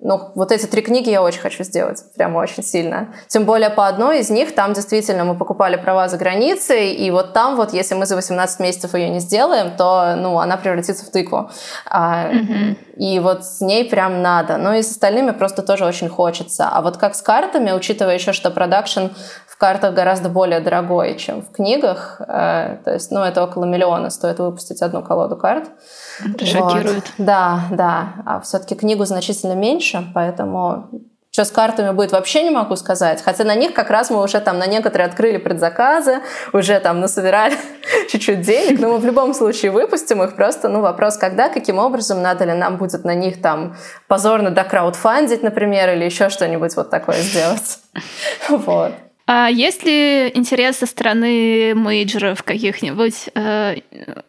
ну, 0.00 0.32
вот 0.34 0.52
эти 0.52 0.66
три 0.66 0.82
книги 0.82 1.08
я 1.08 1.22
очень 1.22 1.40
хочу 1.40 1.64
сделать, 1.64 2.04
прямо 2.14 2.38
очень 2.38 2.62
сильно. 2.62 3.14
Тем 3.28 3.44
более 3.44 3.70
по 3.70 3.86
одной 3.86 4.18
из 4.18 4.28
них, 4.28 4.54
там 4.54 4.74
действительно 4.74 5.24
мы 5.24 5.34
покупали 5.34 5.76
права 5.76 6.08
за 6.08 6.18
границей, 6.18 6.92
и 6.92 7.10
вот 7.10 7.32
там 7.32 7.56
вот, 7.56 7.72
если 7.72 7.94
мы 7.94 8.04
за 8.04 8.16
18 8.16 8.60
месяцев 8.60 8.94
ее 8.94 9.08
не 9.08 9.20
сделаем, 9.20 9.76
то, 9.76 10.14
ну, 10.16 10.38
она 10.38 10.58
превратится 10.58 11.06
в 11.06 11.10
тыкву. 11.10 11.50
Mm-hmm. 11.90 12.76
И 12.96 13.18
вот 13.20 13.46
с 13.46 13.60
ней 13.60 13.88
прям 13.88 14.20
надо. 14.20 14.58
Но 14.58 14.74
и 14.74 14.82
с 14.82 14.90
остальными 14.90 15.30
просто 15.30 15.62
тоже 15.62 15.86
очень 15.86 16.08
хочется. 16.08 16.68
А 16.70 16.82
вот 16.82 16.98
как 16.98 17.14
с 17.14 17.22
картами, 17.22 17.72
учитывая 17.72 18.14
еще, 18.14 18.32
что 18.32 18.50
продакшн 18.50 19.06
в 19.54 19.56
картах 19.56 19.94
гораздо 19.94 20.28
более 20.28 20.58
дорогой, 20.58 21.16
чем 21.16 21.40
в 21.40 21.52
книгах, 21.52 22.20
э, 22.20 22.78
то 22.84 22.92
есть, 22.92 23.12
ну, 23.12 23.20
это 23.20 23.44
около 23.44 23.64
миллиона 23.64 24.10
стоит 24.10 24.40
выпустить 24.40 24.82
одну 24.82 25.00
колоду 25.00 25.36
карт. 25.36 25.70
Это 26.18 26.44
шокирует. 26.44 27.04
Да, 27.18 27.60
да. 27.70 28.14
А 28.26 28.40
все-таки 28.40 28.74
книгу 28.74 29.04
значительно 29.04 29.52
меньше, 29.52 30.04
поэтому 30.12 30.88
что 31.30 31.44
с 31.44 31.52
картами 31.52 31.92
будет, 31.92 32.10
вообще 32.10 32.42
не 32.42 32.50
могу 32.50 32.74
сказать. 32.74 33.22
Хотя 33.22 33.44
на 33.44 33.54
них 33.54 33.74
как 33.74 33.90
раз 33.90 34.10
мы 34.10 34.22
уже 34.22 34.40
там 34.40 34.58
на 34.58 34.66
некоторые 34.66 35.06
открыли 35.06 35.36
предзаказы, 35.36 36.18
уже 36.52 36.80
там 36.80 36.98
насобирали 36.98 37.56
чуть-чуть 38.10 38.40
денег, 38.40 38.80
но 38.80 38.88
мы 38.88 38.98
в 38.98 39.04
любом 39.04 39.34
случае 39.34 39.70
выпустим 39.70 40.20
их. 40.22 40.34
Просто, 40.34 40.68
ну, 40.68 40.80
вопрос, 40.80 41.16
когда, 41.16 41.48
каким 41.48 41.78
образом, 41.78 42.22
надо 42.22 42.44
ли 42.44 42.54
нам 42.54 42.76
будет 42.76 43.04
на 43.04 43.14
них 43.14 43.40
там 43.40 43.76
позорно 44.08 44.50
докраудфандить, 44.50 45.44
например, 45.44 45.90
или 45.90 46.04
еще 46.04 46.28
что-нибудь 46.28 46.74
вот 46.74 46.90
такое 46.90 47.18
сделать. 47.18 47.78
Вот. 48.48 48.92
А 49.26 49.48
есть 49.48 49.84
ли 49.84 50.30
интерес 50.34 50.78
со 50.78 50.86
стороны 50.86 51.74
мейджеров 51.74 52.42
каких-нибудь, 52.42 53.30
э, 53.34 53.76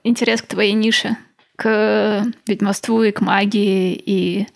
интерес 0.04 0.42
к 0.42 0.48
твоей 0.48 0.74
нише? 0.74 1.18
к 1.56 2.24
ведьмовству 2.48 3.04
и 3.04 3.12
к 3.12 3.22
магии 3.22 3.94
и 3.94 4.48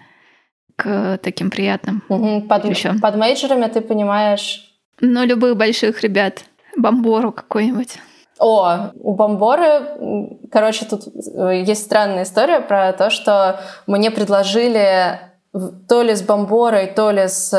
к 0.76 1.18
таким 1.22 1.50
приятным 1.50 2.04
угу, 2.10 2.42
под, 2.48 2.66
вещам. 2.66 3.00
Под 3.00 3.16
мейджерами 3.16 3.68
ты 3.68 3.82
понимаешь? 3.82 4.74
Ну, 5.02 5.26
любых 5.26 5.58
больших 5.58 6.02
ребят. 6.02 6.44
Бомбору 6.78 7.32
какой-нибудь. 7.32 7.98
О, 8.40 8.92
у 8.96 9.16
Бомборы, 9.16 10.38
короче, 10.50 10.86
тут 10.86 11.02
э, 11.08 11.62
есть 11.66 11.84
странная 11.84 12.24
история 12.24 12.62
про 12.62 12.94
то, 12.94 13.10
что 13.10 13.60
мне 13.86 14.12
предложили 14.12 15.20
то 15.90 16.04
ли 16.04 16.16
с 16.16 16.22
Бомборой, 16.22 16.88
то 16.88 17.12
ли 17.12 17.28
с 17.28 17.52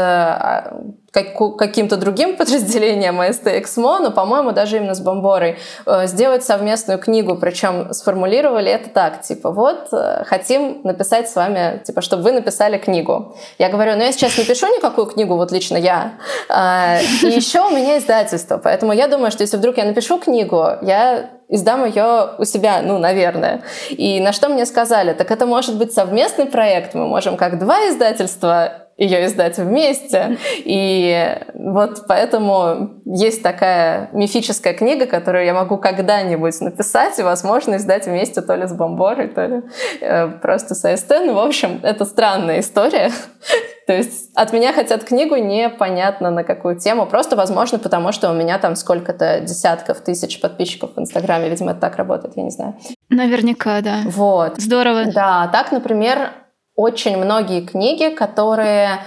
э, 1.14 1.22
каким-то 1.58 1.96
другим 1.96 2.36
подразделением 2.38 3.20
АСТ 3.20 3.46
Эксмо, 3.48 4.00
но, 4.00 4.10
по-моему, 4.10 4.52
даже 4.52 4.76
именно 4.76 4.94
с 4.94 5.00
Бомборой, 5.00 5.58
э, 5.86 6.06
сделать 6.06 6.44
совместную 6.44 6.98
книгу, 6.98 7.36
причем 7.36 7.92
сформулировали 7.92 8.70
это 8.70 8.90
так, 8.90 9.22
типа, 9.22 9.50
вот, 9.50 9.88
э, 9.92 10.24
хотим 10.26 10.80
написать 10.84 11.28
с 11.28 11.36
вами, 11.36 11.82
типа, 11.84 12.00
чтобы 12.00 12.22
вы 12.22 12.32
написали 12.32 12.78
книгу. 12.78 13.36
Я 13.58 13.68
говорю, 13.68 13.96
ну, 13.96 14.02
я 14.02 14.12
сейчас 14.12 14.36
не 14.38 14.44
пишу 14.44 14.66
никакую 14.68 15.06
книгу, 15.06 15.36
вот 15.36 15.52
лично 15.52 15.76
я, 15.76 16.14
а, 16.48 16.98
и 17.22 17.26
еще 17.26 17.60
у 17.60 17.70
меня 17.70 17.98
издательство, 17.98 18.58
поэтому 18.58 18.92
я 18.92 19.08
думаю, 19.08 19.30
что 19.30 19.42
если 19.42 19.56
вдруг 19.56 19.76
я 19.76 19.84
напишу 19.84 20.18
книгу, 20.18 20.64
я 20.82 21.30
издам 21.50 21.84
ее 21.84 22.30
у 22.38 22.44
себя, 22.44 22.80
ну, 22.82 22.98
наверное. 22.98 23.62
И 23.90 24.20
на 24.20 24.32
что 24.32 24.48
мне 24.48 24.64
сказали, 24.64 25.12
так 25.12 25.30
это 25.30 25.46
может 25.46 25.76
быть 25.76 25.92
совместный 25.92 26.46
проект, 26.46 26.94
мы 26.94 27.06
можем 27.06 27.36
как 27.36 27.58
два 27.58 27.88
издательства 27.88 28.86
ее 29.00 29.24
издать 29.24 29.56
вместе. 29.56 30.36
И 30.58 31.38
вот 31.54 32.04
поэтому 32.06 33.00
есть 33.06 33.42
такая 33.42 34.10
мифическая 34.12 34.74
книга, 34.74 35.06
которую 35.06 35.46
я 35.46 35.54
могу 35.54 35.78
когда-нибудь 35.78 36.60
написать 36.60 37.18
и, 37.18 37.22
возможно, 37.22 37.76
издать 37.76 38.06
вместе 38.06 38.42
то 38.42 38.54
ли 38.54 38.66
с 38.66 38.72
Бомборой, 38.72 39.28
то 39.28 39.46
ли 39.46 39.62
э, 40.02 40.28
просто 40.42 40.74
с 40.74 40.84
АСТ. 40.84 41.10
Ну, 41.24 41.34
в 41.34 41.38
общем, 41.38 41.80
это 41.82 42.04
странная 42.04 42.60
история. 42.60 43.10
То 43.86 43.94
есть 43.96 44.30
от 44.36 44.52
меня 44.52 44.72
хотят 44.72 45.02
книгу 45.02 45.34
непонятно 45.36 46.30
на 46.30 46.44
какую 46.44 46.78
тему. 46.78 47.06
Просто, 47.06 47.34
возможно, 47.36 47.78
потому 47.78 48.12
что 48.12 48.30
у 48.30 48.34
меня 48.34 48.58
там 48.58 48.76
сколько-то 48.76 49.40
десятков 49.40 50.00
тысяч 50.02 50.40
подписчиков 50.40 50.90
в 50.94 51.00
Инстаграме. 51.00 51.48
Видимо, 51.48 51.72
это 51.72 51.80
так 51.80 51.96
работает, 51.96 52.36
я 52.36 52.42
не 52.42 52.50
знаю. 52.50 52.76
Наверняка, 53.08 53.80
да. 53.80 54.02
Вот. 54.04 54.58
Здорово. 54.58 55.06
Да, 55.06 55.48
так, 55.52 55.72
например, 55.72 56.30
очень 56.80 57.18
многие 57.18 57.60
книги, 57.60 58.08
которые, 58.08 59.02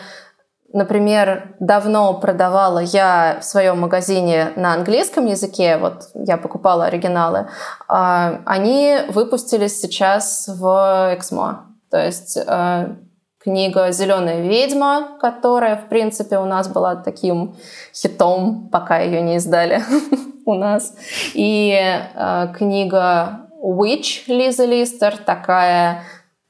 например, 0.71 1.55
давно 1.59 2.13
продавала 2.13 2.77
я 2.79 3.39
в 3.41 3.43
своем 3.43 3.79
магазине 3.79 4.51
на 4.55 4.75
английском 4.75 5.25
языке, 5.25 5.77
вот 5.77 6.03
я 6.13 6.38
покупала 6.38 6.86
оригиналы, 6.86 7.47
а, 7.88 8.41
они 8.45 8.99
выпустились 9.09 9.81
сейчас 9.81 10.47
в 10.47 11.15
Эксмо. 11.15 11.65
То 11.89 12.03
есть 12.05 12.38
э, 12.38 12.95
книга 13.39 13.91
«Зеленая 13.91 14.41
ведьма», 14.41 15.17
которая, 15.19 15.75
в 15.75 15.89
принципе, 15.89 16.38
у 16.39 16.45
нас 16.45 16.67
была 16.67 16.95
таким 16.95 17.55
хитом, 17.93 18.69
пока 18.71 18.99
ее 18.99 19.21
не 19.21 19.36
издали 19.36 19.81
у 20.45 20.53
нас. 20.53 20.95
И 21.33 21.71
э, 21.75 22.47
книга 22.55 23.47
«Witch» 23.63 24.23
Лиза 24.27 24.65
Листер, 24.65 25.17
такая 25.17 26.03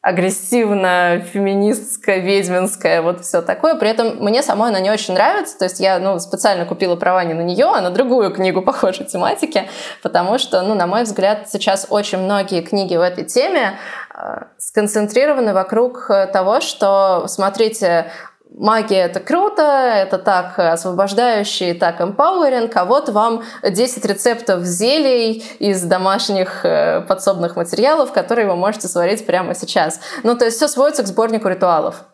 агрессивно, 0.03 1.23
феминистская, 1.31 2.17
ведьминская, 2.17 3.01
вот 3.01 3.23
все 3.23 3.41
такое. 3.41 3.75
При 3.75 3.89
этом 3.89 4.17
мне 4.17 4.43
самой 4.43 4.67
она 4.67 4.81
не 4.81 4.91
очень 4.91 5.13
нравится, 5.13 5.57
то 5.57 5.63
есть 5.63 5.79
я 5.79 5.97
ну, 5.97 6.19
специально 6.19 6.65
купила 6.65 6.97
права 6.97 7.23
не 7.23 7.33
на 7.33 7.39
нее, 7.39 7.67
а 7.73 7.79
на 7.79 7.89
другую 7.89 8.29
книгу 8.31 8.61
похожей 8.65 9.05
тематики, 9.05 9.69
потому 10.01 10.37
что, 10.39 10.61
ну, 10.61 10.75
на 10.75 10.87
мой 10.87 11.03
взгляд, 11.03 11.49
сейчас 11.49 11.87
очень 11.89 12.17
многие 12.17 12.61
книги 12.61 12.97
в 12.97 13.01
этой 13.01 13.23
теме 13.23 13.79
э, 14.13 14.41
сконцентрированы 14.57 15.53
вокруг 15.53 16.11
того, 16.33 16.59
что, 16.59 17.25
смотрите, 17.29 18.11
магия— 18.57 18.97
это 19.05 19.19
круто, 19.19 19.61
это 19.61 20.17
так 20.17 20.57
освобождающе, 20.57 21.73
так 21.73 22.01
empowering, 22.01 22.71
а 22.73 22.85
вот 22.85 23.09
вам 23.09 23.43
10 23.63 24.05
рецептов 24.05 24.63
зелий 24.63 25.43
из 25.59 25.83
домашних 25.83 26.65
э, 26.65 27.01
подсобных 27.01 27.55
материалов, 27.55 28.13
которые 28.13 28.47
вы 28.47 28.55
можете 28.55 28.87
сварить 28.87 29.25
прямо 29.25 29.55
сейчас. 29.55 29.99
Ну, 30.23 30.37
то 30.37 30.45
есть 30.45 30.57
все 30.57 30.67
сводится 30.67 31.03
к 31.03 31.07
сборнику 31.07 31.47
ритуалов. 31.47 32.05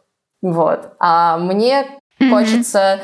Вот. 0.42 0.94
А 1.00 1.38
мне 1.38 1.86
mm-hmm. 2.20 2.30
хочется 2.30 3.00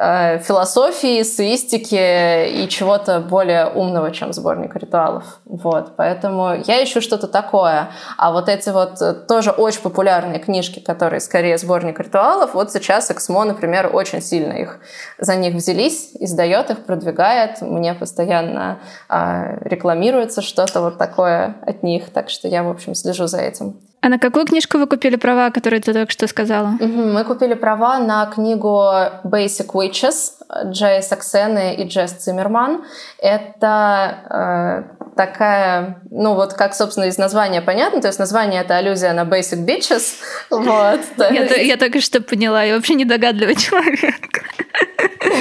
э, 0.00 0.38
философии, 0.38 1.22
свистики 1.22 2.62
и 2.62 2.68
чего-то 2.68 3.20
более 3.20 3.66
умного, 3.66 4.10
чем 4.10 4.32
сборник 4.32 4.74
ритуалов. 4.74 5.40
Вот, 5.44 5.96
поэтому 5.96 6.54
я 6.66 6.82
ищу 6.82 7.00
что-то 7.00 7.26
такое. 7.26 7.90
А 8.16 8.32
вот 8.32 8.48
эти 8.48 8.70
вот 8.70 9.00
э, 9.02 9.12
тоже 9.12 9.50
очень 9.50 9.82
популярные 9.82 10.38
книжки, 10.38 10.80
которые 10.80 11.20
скорее 11.20 11.58
сборник 11.58 12.00
ритуалов, 12.00 12.54
вот 12.54 12.72
сейчас 12.72 13.10
Эксмо, 13.10 13.44
например, 13.44 13.90
очень 13.92 14.22
сильно 14.22 14.54
их 14.54 14.80
за 15.18 15.36
них 15.36 15.54
взялись, 15.54 16.10
издает 16.18 16.70
их, 16.70 16.84
продвигает. 16.86 17.60
Мне 17.60 17.92
постоянно 17.94 18.78
э, 19.10 19.68
рекламируется 19.68 20.40
что-то 20.40 20.80
вот 20.80 20.98
такое 20.98 21.56
от 21.66 21.82
них, 21.82 22.10
так 22.10 22.30
что 22.30 22.48
я, 22.48 22.62
в 22.62 22.70
общем, 22.70 22.94
слежу 22.94 23.26
за 23.26 23.38
этим. 23.38 23.76
А 24.02 24.08
на 24.08 24.18
какую 24.18 24.46
книжку 24.46 24.78
вы 24.78 24.86
купили 24.86 25.16
права, 25.16 25.50
которые 25.50 25.80
ты 25.80 25.92
только 25.92 26.10
что 26.10 26.26
сказала? 26.26 26.74
Угу, 26.80 26.86
мы 26.86 27.24
купили 27.24 27.54
права 27.54 27.98
на 27.98 28.26
книгу 28.26 28.82
Basic 29.24 29.66
Witches 29.74 30.40
Джей 30.64 31.02
Саксены 31.02 31.74
и 31.74 31.86
Джесс 31.86 32.12
Циммерман. 32.12 32.84
Это 33.18 34.16
э, 34.30 35.14
такая, 35.16 36.00
ну 36.10 36.34
вот 36.34 36.54
как, 36.54 36.74
собственно, 36.74 37.04
из 37.04 37.18
названия 37.18 37.60
понятно, 37.60 38.00
то 38.00 38.08
есть 38.08 38.18
название— 38.18 38.60
это 38.62 38.76
аллюзия 38.76 39.12
на 39.12 39.24
Basic 39.24 39.64
Bitches. 39.64 40.14
Вот. 40.50 41.00
Я, 41.30 41.76
только 41.76 42.00
что 42.00 42.20
поняла, 42.20 42.62
я 42.62 42.74
вообще 42.74 42.94
недогадливый 42.94 43.56
человек. 43.56 44.14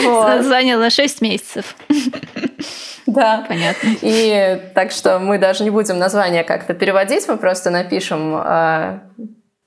Вот. 0.04 0.43
Заняла 0.43 0.89
6 0.89 1.22
месяцев. 1.22 1.76
Да. 3.13 3.45
Понятно. 3.48 3.89
И 4.02 4.62
так 4.76 4.91
что 4.91 5.19
мы 5.19 5.38
даже 5.38 5.63
не 5.63 5.69
будем 5.69 5.98
название 5.98 6.43
как-то 6.43 6.74
переводить, 6.74 7.28
мы 7.28 7.38
просто 7.38 7.69
напишем 7.69 8.36
э, 8.36 9.00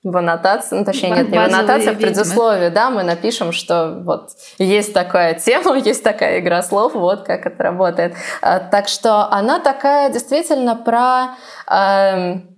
в 0.04 0.16
аннотации, 0.16 0.76
ну, 0.76 0.84
точнее, 0.84 1.10
нет, 1.10 1.28
не 1.28 1.38
в 1.38 1.42
аннотации, 1.42 1.90
а 1.90 1.94
в 1.94 1.98
предисловии, 1.98 2.68
да, 2.68 2.90
мы 2.90 3.02
напишем, 3.02 3.52
что 3.52 4.00
вот 4.04 4.30
есть 4.58 4.92
такая 4.92 5.34
тема, 5.34 5.76
есть 5.84 6.02
такая 6.02 6.40
игра 6.40 6.62
слов, 6.62 6.94
вот 6.94 7.24
как 7.24 7.46
это 7.46 7.62
работает. 7.62 8.14
А, 8.40 8.58
так 8.58 8.88
что 8.88 9.30
она 9.30 9.60
такая 9.60 10.10
действительно 10.10 10.76
про... 10.76 11.36
Э, 11.70 12.51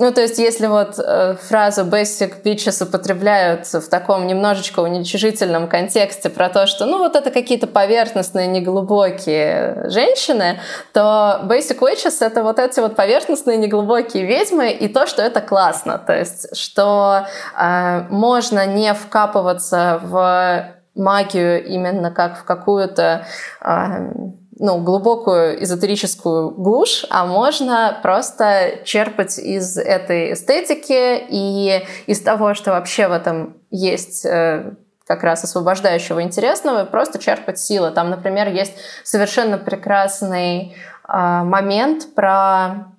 ну, 0.00 0.12
то 0.12 0.20
есть, 0.20 0.38
если 0.38 0.68
вот 0.68 0.96
э, 0.98 1.34
фразу 1.34 1.82
basic 1.82 2.42
bitches 2.44 2.84
употребляют 2.84 3.66
в 3.66 3.88
таком 3.88 4.28
немножечко 4.28 4.78
уничижительном 4.78 5.66
контексте 5.66 6.30
про 6.30 6.48
то, 6.48 6.68
что, 6.68 6.86
ну, 6.86 6.98
вот 6.98 7.16
это 7.16 7.32
какие-то 7.32 7.66
поверхностные, 7.66 8.46
неглубокие 8.46 9.90
женщины, 9.90 10.60
то 10.92 11.40
basic 11.42 11.80
witches— 11.80 12.16
это 12.20 12.44
вот 12.44 12.60
эти 12.60 12.78
вот 12.78 12.94
поверхностные, 12.94 13.56
неглубокие 13.56 14.24
ведьмы, 14.24 14.70
и 14.70 14.86
то, 14.86 15.06
что 15.08 15.20
это 15.20 15.40
классно. 15.40 15.98
То 15.98 16.16
есть, 16.16 16.56
что 16.56 17.26
э, 17.60 18.02
можно 18.08 18.66
не 18.66 18.94
вкапываться 18.94 19.98
в 20.04 20.74
магию 20.94 21.64
именно 21.64 22.12
как 22.12 22.38
в 22.38 22.44
какую-то 22.44 23.26
э, 23.60 24.12
ну, 24.58 24.78
глубокую 24.78 25.62
эзотерическую 25.62 26.50
глушь, 26.50 27.06
а 27.10 27.26
можно 27.26 27.98
просто 28.02 28.80
черпать 28.84 29.38
из 29.38 29.76
этой 29.76 30.32
эстетики 30.32 31.24
и 31.28 31.84
из 32.06 32.20
того, 32.20 32.54
что 32.54 32.72
вообще 32.72 33.08
в 33.08 33.12
этом 33.12 33.56
есть 33.70 34.26
э, 34.26 34.72
как 35.06 35.22
раз 35.22 35.44
освобождающего 35.44 36.22
интересного, 36.22 36.84
просто 36.84 37.18
черпать 37.18 37.58
силы. 37.58 37.90
Там, 37.90 38.10
например, 38.10 38.48
есть 38.48 38.74
совершенно 39.04 39.58
прекрасный 39.58 40.74
э, 41.08 41.42
момент 41.44 42.14
про 42.14 42.92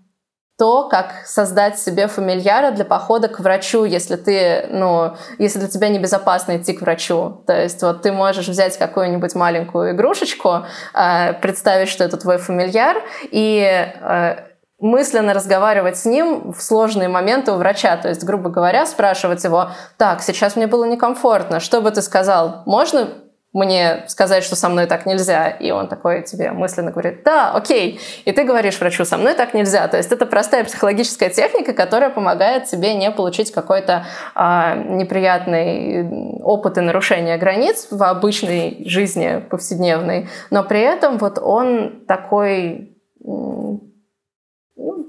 то, 0.60 0.90
как 0.90 1.26
создать 1.26 1.80
себе 1.80 2.08
фамильяра 2.08 2.72
для 2.72 2.84
похода 2.84 3.30
к 3.30 3.40
врачу, 3.40 3.86
если 3.86 4.18
ты, 4.18 4.68
ну, 4.70 5.16
если 5.38 5.58
для 5.58 5.70
тебя 5.70 5.88
небезопасно 5.88 6.58
идти 6.58 6.74
к 6.74 6.82
врачу. 6.82 7.42
То 7.48 7.60
есть 7.60 7.82
вот 7.82 8.02
ты 8.02 8.12
можешь 8.12 8.50
взять 8.50 8.78
какую-нибудь 8.78 9.36
маленькую 9.36 9.92
игрушечку, 9.92 10.66
э, 10.94 11.34
представить, 11.42 11.88
что 11.88 12.04
это 12.04 12.18
твой 12.18 12.40
фамильяр, 12.40 12.98
и 13.32 13.62
э, 13.64 14.36
мысленно 14.80 15.34
разговаривать 15.34 15.98
с 15.98 16.06
ним 16.06 16.52
в 16.52 16.62
сложные 16.62 17.08
моменты 17.08 17.54
у 17.54 17.56
врача. 17.56 17.96
То 17.96 18.10
есть, 18.10 18.26
грубо 18.26 18.50
говоря, 18.50 18.86
спрашивать 18.86 19.42
его, 19.46 19.70
так, 19.98 20.22
сейчас 20.22 20.58
мне 20.58 20.68
было 20.68 20.84
некомфортно, 20.84 21.62
что 21.62 21.80
бы 21.80 21.90
ты 21.92 22.02
сказал? 22.02 22.64
Можно 22.66 23.08
мне 23.52 24.04
сказать, 24.08 24.44
что 24.44 24.56
со 24.56 24.70
мной 24.70 24.86
так 24.86 25.06
нельзя, 25.08 25.50
и 25.50 25.72
он 25.72 25.88
такой 25.88 26.22
тебе 26.24 26.52
мысленно 26.52 26.92
говорит, 26.92 27.24
да, 27.24 27.52
окей, 27.52 28.00
и 28.26 28.32
ты 28.32 28.44
говоришь 28.44 28.80
врачу, 28.80 29.06
со 29.06 29.18
мной 29.18 29.34
так 29.34 29.56
нельзя. 29.56 29.88
То 29.88 29.98
есть 29.98 30.12
это 30.12 30.28
простая 30.28 30.64
психологическая 30.64 31.30
техника, 31.30 31.74
которая 31.74 32.12
помогает 32.12 32.66
тебе 32.66 32.94
не 32.94 33.10
получить 33.10 33.52
какой-то 33.52 34.06
а, 34.36 34.76
неприятный 34.76 36.40
опыт 36.42 36.78
и 36.78 36.82
нарушение 36.82 37.38
границ 37.38 37.88
в 37.90 38.04
обычной 38.04 38.84
жизни 38.86 39.44
повседневной, 39.50 40.30
но 40.52 40.64
при 40.64 40.82
этом 40.82 41.18
вот 41.18 41.40
он 41.40 42.06
такой... 42.08 42.96
Ну, 43.20 43.82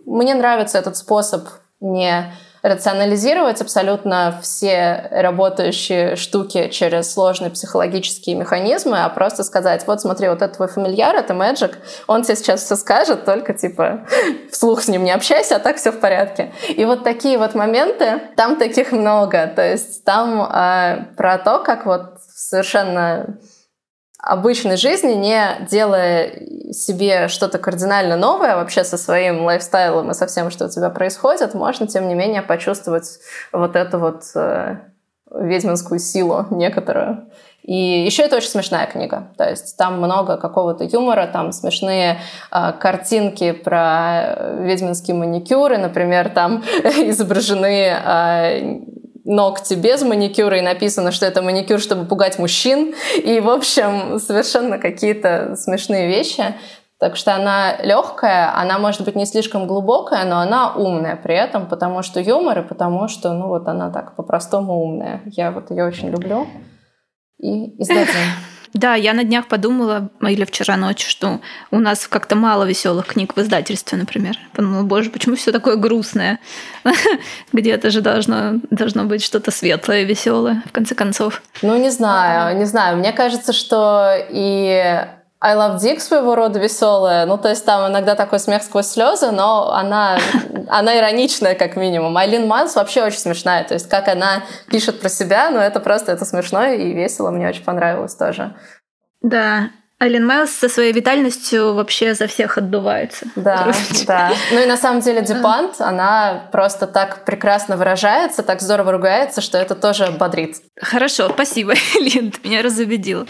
мне 0.06 0.34
нравится 0.34 0.78
этот 0.78 0.96
способ 0.96 1.46
не 1.80 2.32
рационализировать 2.62 3.60
абсолютно 3.60 4.38
все 4.42 5.08
работающие 5.10 6.16
штуки 6.16 6.68
через 6.68 7.12
сложные 7.12 7.50
психологические 7.50 8.36
механизмы, 8.36 9.02
а 9.02 9.08
просто 9.08 9.44
сказать, 9.44 9.86
вот 9.86 10.00
смотри, 10.00 10.28
вот 10.28 10.42
это 10.42 10.54
твой 10.54 10.68
фамильяр, 10.68 11.14
это 11.16 11.34
Magic, 11.34 11.74
он 12.06 12.22
тебе 12.22 12.36
сейчас 12.36 12.64
все 12.64 12.76
скажет, 12.76 13.24
только 13.24 13.54
типа 13.54 14.06
вслух 14.50 14.82
с 14.82 14.88
ним 14.88 15.04
не 15.04 15.12
общайся, 15.12 15.56
а 15.56 15.58
так 15.58 15.76
все 15.76 15.90
в 15.92 16.00
порядке. 16.00 16.52
И 16.68 16.84
вот 16.84 17.04
такие 17.04 17.38
вот 17.38 17.54
моменты, 17.54 18.20
там 18.36 18.56
таких 18.56 18.92
много, 18.92 19.46
то 19.46 19.62
есть 19.62 20.04
там 20.04 20.42
э, 20.42 21.14
про 21.16 21.38
то, 21.38 21.60
как 21.60 21.86
вот 21.86 22.18
совершенно 22.34 23.38
обычной 24.22 24.76
жизни, 24.76 25.12
не 25.12 25.66
делая 25.70 26.72
себе 26.72 27.28
что-то 27.28 27.58
кардинально 27.58 28.16
новое 28.16 28.56
вообще 28.56 28.84
со 28.84 28.96
своим 28.96 29.44
лайфстайлом 29.44 30.10
и 30.10 30.14
со 30.14 30.26
всем, 30.26 30.50
что 30.50 30.66
у 30.66 30.68
тебя 30.68 30.90
происходит, 30.90 31.54
можно, 31.54 31.86
тем 31.86 32.08
не 32.08 32.14
менее, 32.14 32.42
почувствовать 32.42 33.18
вот 33.52 33.76
эту 33.76 33.98
вот 33.98 34.22
э, 34.34 34.76
ведьминскую 35.30 35.98
силу 35.98 36.46
некоторую. 36.50 37.30
И 37.62 37.74
еще 37.74 38.22
это 38.22 38.36
очень 38.36 38.48
смешная 38.48 38.86
книга. 38.86 39.28
То 39.36 39.48
есть 39.48 39.76
там 39.76 39.98
много 39.98 40.36
какого-то 40.36 40.84
юмора, 40.84 41.26
там 41.26 41.52
смешные 41.52 42.18
э, 42.50 42.72
картинки 42.78 43.52
про 43.52 44.54
ведьминские 44.58 45.16
маникюры. 45.16 45.78
Например, 45.78 46.30
там 46.30 46.62
изображены 46.84 47.92
э, 47.92 48.80
ногти 49.30 49.74
без 49.74 50.02
маникюра, 50.02 50.58
и 50.58 50.62
написано, 50.62 51.12
что 51.12 51.24
это 51.26 51.40
маникюр, 51.40 51.80
чтобы 51.80 52.04
пугать 52.04 52.38
мужчин. 52.38 52.94
И, 53.16 53.40
в 53.40 53.48
общем, 53.48 54.18
совершенно 54.18 54.78
какие-то 54.78 55.56
смешные 55.56 56.08
вещи. 56.08 56.54
Так 56.98 57.16
что 57.16 57.34
она 57.34 57.76
легкая, 57.82 58.54
она 58.54 58.78
может 58.78 59.04
быть 59.06 59.16
не 59.16 59.24
слишком 59.24 59.66
глубокая, 59.66 60.26
но 60.26 60.40
она 60.40 60.74
умная 60.74 61.16
при 61.16 61.34
этом, 61.34 61.66
потому 61.66 62.02
что 62.02 62.20
юмор 62.20 62.58
и 62.58 62.68
потому 62.68 63.08
что, 63.08 63.32
ну 63.32 63.48
вот 63.48 63.66
она 63.68 63.90
так 63.90 64.16
по-простому 64.16 64.74
умная. 64.82 65.22
Я 65.24 65.50
вот 65.50 65.70
ее 65.70 65.84
очень 65.84 66.10
люблю. 66.10 66.46
И 67.38 67.80
издадим. 67.80 68.06
Да, 68.72 68.94
я 68.94 69.14
на 69.14 69.24
днях 69.24 69.48
подумала, 69.48 70.10
или 70.20 70.44
вчера 70.44 70.76
ночью, 70.76 71.10
что 71.10 71.40
у 71.70 71.80
нас 71.80 72.06
как-то 72.06 72.36
мало 72.36 72.64
веселых 72.64 73.06
книг 73.06 73.34
в 73.36 73.40
издательстве, 73.40 73.98
например. 73.98 74.38
Подумала, 74.52 74.82
боже, 74.82 75.10
почему 75.10 75.34
все 75.34 75.50
такое 75.50 75.76
грустное? 75.76 76.38
Где-то 77.52 77.90
же 77.90 78.00
должно, 78.00 78.60
должно 78.70 79.04
быть 79.04 79.24
что-то 79.24 79.50
светлое, 79.50 80.04
веселое, 80.04 80.62
в 80.66 80.72
конце 80.72 80.94
концов. 80.94 81.42
Ну, 81.62 81.76
не 81.76 81.90
знаю, 81.90 82.56
не 82.56 82.64
знаю. 82.64 82.98
Мне 82.98 83.12
кажется, 83.12 83.52
что 83.52 84.14
и 84.30 85.04
I 85.42 85.56
Love 85.56 85.76
Dick 85.76 86.00
своего 86.00 86.34
рода 86.34 86.58
веселая. 86.58 87.24
Ну, 87.24 87.38
то 87.38 87.48
есть 87.48 87.64
там 87.64 87.90
иногда 87.90 88.14
такой 88.14 88.38
смех 88.38 88.62
сквозь 88.62 88.88
слезы, 88.88 89.30
но 89.30 89.72
она, 89.72 90.18
она 90.68 90.98
ироничная, 90.98 91.54
как 91.54 91.76
минимум. 91.76 92.16
Айлин 92.16 92.46
Манс 92.46 92.76
вообще 92.76 93.02
очень 93.02 93.18
смешная. 93.18 93.64
То 93.64 93.74
есть 93.74 93.88
как 93.88 94.08
она 94.08 94.42
пишет 94.70 95.00
про 95.00 95.08
себя, 95.08 95.50
ну, 95.50 95.58
это 95.58 95.80
просто 95.80 96.12
это 96.12 96.26
смешно 96.26 96.64
и 96.66 96.92
весело. 96.92 97.30
Мне 97.30 97.48
очень 97.48 97.64
понравилось 97.64 98.14
тоже. 98.14 98.54
Да, 99.22 99.70
Айлен 100.02 100.26
Майлз 100.26 100.50
со 100.52 100.70
своей 100.70 100.92
витальностью 100.94 101.74
вообще 101.74 102.14
за 102.14 102.26
всех 102.26 102.56
отдувается. 102.56 103.26
Да, 103.36 103.58
Короче. 103.58 104.06
да. 104.06 104.32
Ну 104.50 104.58
и 104.58 104.64
на 104.64 104.78
самом 104.78 105.02
деле 105.02 105.20
Дипант, 105.20 105.74
она 105.78 106.48
просто 106.52 106.86
так 106.86 107.26
прекрасно 107.26 107.76
выражается, 107.76 108.42
так 108.42 108.62
здорово 108.62 108.92
ругается, 108.92 109.42
что 109.42 109.58
это 109.58 109.74
тоже 109.74 110.06
бодрит. 110.18 110.56
Хорошо, 110.80 111.28
спасибо, 111.28 111.74
Лин, 112.00 112.30
ты 112.30 112.48
меня 112.48 112.62
разубедила. 112.62 113.26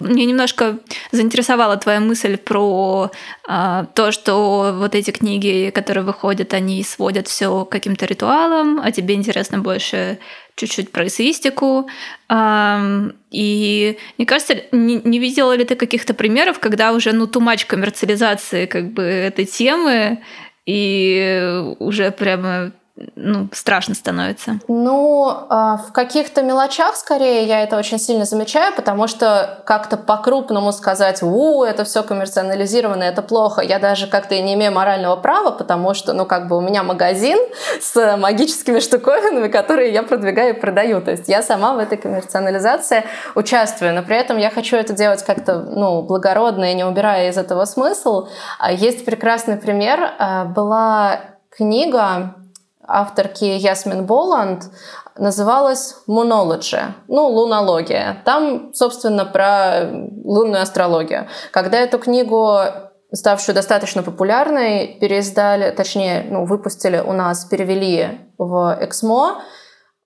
Мне 0.00 0.24
немножко 0.24 0.78
заинтересовала 1.12 1.76
твоя 1.76 2.00
мысль 2.00 2.38
про 2.38 3.10
а, 3.46 3.84
то, 3.94 4.10
что 4.10 4.74
вот 4.78 4.94
эти 4.94 5.10
книги, 5.10 5.70
которые 5.74 6.04
выходят, 6.04 6.54
они 6.54 6.82
сводят 6.84 7.28
все 7.28 7.66
к 7.66 7.70
каким-то 7.70 8.06
ритуалам, 8.06 8.80
а 8.82 8.90
тебе 8.92 9.14
интересно 9.14 9.58
больше 9.58 10.18
чуть-чуть 10.58 10.92
про 10.92 11.06
эссеистику. 11.06 11.88
И 12.30 13.98
мне 14.18 14.26
кажется, 14.26 14.54
не, 14.72 15.00
не 15.02 15.18
видела 15.18 15.56
ли 15.56 15.64
ты 15.64 15.76
каких-то 15.76 16.12
примеров, 16.12 16.58
когда 16.58 16.92
уже 16.92 17.12
ну 17.12 17.26
тумач 17.26 17.64
коммерциализации 17.64 18.66
как 18.66 18.92
бы 18.92 19.02
этой 19.02 19.46
темы, 19.46 20.18
и 20.66 21.72
уже 21.78 22.10
прямо 22.10 22.72
ну, 23.16 23.48
страшно 23.52 23.94
становится? 23.94 24.58
Ну, 24.68 25.28
а, 25.48 25.76
в 25.76 25.92
каких-то 25.92 26.42
мелочах, 26.42 26.96
скорее, 26.96 27.44
я 27.44 27.62
это 27.62 27.76
очень 27.76 27.98
сильно 27.98 28.24
замечаю, 28.24 28.74
потому 28.74 29.06
что 29.06 29.60
как-то 29.64 29.96
по-крупному 29.96 30.72
сказать, 30.72 31.22
у, 31.22 31.62
это 31.64 31.84
все 31.84 32.02
коммерциализировано, 32.02 33.02
это 33.02 33.22
плохо, 33.22 33.62
я 33.62 33.78
даже 33.78 34.06
как-то 34.06 34.34
и 34.34 34.42
не 34.42 34.54
имею 34.54 34.72
морального 34.72 35.16
права, 35.16 35.50
потому 35.50 35.94
что, 35.94 36.12
ну, 36.12 36.26
как 36.26 36.48
бы 36.48 36.56
у 36.56 36.60
меня 36.60 36.82
магазин 36.82 37.38
с 37.80 38.16
магическими 38.16 38.80
штуковинами, 38.80 39.48
которые 39.48 39.92
я 39.92 40.02
продвигаю 40.02 40.56
и 40.56 40.58
продаю. 40.58 41.00
То 41.00 41.12
есть 41.12 41.28
я 41.28 41.42
сама 41.42 41.74
в 41.74 41.78
этой 41.78 41.98
коммерциализации 41.98 43.04
участвую, 43.34 43.94
но 43.94 44.02
при 44.02 44.16
этом 44.16 44.38
я 44.38 44.50
хочу 44.50 44.76
это 44.76 44.92
делать 44.92 45.22
как-то, 45.22 45.58
ну, 45.58 46.02
благородно 46.02 46.72
и 46.72 46.74
не 46.74 46.84
убирая 46.84 47.30
из 47.30 47.36
этого 47.36 47.64
смысл. 47.64 48.28
А 48.58 48.72
есть 48.72 49.04
прекрасный 49.04 49.56
пример. 49.56 50.14
А, 50.18 50.44
была 50.44 51.20
книга 51.50 52.34
авторки 52.88 53.44
Ясмин 53.44 54.06
Боланд 54.06 54.64
называлась 55.16 55.96
«Monology», 56.08 56.80
ну, 57.06 57.28
лунология. 57.28 58.22
Там, 58.24 58.72
собственно, 58.72 59.24
про 59.24 59.90
лунную 60.24 60.62
астрологию. 60.62 61.28
Когда 61.52 61.78
эту 61.78 61.98
книгу 61.98 62.58
ставшую 63.12 63.54
достаточно 63.54 64.02
популярной, 64.02 64.98
переиздали, 65.00 65.70
точнее, 65.70 66.26
ну, 66.30 66.44
выпустили 66.44 66.98
у 66.98 67.12
нас, 67.12 67.44
перевели 67.44 68.20
в 68.38 68.78
Эксмо, 68.80 69.42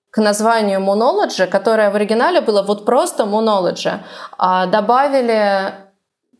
к 0.09 0.21
названию 0.21 0.79
Monology, 0.79 1.47
которое 1.47 1.89
в 1.89 1.95
оригинале 1.95 2.41
было 2.41 2.61
вот 2.61 2.85
просто 2.85 3.23
Monology, 3.23 3.99
а 4.37 4.67
добавили 4.67 5.73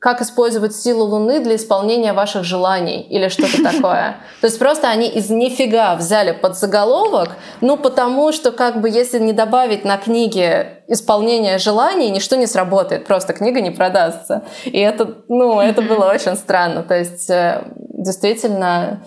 как 0.03 0.19
использовать 0.19 0.75
силу 0.75 1.05
Луны 1.05 1.39
для 1.39 1.55
исполнения 1.55 2.11
ваших 2.11 2.43
желаний 2.43 3.03
или 3.03 3.29
что-то 3.29 3.63
такое. 3.71 4.17
То 4.41 4.47
есть 4.47 4.59
просто 4.59 4.89
они 4.89 5.07
из 5.07 5.29
нифига 5.29 5.95
взяли 5.95 6.33
под 6.33 6.57
заголовок, 6.57 7.29
ну 7.61 7.77
потому 7.77 8.33
что 8.33 8.51
как 8.51 8.81
бы 8.81 8.89
если 8.89 9.17
не 9.17 9.31
добавить 9.31 9.85
на 9.85 9.95
книге 9.95 10.83
исполнение 10.89 11.57
желаний, 11.57 12.11
ничто 12.11 12.35
не 12.35 12.47
сработает, 12.47 13.05
просто 13.05 13.31
книга 13.31 13.61
не 13.61 13.71
продастся. 13.71 14.43
И 14.65 14.77
это, 14.77 15.23
ну, 15.29 15.61
это 15.61 15.81
было 15.81 16.11
очень 16.11 16.35
странно. 16.35 16.83
То 16.83 16.99
есть 16.99 17.29
э, 17.29 17.63
действительно, 17.73 19.05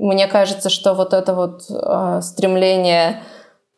мне 0.00 0.26
кажется, 0.26 0.68
что 0.68 0.94
вот 0.94 1.14
это 1.14 1.32
вот 1.32 1.62
э, 1.70 2.22
стремление 2.22 3.22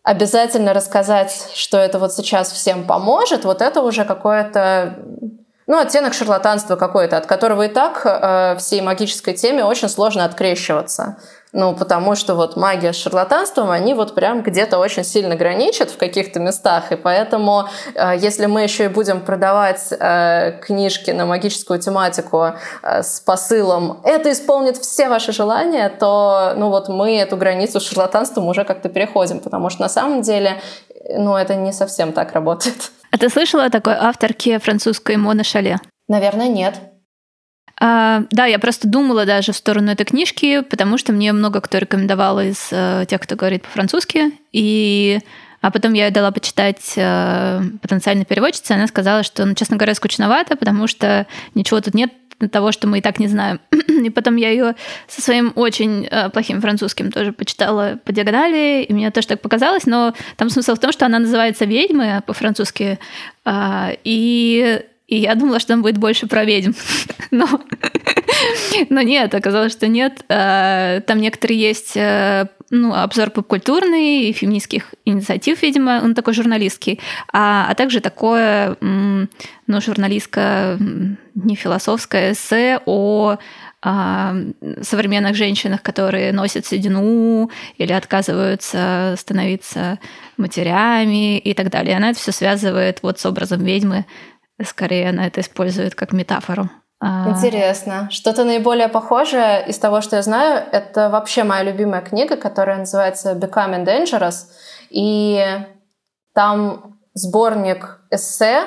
обязательно 0.03 0.73
рассказать, 0.73 1.51
что 1.53 1.77
это 1.77 1.99
вот 1.99 2.15
сейчас 2.15 2.51
всем 2.51 2.85
поможет, 2.85 3.45
вот 3.45 3.61
это 3.61 3.83
уже 3.83 4.07
какое-то 4.07 4.97
ну, 5.71 5.79
оттенок 5.79 6.15
шарлатанства 6.15 6.75
какой-то, 6.75 7.17
от 7.17 7.27
которого 7.27 7.63
и 7.63 7.69
так 7.69 8.01
э, 8.05 8.57
всей 8.59 8.81
магической 8.81 9.35
теме 9.35 9.65
очень 9.65 9.89
сложно 9.89 10.25
открещиваться. 10.25 11.17
Ну, 11.53 11.77
потому 11.77 12.17
что 12.17 12.35
вот 12.35 12.57
магия 12.57 12.93
с 12.93 12.97
шарлатанством, 12.97 13.71
они 13.71 13.95
вот 13.95 14.17
прям 14.17 14.43
где-то 14.43 14.79
очень 14.79 15.05
сильно 15.05 15.37
граничат 15.37 15.91
в 15.91 15.97
каких-то 15.97 16.41
местах, 16.41 16.91
и 16.91 16.97
поэтому, 16.97 17.69
э, 17.95 18.15
если 18.19 18.47
мы 18.47 18.63
еще 18.63 18.87
и 18.87 18.89
будем 18.89 19.21
продавать 19.21 19.93
э, 19.93 20.59
книжки 20.61 21.13
на 21.13 21.25
магическую 21.25 21.79
тематику 21.79 22.47
э, 22.83 23.03
с 23.05 23.21
посылом 23.21 24.01
«это 24.03 24.33
исполнит 24.33 24.77
все 24.77 25.09
ваши 25.09 25.31
желания», 25.31 25.89
то, 25.89 26.53
ну, 26.57 26.71
вот 26.71 26.89
мы 26.89 27.17
эту 27.17 27.37
границу 27.37 27.79
с 27.79 27.87
шарлатанством 27.87 28.49
уже 28.49 28.65
как-то 28.65 28.89
переходим, 28.89 29.39
потому 29.39 29.71
что 29.71 29.83
на 29.83 29.89
самом 29.89 30.23
деле, 30.23 30.61
ну, 31.17 31.37
это 31.37 31.55
не 31.55 31.73
совсем 31.73 32.13
так 32.13 32.33
работает. 32.33 32.91
А 33.11 33.19
ты 33.19 33.29
слышала 33.29 33.65
о 33.65 33.71
такой 33.71 33.95
авторке 33.95 34.59
французской 34.59 35.17
Мона 35.17 35.45
Шале? 35.45 35.79
Наверное, 36.09 36.49
нет. 36.49 36.81
А, 37.81 38.25
да, 38.31 38.45
я 38.45 38.59
просто 38.59 38.87
думала 38.87 39.25
даже 39.25 39.53
в 39.53 39.57
сторону 39.57 39.91
этой 39.91 40.05
книжки, 40.05 40.61
потому 40.61 40.99
что 40.99 41.13
мне 41.13 41.33
много 41.33 41.61
кто 41.61 41.79
рекомендовал 41.79 42.39
из 42.41 42.69
э, 42.71 43.07
тех, 43.09 43.21
кто 43.23 43.37
говорит 43.37 43.63
по-французски. 43.63 44.33
И 44.53 45.19
а 45.63 45.71
потом 45.71 45.93
я 45.93 46.07
ее 46.07 46.11
дала 46.11 46.31
почитать 46.31 46.95
э, 46.97 47.63
потенциальной 47.83 48.25
переводчице, 48.25 48.73
она 48.73 48.87
сказала, 48.87 49.23
что, 49.23 49.45
ну, 49.45 49.55
честно 49.55 49.77
говоря, 49.77 49.95
скучновато, 49.95 50.57
потому 50.57 50.87
что 50.87 51.27
ничего 51.55 51.81
тут 51.81 51.95
нет 51.95 52.11
того, 52.49 52.73
что 52.73 52.87
мы 52.87 52.99
и 52.99 53.01
так 53.01 53.19
не 53.19 53.29
знаем. 53.29 53.61
и 53.89 54.11
потом 54.11 54.37
я 54.37 54.51
ее 54.51 54.75
со 55.09 55.21
своим 55.21 55.53
очень 55.57 56.07
э, 56.11 56.31
плохим 56.31 56.61
французским 56.61 57.13
тоже 57.13 57.33
почитала 57.33 57.99
по 58.05 58.13
диагонали, 58.13 58.83
и 58.83 58.93
мне 58.93 59.11
тоже 59.11 59.29
так 59.29 59.41
показалось, 59.41 59.87
но 59.87 60.15
там 60.37 60.51
смысл 60.51 60.75
в 60.75 60.79
том, 60.79 60.93
что 60.93 61.07
она 61.07 61.19
называется 61.19 61.65
«Ведьмы» 61.65 62.23
по-французски, 62.27 62.99
э, 63.45 63.97
и 64.05 64.83
и 65.11 65.17
я 65.17 65.35
думала, 65.35 65.59
что 65.59 65.71
там 65.71 65.83
будет 65.83 65.99
больше 65.99 66.29
про 66.29 66.45
ведьм. 66.45 66.71
Но, 67.33 67.47
но 68.91 69.03
нет, 69.03 69.35
оказалось, 69.35 69.73
что 69.73 69.89
нет. 69.89 70.25
Э, 70.29 71.01
там 71.05 71.21
некоторые 71.21 71.61
есть 71.61 71.97
э, 71.97 72.47
ну, 72.71 72.95
обзор 72.95 73.31
поп-культурный 73.31 74.33
феминистских 74.33 74.95
инициатив, 75.05 75.61
видимо, 75.63 76.01
он 76.03 76.15
такой 76.15 76.35
журналистский, 76.35 77.01
а, 77.33 77.67
а 77.69 77.75
также 77.75 78.01
такое, 78.01 78.77
ну, 78.81 79.81
журналистское, 79.81 80.79
не 81.35 81.57
философское 81.57 82.33
эссе 82.33 82.81
о 82.87 83.39
а, 83.83 84.37
современных 84.83 85.35
женщинах, 85.35 85.83
которые 85.83 86.33
носят 86.33 86.67
седину 86.67 87.51
или 87.77 87.93
отказываются 87.93 89.15
становиться 89.19 89.99
матерями 90.37 91.39
и 91.39 91.55
так 91.55 91.71
далее. 91.71 91.97
Она 91.97 92.11
это 92.11 92.21
все 92.21 92.33
связывает 92.33 93.03
вот 93.03 93.19
с 93.19 93.27
образом 93.27 93.65
ведьмы. 93.65 94.07
Скорее, 94.63 95.09
она 95.09 95.27
это 95.27 95.41
использует 95.41 95.95
как 95.95 96.13
метафору. 96.13 96.71
А. 97.01 97.31
Интересно. 97.31 98.09
Что-то 98.11 98.45
наиболее 98.45 98.89
похожее 98.89 99.67
из 99.67 99.79
того, 99.79 100.03
что 100.03 100.17
я 100.17 100.23
знаю, 100.23 100.63
это 100.71 101.09
вообще 101.09 101.45
моя 101.45 101.63
любимая 101.63 102.03
книга, 102.03 102.37
которая 102.37 102.79
называется 102.79 103.33
Becoming 103.33 103.87
Dangerous. 103.87 104.47
И 104.91 105.43
там 106.35 106.99
сборник 107.15 108.01
эссе 108.11 108.65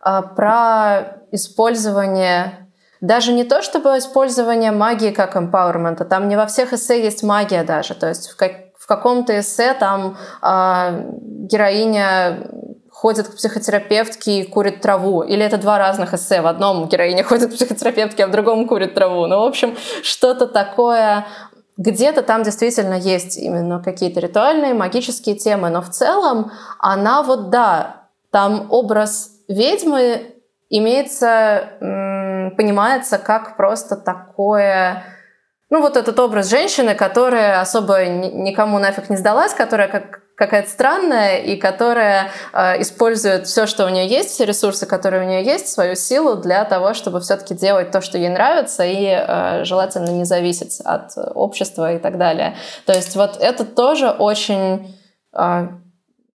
а, 0.00 0.22
про 0.22 1.18
использование 1.32 2.64
даже 3.00 3.32
не 3.32 3.44
то 3.44 3.60
чтобы 3.60 3.98
использование 3.98 4.72
магии 4.72 5.10
как 5.10 5.36
empowerment, 5.36 5.96
а 5.98 6.04
там 6.04 6.28
не 6.28 6.36
во 6.36 6.46
всех 6.46 6.72
эссе 6.72 7.02
есть 7.04 7.22
магия 7.22 7.62
даже. 7.62 7.94
То 7.94 8.08
есть 8.08 8.30
в, 8.30 8.36
как, 8.36 8.52
в 8.78 8.86
каком-то 8.86 9.38
эссе 9.38 9.74
там 9.74 10.16
э, 10.42 11.10
героиня 11.50 12.48
ходит 13.04 13.28
к 13.28 13.36
психотерапевтке 13.36 14.40
и 14.40 14.46
курит 14.46 14.80
траву. 14.80 15.20
Или 15.20 15.44
это 15.44 15.58
два 15.58 15.76
разных 15.76 16.14
эссе. 16.14 16.40
В 16.40 16.46
одном 16.46 16.88
героиня 16.88 17.22
ходит 17.28 17.50
к 17.50 17.54
психотерапевтке, 17.54 18.24
а 18.24 18.28
в 18.28 18.30
другом 18.30 18.66
курит 18.66 18.94
траву. 18.94 19.26
Ну, 19.26 19.40
в 19.40 19.42
общем, 19.42 19.76
что-то 20.02 20.46
такое 20.46 21.26
где-то 21.76 22.22
там 22.22 22.44
действительно 22.44 22.94
есть 22.94 23.36
именно 23.36 23.82
какие-то 23.82 24.20
ритуальные, 24.20 24.72
магические 24.72 25.36
темы, 25.36 25.68
но 25.68 25.82
в 25.82 25.90
целом 25.90 26.50
она 26.78 27.22
вот, 27.22 27.50
да, 27.50 28.06
там 28.30 28.68
образ 28.70 29.32
ведьмы 29.48 30.36
имеется, 30.70 31.76
понимается 32.56 33.18
как 33.18 33.58
просто 33.58 33.96
такое 33.96 35.04
ну, 35.68 35.82
вот 35.82 35.98
этот 35.98 36.18
образ 36.18 36.48
женщины, 36.48 36.94
которая 36.94 37.60
особо 37.60 38.06
никому 38.06 38.78
нафиг 38.78 39.10
не 39.10 39.16
сдалась, 39.16 39.52
которая 39.52 39.88
как 39.88 40.23
какая-то 40.36 40.68
странная 40.68 41.38
и 41.38 41.56
которая 41.56 42.30
э, 42.52 42.80
использует 42.80 43.46
все, 43.46 43.66
что 43.66 43.86
у 43.86 43.88
нее 43.88 44.06
есть, 44.06 44.30
все 44.30 44.44
ресурсы, 44.44 44.86
которые 44.86 45.24
у 45.24 45.28
нее 45.28 45.44
есть, 45.44 45.68
свою 45.68 45.94
силу 45.94 46.36
для 46.36 46.64
того, 46.64 46.94
чтобы 46.94 47.20
все-таки 47.20 47.54
делать 47.54 47.90
то, 47.90 48.00
что 48.00 48.18
ей 48.18 48.28
нравится, 48.28 48.84
и 48.84 49.06
э, 49.06 49.64
желательно 49.64 50.10
не 50.10 50.24
зависеть 50.24 50.80
от 50.80 51.12
общества 51.34 51.94
и 51.94 51.98
так 51.98 52.18
далее. 52.18 52.56
То 52.86 52.92
есть 52.92 53.14
вот 53.16 53.36
это 53.40 53.64
тоже 53.64 54.10
очень 54.10 54.96
э, 55.36 55.68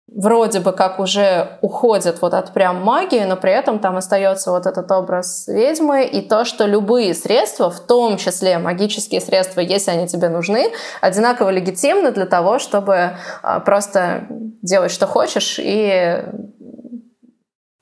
вроде 0.07 0.59
бы 0.61 0.71
как 0.71 0.99
уже 0.99 1.57
уходит 1.61 2.21
вот 2.21 2.33
от 2.33 2.53
прям 2.53 2.83
магии, 2.83 3.23
но 3.25 3.35
при 3.35 3.51
этом 3.51 3.79
там 3.79 3.97
остается 3.97 4.51
вот 4.51 4.65
этот 4.65 4.89
образ 4.91 5.47
ведьмы 5.47 6.05
и 6.05 6.21
то, 6.21 6.45
что 6.45 6.65
любые 6.65 7.13
средства, 7.13 7.69
в 7.69 7.79
том 7.79 8.17
числе 8.17 8.57
магические 8.57 9.21
средства, 9.21 9.59
если 9.59 9.91
они 9.91 10.07
тебе 10.07 10.29
нужны, 10.29 10.71
одинаково 11.01 11.49
легитимны 11.49 12.11
для 12.11 12.25
того, 12.25 12.57
чтобы 12.59 13.17
а, 13.43 13.59
просто 13.59 14.27
делать, 14.61 14.91
что 14.91 15.07
хочешь 15.07 15.59
и 15.59 16.23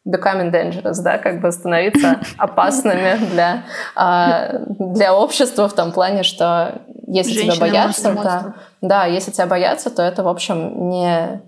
becoming 0.08 0.52
dangerous, 0.52 1.02
да, 1.04 1.18
как 1.18 1.42
бы 1.42 1.52
становиться 1.52 2.22
опасными 2.38 3.18
для, 3.32 3.64
а, 3.96 4.50
для 4.80 5.16
общества 5.16 5.68
в 5.68 5.74
том 5.74 5.92
плане, 5.92 6.24
что 6.24 6.82
если 7.08 7.34
Женщина 7.34 7.56
тебя 7.56 7.68
боятся, 7.68 8.14
да, 8.14 8.54
да, 8.82 9.06
если 9.06 9.32
тебя 9.32 9.46
боятся, 9.46 9.90
то 9.90 10.02
это, 10.02 10.24
в 10.24 10.28
общем, 10.28 10.90
не, 10.90 11.42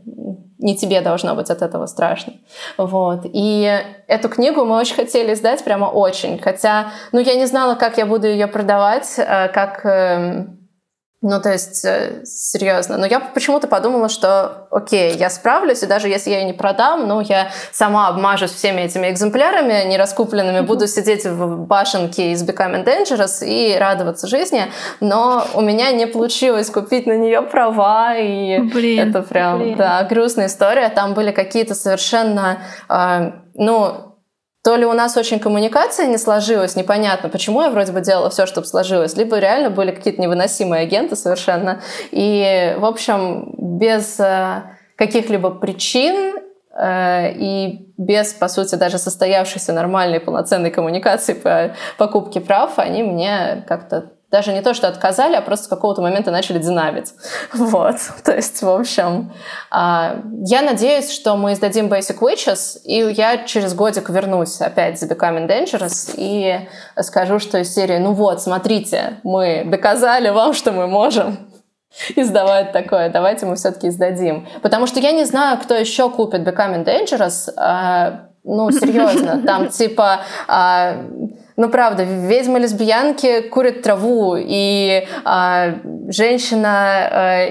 не 0.59 0.75
тебе 0.75 1.01
должно 1.01 1.35
быть 1.35 1.49
от 1.49 1.61
этого 1.61 1.85
страшно. 1.85 2.33
Вот. 2.77 3.21
И 3.25 3.83
эту 4.07 4.29
книгу 4.29 4.65
мы 4.65 4.77
очень 4.77 4.95
хотели 4.95 5.33
издать, 5.33 5.63
прямо 5.63 5.85
очень. 5.85 6.39
Хотя, 6.39 6.87
ну, 7.11 7.19
я 7.19 7.35
не 7.35 7.45
знала, 7.45 7.75
как 7.75 7.97
я 7.97 8.05
буду 8.05 8.27
ее 8.27 8.47
продавать, 8.47 9.15
э, 9.17 9.49
как 9.49 9.85
эм, 9.85 10.56
Ну, 11.21 11.41
то 11.41 11.51
есть, 11.51 11.83
э, 11.83 12.21
серьезно. 12.25 12.97
Но 12.97 13.07
я 13.07 13.19
почему-то 13.19 13.67
подумала, 13.67 14.07
что, 14.07 14.67
окей, 14.69 15.15
я 15.15 15.31
справлюсь, 15.31 15.81
и 15.81 15.87
даже 15.87 16.09
если 16.09 16.29
я 16.29 16.39
ее 16.39 16.45
не 16.45 16.53
продам, 16.53 17.07
ну, 17.07 17.21
я 17.21 17.49
сама 17.71 18.09
обмажусь 18.09 18.51
всеми 18.51 18.81
этими 18.81 19.09
экземплярами 19.09 19.87
нераскупленными, 19.87 20.61
буду 20.61 20.85
сидеть 20.85 21.25
в 21.25 21.65
башенке 21.65 22.33
из 22.33 22.47
Becoming 22.47 22.85
Dangerous 22.85 23.43
и 23.43 23.75
радоваться 23.79 24.27
жизни. 24.27 24.65
Но 24.99 25.43
у 25.55 25.61
меня 25.61 25.91
не 25.91 26.05
получилось 26.05 26.69
купить 26.69 27.07
на 27.07 27.17
нее 27.17 27.41
права, 27.41 28.15
и 28.15 28.59
блин, 28.59 29.09
это 29.09 29.23
прям, 29.23 29.57
блин. 29.57 29.75
да, 29.75 30.03
грустная 30.03 30.45
история. 30.45 30.89
Там 30.89 31.15
были 31.15 31.31
какие-то 31.31 31.73
совершенно, 31.73 32.59
э, 32.89 33.31
ну, 33.55 34.06
то 34.67 34.75
ли 34.75 34.85
у 34.85 34.91
нас 34.91 35.15
очень 35.15 35.39
коммуникация 35.39 36.07
не 36.07 36.17
сложилась, 36.17 36.75
непонятно, 36.75 37.29
почему 37.29 37.61
я 37.61 37.69
вроде 37.69 37.93
бы 37.93 38.01
делала 38.01 38.29
все, 38.29 38.45
чтобы 38.45 38.67
сложилось, 38.67 39.15
либо 39.15 39.39
реально 39.39 39.69
были 39.69 39.91
какие-то 39.91 40.21
невыносимые 40.21 40.81
агенты 40.81 41.15
совершенно. 41.15 41.79
И, 42.11 42.75
в 42.77 42.83
общем, 42.83 43.55
без 43.57 44.19
э, 44.19 44.63
каких-либо 44.97 45.51
причин 45.51 46.35
э, 46.77 47.31
и 47.31 47.93
без, 47.97 48.33
по 48.33 48.49
сути, 48.49 48.75
даже 48.75 48.97
состоявшейся 48.97 49.71
нормальной 49.71 50.19
полноценной 50.19 50.69
коммуникации 50.69 51.31
по 51.31 51.73
покупке 51.97 52.41
прав, 52.41 52.77
они 52.77 53.03
мне 53.03 53.63
как-то 53.69 54.16
даже 54.29 54.51
не 54.51 54.61
то, 54.61 54.73
что 54.73 54.87
отказали, 54.87 55.35
а 55.35 55.41
просто 55.41 55.65
с 55.65 55.67
какого-то 55.69 56.01
момента 56.01 56.31
начали 56.31 56.59
динамить. 56.59 57.13
Вот. 57.53 57.95
То 58.23 58.35
есть, 58.35 58.61
в 58.61 58.69
общем, 58.69 59.31
а, 59.71 60.17
я 60.45 60.61
надеюсь, 60.61 61.11
что 61.11 61.37
мы 61.37 61.53
издадим 61.53 61.87
Basic 61.87 62.19
Witches, 62.19 62.81
и 62.83 63.13
я 63.13 63.45
через 63.45 63.73
годик 63.73 64.09
вернусь 64.09 64.61
опять 64.61 64.99
за 64.99 65.07
Becoming 65.07 65.47
Dangerous 65.47 66.13
и 66.15 66.67
скажу, 67.01 67.39
что 67.39 67.57
из 67.57 67.73
серии, 67.73 67.97
ну 67.97 68.13
вот, 68.13 68.41
смотрите, 68.41 69.19
мы 69.23 69.63
доказали 69.65 70.29
вам, 70.29 70.53
что 70.53 70.71
мы 70.71 70.87
можем 70.87 71.37
издавать 72.15 72.73
такое, 72.73 73.09
давайте 73.09 73.45
мы 73.45 73.55
все-таки 73.55 73.87
издадим. 73.87 74.47
Потому 74.61 74.87
что 74.87 74.99
я 74.99 75.11
не 75.11 75.25
знаю, 75.25 75.57
кто 75.57 75.73
еще 75.73 76.09
купит 76.09 76.41
Becoming 76.41 76.83
Dangerous, 76.85 77.49
а, 77.55 78.27
ну, 78.43 78.71
серьезно, 78.71 79.41
там 79.45 79.69
типа 79.69 80.21
а, 80.47 80.97
ну, 81.57 81.69
правда, 81.69 82.03
ведьмы-лесбиянки 82.03 83.41
курят 83.41 83.81
траву, 83.81 84.35
и 84.37 85.07
а, 85.25 85.73
женщина 86.07 86.69
а, 86.69 87.47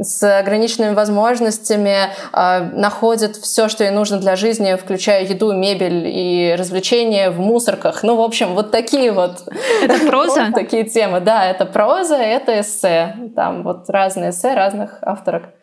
с 0.00 0.38
ограниченными 0.38 0.94
возможностями 0.94 2.12
а, 2.32 2.60
находит 2.60 3.34
все, 3.34 3.68
что 3.68 3.82
ей 3.82 3.90
нужно 3.90 4.20
для 4.20 4.36
жизни, 4.36 4.76
включая 4.76 5.24
еду, 5.24 5.52
мебель 5.52 6.06
и 6.06 6.54
развлечения 6.56 7.30
в 7.30 7.40
мусорках. 7.40 8.04
Ну, 8.04 8.14
в 8.14 8.20
общем, 8.20 8.54
вот 8.54 8.70
такие 8.70 9.10
вот... 9.10 9.42
Это 9.82 9.98
проза? 10.08 10.44
вот 10.44 10.54
такие 10.54 10.84
темы. 10.84 11.18
Да, 11.18 11.44
это 11.44 11.66
проза, 11.66 12.14
это 12.16 12.60
эссе. 12.60 13.16
Там 13.34 13.64
вот 13.64 13.90
разные 13.90 14.30
эссе 14.30 14.54
разных 14.54 14.98
авторок. 15.02 15.54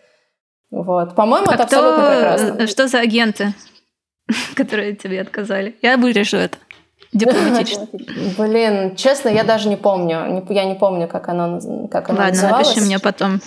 Вот. 0.70 1.16
По-моему, 1.16 1.48
а 1.50 1.56
это 1.56 1.66
кто... 1.66 1.78
абсолютно 1.78 2.10
прекрасно. 2.10 2.68
Что 2.68 2.88
за 2.90 3.00
агенты, 3.00 3.54
которые 4.56 4.96
тебе 4.96 5.22
отказали? 5.22 5.78
Я 5.82 5.96
вырежу 5.96 6.36
это 6.36 6.58
дипломатично. 7.16 7.88
Блин, 8.38 8.96
честно, 8.96 9.30
я 9.30 9.44
даже 9.44 9.70
не 9.70 9.78
помню. 9.78 10.44
Я 10.50 10.66
не 10.66 10.76
помню, 10.76 11.08
как 11.08 11.30
оно, 11.30 11.60
как 11.90 12.10
оно 12.10 12.20
Ладно, 12.20 12.34
называлось. 12.34 12.68
напиши 12.68 12.86
мне 12.86 13.00
потом. 13.00 13.42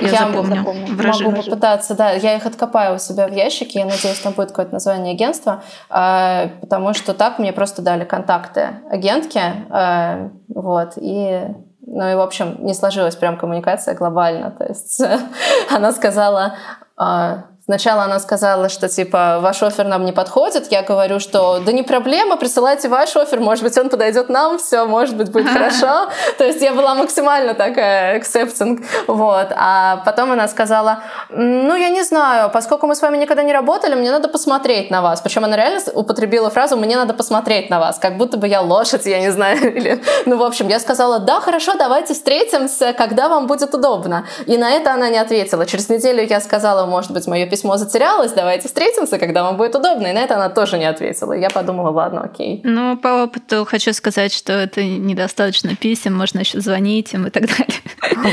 Я, 0.00 0.08
я 0.08 0.18
запомню. 0.18 0.56
запомню. 0.56 0.86
Могу 0.96 1.42
попытаться, 1.42 1.94
да. 1.94 2.12
Я 2.12 2.36
их 2.36 2.46
откопаю 2.46 2.96
у 2.96 2.98
себя 2.98 3.26
в 3.26 3.32
ящике. 3.32 3.80
Я 3.80 3.84
надеюсь, 3.86 4.18
там 4.18 4.32
будет 4.32 4.48
какое-то 4.48 4.74
название 4.74 5.14
агентства. 5.14 5.62
А, 5.88 6.48
потому 6.60 6.94
что 6.94 7.14
так 7.14 7.38
мне 7.38 7.52
просто 7.52 7.82
дали 7.82 8.04
контакты 8.04 8.80
агентки. 8.90 9.40
А, 9.70 10.30
вот. 10.48 10.94
И 10.96 11.40
ну 11.86 12.10
и, 12.10 12.14
в 12.14 12.20
общем, 12.20 12.56
не 12.64 12.74
сложилась 12.74 13.16
прям 13.16 13.36
коммуникация 13.36 13.94
глобально. 13.94 14.50
То 14.50 14.64
есть 14.64 15.00
она 15.70 15.92
сказала, 15.92 16.54
а, 16.96 17.44
Сначала 17.64 18.02
она 18.02 18.18
сказала, 18.20 18.68
что 18.68 18.90
типа 18.90 19.38
ваш 19.40 19.62
офер 19.62 19.86
нам 19.86 20.04
не 20.04 20.12
подходит. 20.12 20.70
Я 20.70 20.82
говорю, 20.82 21.18
что 21.18 21.60
да 21.60 21.72
не 21.72 21.82
проблема, 21.82 22.36
присылайте 22.36 22.88
ваш 22.88 23.16
офер, 23.16 23.40
может 23.40 23.64
быть, 23.64 23.78
он 23.78 23.88
подойдет 23.88 24.28
нам, 24.28 24.58
все, 24.58 24.84
может 24.84 25.16
быть, 25.16 25.32
будет 25.32 25.48
хорошо. 25.48 26.10
То 26.36 26.44
есть 26.44 26.60
я 26.60 26.74
была 26.74 26.94
максимально 26.94 27.54
такая 27.54 28.20
accepting. 28.20 28.84
Вот. 29.06 29.48
А 29.56 30.02
потом 30.04 30.32
она 30.32 30.46
сказала, 30.48 31.04
ну, 31.30 31.74
я 31.74 31.88
не 31.88 32.02
знаю, 32.02 32.50
поскольку 32.50 32.86
мы 32.86 32.94
с 32.94 33.00
вами 33.00 33.16
никогда 33.16 33.42
не 33.42 33.54
работали, 33.54 33.94
мне 33.94 34.10
надо 34.10 34.28
посмотреть 34.28 34.90
на 34.90 35.00
вас. 35.00 35.22
Причем 35.22 35.44
она 35.44 35.56
реально 35.56 35.80
употребила 35.94 36.50
фразу 36.50 36.76
«мне 36.76 36.96
надо 36.96 37.14
посмотреть 37.14 37.70
на 37.70 37.80
вас», 37.80 37.98
как 37.98 38.18
будто 38.18 38.36
бы 38.36 38.46
я 38.46 38.60
лошадь, 38.60 39.06
я 39.06 39.20
не 39.20 39.30
знаю. 39.30 39.74
Или... 39.74 40.02
Ну, 40.26 40.36
в 40.36 40.42
общем, 40.42 40.68
я 40.68 40.78
сказала, 40.78 41.18
да, 41.18 41.40
хорошо, 41.40 41.72
давайте 41.78 42.12
встретимся, 42.12 42.92
когда 42.92 43.30
вам 43.30 43.46
будет 43.46 43.72
удобно. 43.74 44.26
И 44.44 44.58
на 44.58 44.70
это 44.70 44.92
она 44.92 45.08
не 45.08 45.18
ответила. 45.18 45.64
Через 45.64 45.88
неделю 45.88 46.26
я 46.28 46.40
сказала, 46.40 46.84
может 46.84 47.10
быть, 47.10 47.26
мое 47.26 47.46
письмо 47.54 47.76
затерялось, 47.76 48.32
давайте 48.32 48.66
встретимся, 48.66 49.16
когда 49.16 49.44
вам 49.44 49.56
будет 49.56 49.76
удобно. 49.76 50.08
И 50.08 50.12
на 50.12 50.18
это 50.18 50.34
она 50.34 50.48
тоже 50.48 50.76
не 50.76 50.86
ответила. 50.86 51.32
я 51.34 51.50
подумала, 51.50 51.90
ладно, 51.90 52.22
окей. 52.22 52.60
Ну, 52.64 52.96
по 52.96 53.22
опыту 53.22 53.64
хочу 53.64 53.92
сказать, 53.92 54.32
что 54.34 54.52
это 54.52 54.82
недостаточно 54.82 55.76
писем, 55.76 56.16
можно 56.16 56.40
еще 56.40 56.60
звонить 56.60 57.14
им 57.14 57.28
и 57.28 57.30
так 57.30 57.44
далее. 57.46 57.80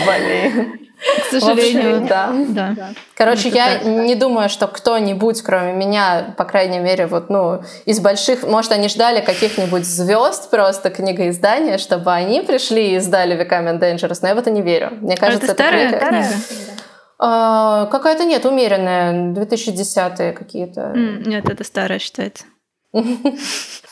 Блин. 0.07 0.79
К 1.19 1.31
сожалению, 1.31 1.97
общем, 1.97 2.07
да. 2.07 2.33
да. 2.75 2.89
Короче, 3.15 3.49
это 3.49 3.57
я 3.57 3.65
так. 3.77 3.85
не 3.85 4.15
думаю, 4.15 4.49
что 4.49 4.67
кто-нибудь, 4.67 5.41
кроме 5.43 5.73
меня, 5.73 6.33
по 6.37 6.45
крайней 6.45 6.79
мере, 6.79 7.05
вот, 7.05 7.29
ну, 7.29 7.63
из 7.85 7.99
больших, 7.99 8.43
может, 8.43 8.71
они 8.71 8.87
ждали 8.87 9.21
каких-нибудь 9.21 9.85
звезд 9.85 10.49
просто 10.49 10.89
книгоиздания, 10.89 11.77
чтобы 11.77 12.11
они 12.11 12.41
пришли 12.41 12.91
и 12.91 12.95
издали 12.97 13.35
Becoming 13.35 13.79
Dangerous, 13.79 14.19
но 14.21 14.29
я 14.29 14.35
в 14.35 14.39
это 14.39 14.49
не 14.51 14.61
верю. 14.61 14.89
Мне 15.01 15.17
кажется, 15.17 15.45
это, 15.45 15.53
это 15.53 15.63
старая 15.63 15.89
книга. 15.89 16.07
книга. 16.07 16.33
А, 17.23 17.85
какая-то 17.85 18.25
нет, 18.25 18.45
умеренная, 18.45 19.31
2010-е 19.31 20.33
какие-то. 20.33 20.91
Нет, 20.95 21.47
это 21.47 21.63
старая 21.63 21.99
считается. 21.99 22.45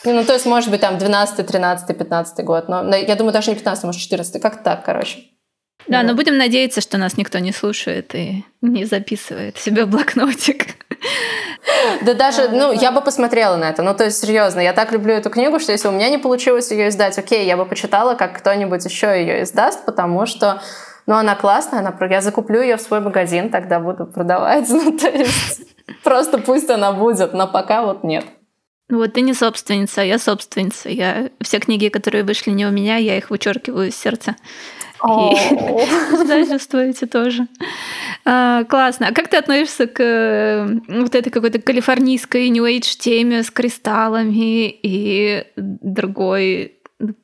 Ну, 0.02 0.24
то 0.24 0.32
есть, 0.32 0.46
может 0.46 0.70
быть, 0.70 0.80
там 0.80 0.96
12 0.96 1.46
13 1.46 1.96
15 1.98 2.44
год. 2.44 2.68
Но 2.68 2.96
я 2.96 3.14
думаю, 3.16 3.34
даже 3.34 3.50
не 3.50 3.56
15 3.56 3.84
может, 3.84 4.00
14 4.00 4.40
Как 4.40 4.62
так, 4.62 4.82
короче. 4.82 5.18
Да, 5.86 6.02
но 6.02 6.14
будем 6.14 6.38
надеяться, 6.38 6.80
что 6.80 6.96
нас 6.96 7.18
никто 7.18 7.38
не 7.38 7.52
слушает 7.52 8.14
и 8.14 8.44
не 8.62 8.86
записывает 8.86 9.58
себе 9.58 9.86
блокнотик. 9.86 10.66
Да 12.02 12.14
даже, 12.14 12.48
ну, 12.48 12.72
я 12.72 12.92
бы 12.92 13.00
посмотрела 13.00 13.56
на 13.56 13.68
это. 13.68 13.82
Ну, 13.82 13.94
то 13.94 14.04
есть, 14.04 14.18
серьезно, 14.18 14.60
я 14.60 14.72
так 14.72 14.92
люблю 14.92 15.14
эту 15.14 15.30
книгу, 15.30 15.60
что 15.60 15.72
если 15.72 15.88
у 15.88 15.92
меня 15.92 16.08
не 16.08 16.18
получилось 16.18 16.70
ее 16.70 16.88
издать, 16.88 17.18
окей, 17.18 17.46
я 17.46 17.56
бы 17.56 17.66
почитала, 17.66 18.14
как 18.14 18.38
кто-нибудь 18.38 18.84
еще 18.84 19.06
ее 19.20 19.42
издаст, 19.42 19.84
потому 19.84 20.26
что 20.26 20.62
ну, 21.10 21.16
она 21.16 21.34
классная, 21.34 21.80
она, 21.80 21.92
я 22.08 22.20
закуплю 22.20 22.62
ее 22.62 22.76
в 22.76 22.80
свой 22.80 23.00
магазин, 23.00 23.50
тогда 23.50 23.80
буду 23.80 24.06
продавать. 24.06 24.68
Ну, 24.70 24.96
то 24.96 25.08
есть 25.08 25.62
просто 26.04 26.38
пусть 26.38 26.70
она 26.70 26.92
будет, 26.92 27.34
но 27.34 27.48
пока 27.48 27.84
вот 27.84 28.04
нет. 28.04 28.24
Вот 28.88 29.14
ты 29.14 29.22
не 29.22 29.34
собственница, 29.34 30.02
а 30.02 30.04
я 30.04 30.20
собственница. 30.20 30.88
Я 30.88 31.30
все 31.40 31.58
книги, 31.58 31.88
которые 31.88 32.22
вышли 32.22 32.52
не 32.52 32.64
у 32.64 32.70
меня, 32.70 32.96
я 32.96 33.18
их 33.18 33.30
вычеркиваю 33.30 33.88
из 33.88 33.96
сердца. 33.96 34.36
И 35.04 35.08
издательство 36.14 36.78
эти 36.78 37.06
тоже. 37.06 37.48
А, 38.24 38.62
классно. 38.62 39.08
А 39.08 39.12
как 39.12 39.26
ты 39.26 39.36
относишься 39.36 39.88
к 39.88 40.00
э, 40.00 40.78
вот 40.86 41.16
этой 41.16 41.30
какой-то 41.30 41.60
калифорнийской 41.60 42.48
New 42.50 42.64
Age 42.64 42.96
теме 42.98 43.42
с 43.42 43.50
кристаллами 43.50 44.70
и 44.70 45.44
другой 45.56 46.76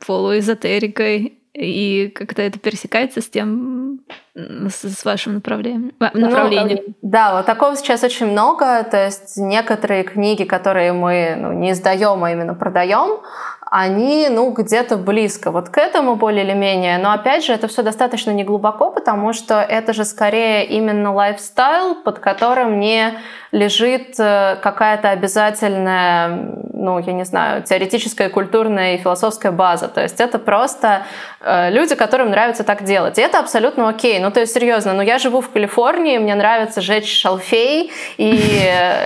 полуэзотерикой? 0.04 1.38
И 1.56 2.08
как-то 2.08 2.42
это 2.42 2.58
пересекается 2.58 3.20
с 3.20 3.28
тем, 3.28 4.00
с 4.34 5.04
вашим 5.04 5.34
направлением? 5.34 5.92
направлением. 5.98 6.78
Ну, 6.86 6.94
да, 7.02 7.36
вот 7.36 7.46
такого 7.46 7.76
сейчас 7.76 8.04
очень 8.04 8.26
много. 8.26 8.84
То 8.84 9.06
есть 9.06 9.36
некоторые 9.38 10.04
книги, 10.04 10.44
которые 10.44 10.92
мы 10.92 11.34
ну, 11.38 11.52
не 11.52 11.72
издаем, 11.72 12.22
а 12.22 12.30
именно 12.30 12.54
продаем, 12.54 13.20
они, 13.68 14.28
ну, 14.30 14.50
где-то 14.50 14.96
близко 14.96 15.50
вот 15.50 15.70
к 15.70 15.78
этому 15.78 16.14
более 16.14 16.44
или 16.44 16.52
менее. 16.52 16.98
Но, 16.98 17.10
опять 17.10 17.44
же, 17.44 17.52
это 17.52 17.66
все 17.66 17.82
достаточно 17.82 18.30
неглубоко, 18.30 18.90
потому 18.90 19.32
что 19.32 19.60
это 19.60 19.92
же 19.92 20.04
скорее 20.04 20.64
именно 20.66 21.12
лайфстайл, 21.12 21.96
под 21.96 22.20
которым 22.20 22.78
не 22.78 23.18
лежит 23.50 24.14
э, 24.20 24.56
какая-то 24.62 25.10
обязательная, 25.10 26.28
ну, 26.72 27.00
я 27.00 27.12
не 27.12 27.24
знаю, 27.24 27.62
теоретическая, 27.62 28.28
культурная 28.28 28.94
и 28.94 28.98
философская 28.98 29.50
база. 29.50 29.88
То 29.88 30.00
есть 30.00 30.20
это 30.20 30.38
просто 30.38 31.02
э, 31.40 31.70
люди, 31.70 31.96
которым 31.96 32.30
нравится 32.30 32.62
так 32.62 32.84
делать. 32.84 33.18
И 33.18 33.22
это 33.22 33.40
абсолютно 33.40 33.88
окей. 33.88 34.20
Ну, 34.20 34.30
то 34.30 34.40
есть, 34.40 34.54
серьезно, 34.54 34.92
ну, 34.92 35.02
я 35.02 35.18
живу 35.18 35.40
в 35.40 35.50
Калифорнии, 35.50 36.18
мне 36.18 36.36
нравится 36.36 36.80
жечь 36.80 37.12
шалфей 37.12 37.90
и 38.16 38.32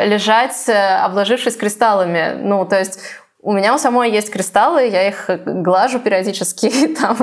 лежать, 0.04 0.68
э, 0.68 0.96
обложившись 0.98 1.56
кристаллами. 1.56 2.36
Ну, 2.42 2.66
то 2.66 2.78
есть 2.78 3.00
у 3.42 3.52
меня 3.52 3.74
у 3.74 3.78
самой 3.78 4.10
есть 4.10 4.30
кристаллы, 4.30 4.86
я 4.88 5.08
их 5.08 5.30
глажу 5.46 5.98
периодически, 5.98 6.94
там, 7.00 7.16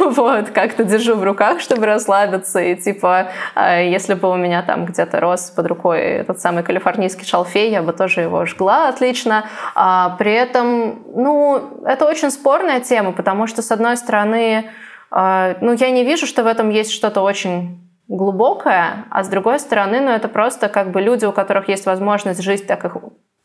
вот, 0.00 0.50
как-то 0.50 0.82
держу 0.82 1.14
в 1.14 1.22
руках, 1.22 1.60
чтобы 1.60 1.86
расслабиться, 1.86 2.60
и, 2.60 2.74
типа, 2.74 3.28
а, 3.54 3.80
если 3.80 4.14
бы 4.14 4.30
у 4.30 4.36
меня 4.36 4.62
там 4.62 4.86
где-то 4.86 5.20
рос 5.20 5.50
под 5.50 5.66
рукой 5.66 6.00
этот 6.00 6.40
самый 6.40 6.64
калифорнийский 6.64 7.24
шалфей, 7.24 7.70
я 7.70 7.82
бы 7.82 7.92
тоже 7.92 8.22
его 8.22 8.44
жгла 8.44 8.88
отлично. 8.88 9.44
А 9.74 10.16
при 10.18 10.32
этом, 10.32 11.02
ну, 11.14 11.82
это 11.84 12.06
очень 12.06 12.30
спорная 12.30 12.80
тема, 12.80 13.12
потому 13.12 13.46
что, 13.46 13.62
с 13.62 13.70
одной 13.70 13.96
стороны, 13.96 14.70
э, 15.12 15.54
ну, 15.60 15.72
я 15.74 15.90
не 15.90 16.04
вижу, 16.04 16.26
что 16.26 16.42
в 16.42 16.46
этом 16.48 16.70
есть 16.70 16.90
что-то 16.90 17.20
очень 17.20 17.78
глубокое, 18.08 19.04
а 19.10 19.22
с 19.22 19.28
другой 19.28 19.60
стороны, 19.60 20.00
ну, 20.00 20.10
это 20.10 20.26
просто 20.26 20.68
как 20.68 20.90
бы 20.90 21.00
люди, 21.00 21.24
у 21.24 21.32
которых 21.32 21.68
есть 21.68 21.86
возможность 21.86 22.42
жить 22.42 22.66
так, 22.66 22.80
как, 22.80 22.96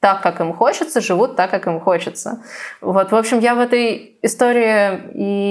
так, 0.07 0.21
как 0.21 0.39
им 0.39 0.53
хочется, 0.53 1.01
живут 1.01 1.35
так, 1.35 1.51
как 1.51 1.67
им 1.67 1.81
хочется. 1.81 2.39
Вот, 2.79 3.11
в 3.11 3.15
общем, 3.15 3.39
я 3.39 3.55
в 3.55 3.59
этой 3.59 4.17
истории 4.21 5.01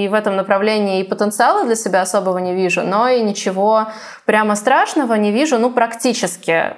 и 0.04 0.08
в 0.08 0.14
этом 0.14 0.34
направлении 0.36 1.00
и 1.00 1.04
потенциала 1.04 1.64
для 1.64 1.74
себя 1.74 2.00
особого 2.00 2.38
не 2.38 2.54
вижу, 2.54 2.82
но 2.82 3.06
и 3.06 3.20
ничего 3.20 3.88
прямо 4.24 4.56
страшного 4.56 5.12
не 5.12 5.30
вижу, 5.30 5.58
ну, 5.58 5.70
практически. 5.70 6.72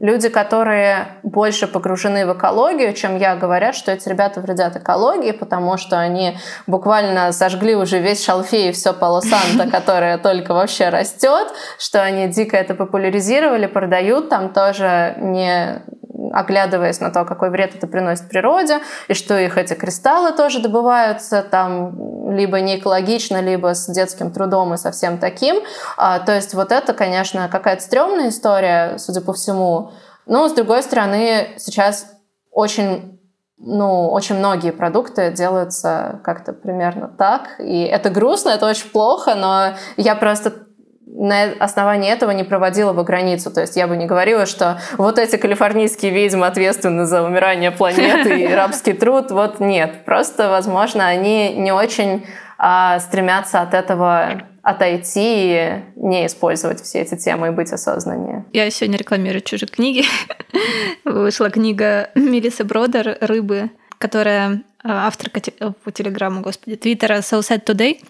Люди, 0.00 0.28
которые 0.28 1.08
больше 1.22 1.66
погружены 1.66 2.26
в 2.26 2.36
экологию, 2.36 2.92
чем 2.92 3.16
я, 3.16 3.34
говорят, 3.34 3.74
что 3.74 3.90
эти 3.90 4.06
ребята 4.10 4.42
вредят 4.42 4.76
экологии, 4.76 5.32
потому 5.32 5.78
что 5.78 5.98
они 5.98 6.36
буквально 6.66 7.32
сожгли 7.32 7.74
уже 7.76 7.98
весь 7.98 8.22
шалфей 8.22 8.68
и 8.68 8.72
все 8.72 8.92
полосанта, 8.92 9.70
которое 9.72 10.18
только 10.18 10.52
вообще 10.52 10.90
растет, 10.90 11.48
что 11.78 12.02
они 12.02 12.28
дико 12.28 12.58
это 12.58 12.74
популяризировали, 12.74 13.66
продают 13.66 14.28
там 14.28 14.52
тоже 14.52 15.14
не 15.16 15.82
оглядываясь 16.32 17.00
на 17.00 17.10
то, 17.10 17.24
какой 17.24 17.50
вред 17.50 17.74
это 17.74 17.86
приносит 17.86 18.28
природе, 18.28 18.80
и 19.08 19.14
что 19.14 19.38
их 19.38 19.56
эти 19.56 19.74
кристаллы 19.74 20.32
тоже 20.32 20.60
добываются 20.60 21.42
там 21.42 22.34
либо 22.34 22.60
не 22.60 22.78
экологично, 22.78 23.40
либо 23.40 23.74
с 23.74 23.86
детским 23.86 24.30
трудом 24.30 24.74
и 24.74 24.76
совсем 24.76 25.18
таким. 25.18 25.56
А, 25.96 26.18
то 26.18 26.34
есть 26.34 26.54
вот 26.54 26.72
это, 26.72 26.92
конечно, 26.92 27.48
какая-то 27.48 27.82
стрёмная 27.82 28.28
история, 28.28 28.98
судя 28.98 29.20
по 29.20 29.32
всему. 29.32 29.92
Но, 30.26 30.48
с 30.48 30.52
другой 30.52 30.82
стороны, 30.82 31.54
сейчас 31.56 32.06
очень 32.50 33.18
ну, 33.60 34.08
очень 34.10 34.36
многие 34.36 34.70
продукты 34.70 35.32
делаются 35.32 36.20
как-то 36.22 36.52
примерно 36.52 37.08
так. 37.08 37.56
И 37.58 37.82
это 37.82 38.08
грустно, 38.08 38.50
это 38.50 38.66
очень 38.66 38.88
плохо, 38.90 39.34
но 39.34 39.74
я 39.96 40.14
просто 40.14 40.67
на 41.18 41.52
основании 41.58 42.10
этого 42.10 42.30
не 42.30 42.44
проводила 42.44 42.92
бы 42.92 43.02
границу. 43.02 43.50
То 43.50 43.60
есть 43.60 43.76
я 43.76 43.88
бы 43.88 43.96
не 43.96 44.06
говорила, 44.06 44.46
что 44.46 44.80
вот 44.96 45.18
эти 45.18 45.36
калифорнийские 45.36 46.12
ведьмы 46.12 46.46
ответственны 46.46 47.06
за 47.06 47.24
умирание 47.24 47.72
планеты 47.72 48.40
и 48.40 48.46
рабский 48.54 48.92
труд. 48.92 49.32
Вот 49.32 49.58
нет. 49.58 50.04
Просто, 50.04 50.48
возможно, 50.48 51.08
они 51.08 51.54
не 51.54 51.72
очень 51.72 52.24
а, 52.56 53.00
стремятся 53.00 53.60
от 53.60 53.74
этого 53.74 54.42
отойти 54.62 55.54
и 55.54 55.82
не 55.96 56.26
использовать 56.26 56.82
все 56.82 57.00
эти 57.00 57.16
темы 57.16 57.48
и 57.48 57.50
быть 57.50 57.72
осознаннее. 57.72 58.44
Я 58.52 58.70
сегодня 58.70 58.98
рекламирую 58.98 59.40
чужие 59.40 59.68
книги. 59.68 60.04
Вышла 61.04 61.50
книга 61.50 62.10
Мелисы 62.14 62.62
Бродер 62.62 63.18
«Рыбы», 63.20 63.70
которая 63.98 64.62
а, 64.84 65.08
авторка 65.08 65.40
по 65.82 65.90
телеграмму, 65.90 66.42
господи, 66.42 66.76
твиттера 66.76 67.18
Southside 67.18 67.64
Today. 67.64 68.00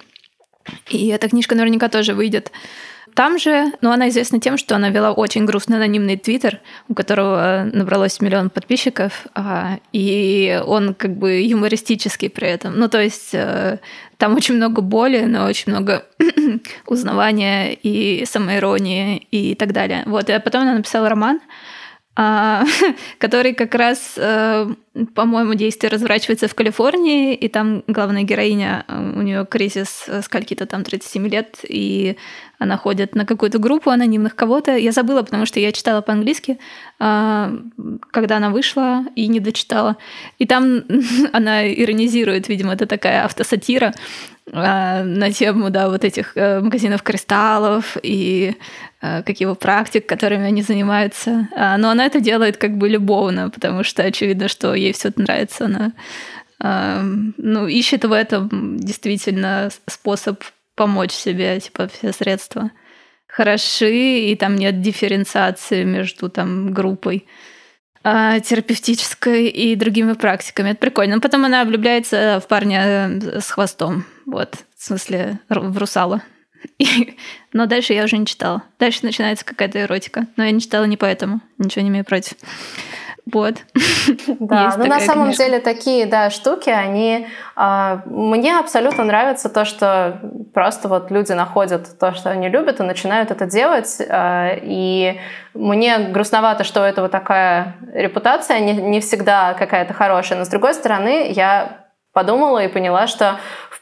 И 0.90 1.09
эта 1.09 1.30
книжка 1.30 1.54
наверняка 1.54 1.88
тоже 1.88 2.12
выйдет 2.12 2.52
там 3.18 3.36
же, 3.36 3.72
но 3.80 3.90
она 3.90 4.10
известна 4.10 4.38
тем, 4.38 4.56
что 4.56 4.76
она 4.76 4.90
вела 4.90 5.10
очень 5.10 5.44
грустный 5.44 5.78
анонимный 5.78 6.16
твиттер, 6.16 6.60
у 6.88 6.94
которого 6.94 7.68
набралось 7.72 8.20
миллион 8.20 8.48
подписчиков, 8.48 9.26
а, 9.34 9.80
и 9.92 10.62
он 10.64 10.94
как 10.94 11.16
бы 11.16 11.40
юмористический 11.40 12.30
при 12.30 12.46
этом. 12.46 12.78
Ну, 12.78 12.88
то 12.88 13.02
есть 13.02 13.30
э, 13.32 13.78
там 14.18 14.36
очень 14.36 14.54
много 14.54 14.82
боли, 14.82 15.24
но 15.24 15.46
очень 15.46 15.72
много 15.72 16.06
узнавания 16.86 17.74
и 17.74 18.24
самоиронии 18.24 19.16
и 19.32 19.56
так 19.56 19.72
далее. 19.72 20.04
Вот, 20.06 20.30
и 20.30 20.38
потом 20.38 20.62
она 20.62 20.74
написала 20.74 21.08
роман, 21.08 21.40
а, 22.14 22.64
который 23.18 23.52
как 23.52 23.74
раз, 23.74 24.14
э, 24.16 24.72
по-моему, 25.07 25.55
действие 25.55 25.90
разворачивается 25.90 26.49
в 26.49 26.55
Калифорнии, 26.55 27.34
и 27.34 27.49
там 27.49 27.84
главная 27.86 28.22
героиня, 28.22 28.84
э, 28.88 29.12
у 29.16 29.22
нее 29.22 29.46
кризис 29.46 30.07
скольки-то 30.22 30.66
там 30.66 30.84
37 30.84 31.28
лет, 31.28 31.59
и 31.68 32.16
она 32.59 32.76
ходит 32.76 33.14
на 33.14 33.24
какую-то 33.24 33.59
группу 33.59 33.90
анонимных 33.90 34.34
кого-то. 34.34 34.76
Я 34.76 34.92
забыла, 34.92 35.22
потому 35.22 35.46
что 35.46 35.61
я 35.61 35.70
читала 35.72 36.01
по-английски, 36.01 36.59
а, 36.99 37.53
когда 38.11 38.38
она 38.38 38.51
вышла 38.51 39.05
и 39.14 39.28
не 39.28 39.38
дочитала. 39.38 39.96
И 40.38 40.46
там 40.46 40.82
она 41.32 41.72
иронизирует, 41.72 42.49
видимо, 42.49 42.72
это 42.72 42.86
такая 42.86 43.24
автосатира 43.24 43.92
а, 44.53 45.05
на 45.05 45.30
тему, 45.30 45.70
да, 45.70 45.88
вот 45.88 46.05
этих 46.05 46.32
э, 46.36 46.61
магазинов 46.61 47.03
кристаллов 47.03 47.96
и 48.03 48.57
э, 49.03 49.22
каких 49.22 49.57
практик, 49.59 50.07
которыми 50.07 50.46
они 50.46 50.62
занимаются. 50.62 51.49
А, 51.55 51.76
но 51.76 51.90
она 51.90 52.07
это 52.07 52.20
делает 52.20 52.57
как 52.57 52.76
бы 52.76 52.88
любовно, 52.88 53.51
потому 53.51 53.84
что 53.84 54.03
очевидно, 54.03 54.49
что 54.49 54.74
все 54.93 55.09
это 55.09 55.22
нравится. 55.22 55.66
Она 55.66 55.93
ну, 56.61 57.68
ищет 57.68 58.05
в 58.05 58.12
этом 58.12 58.78
действительно 58.78 59.70
способ 59.86 60.43
помочь 60.74 61.12
себе, 61.12 61.61
типа, 61.61 61.86
все 61.89 62.12
средства 62.12 62.72
хороши, 63.28 64.30
и 64.30 64.34
там 64.34 64.57
нет 64.57 64.80
дифференциации 64.80 65.84
между 65.84 66.28
там 66.28 66.72
группой 66.72 67.26
а, 68.03 68.41
терапевтической 68.41 69.47
и 69.47 69.76
другими 69.76 70.14
практиками. 70.14 70.70
Это 70.70 70.80
прикольно. 70.80 71.16
Но 71.16 71.20
потом 71.20 71.45
она 71.45 71.64
влюбляется 71.64 72.41
в 72.43 72.49
парня 72.49 73.11
э, 73.11 73.41
с 73.41 73.51
хвостом. 73.51 74.05
Вот, 74.26 74.57
в 74.76 74.84
смысле, 74.84 75.39
в 75.49 75.78
русала. 75.78 76.22
И... 76.78 77.16
Но 77.53 77.66
дальше 77.66 77.93
я 77.93 78.05
уже 78.05 78.18
не 78.18 78.26
читала. 78.26 78.62
Дальше 78.78 79.01
начинается 79.03 79.45
какая-то 79.45 79.82
эротика. 79.82 80.26
Но 80.36 80.45
я 80.45 80.51
не 80.51 80.61
читала 80.61 80.84
не 80.84 80.97
поэтому. 80.97 81.41
Ничего 81.59 81.82
не 81.82 81.91
имею 81.91 82.05
против. 82.05 82.36
Вот. 83.33 83.57
Да, 84.39 84.74
ну 84.79 84.87
на 84.87 85.01
самом 85.01 85.26
книжка. 85.26 85.45
деле 85.45 85.59
такие, 85.61 86.07
да, 86.07 86.31
штуки, 86.31 86.70
они... 86.70 87.26
Э, 87.57 87.99
мне 88.07 88.59
абсолютно 88.59 89.05
нравится 89.05 89.49
то, 89.49 89.64
что 89.64 90.20
просто 90.55 90.89
вот 90.89 91.11
люди 91.11 91.33
находят 91.33 91.99
то, 91.99 92.14
что 92.14 92.31
они 92.31 92.49
любят, 92.49 92.81
и 92.81 92.83
начинают 92.83 93.31
это 93.31 93.47
делать. 93.47 93.97
Э, 94.01 94.59
и 94.62 95.18
мне 95.55 95.99
грустновато, 95.99 96.64
что 96.64 96.81
у 96.81 96.85
этого 96.85 97.09
такая 97.09 97.76
репутация, 97.93 98.61
не, 98.61 98.74
не 98.74 99.01
всегда 99.01 99.55
какая-то 99.55 99.95
хорошая. 99.95 100.39
Но 100.39 100.45
с 100.45 100.49
другой 100.49 100.74
стороны, 100.74 101.31
я 101.31 101.88
подумала 102.18 102.64
и 102.64 102.68
поняла, 102.68 103.06
что 103.06 103.38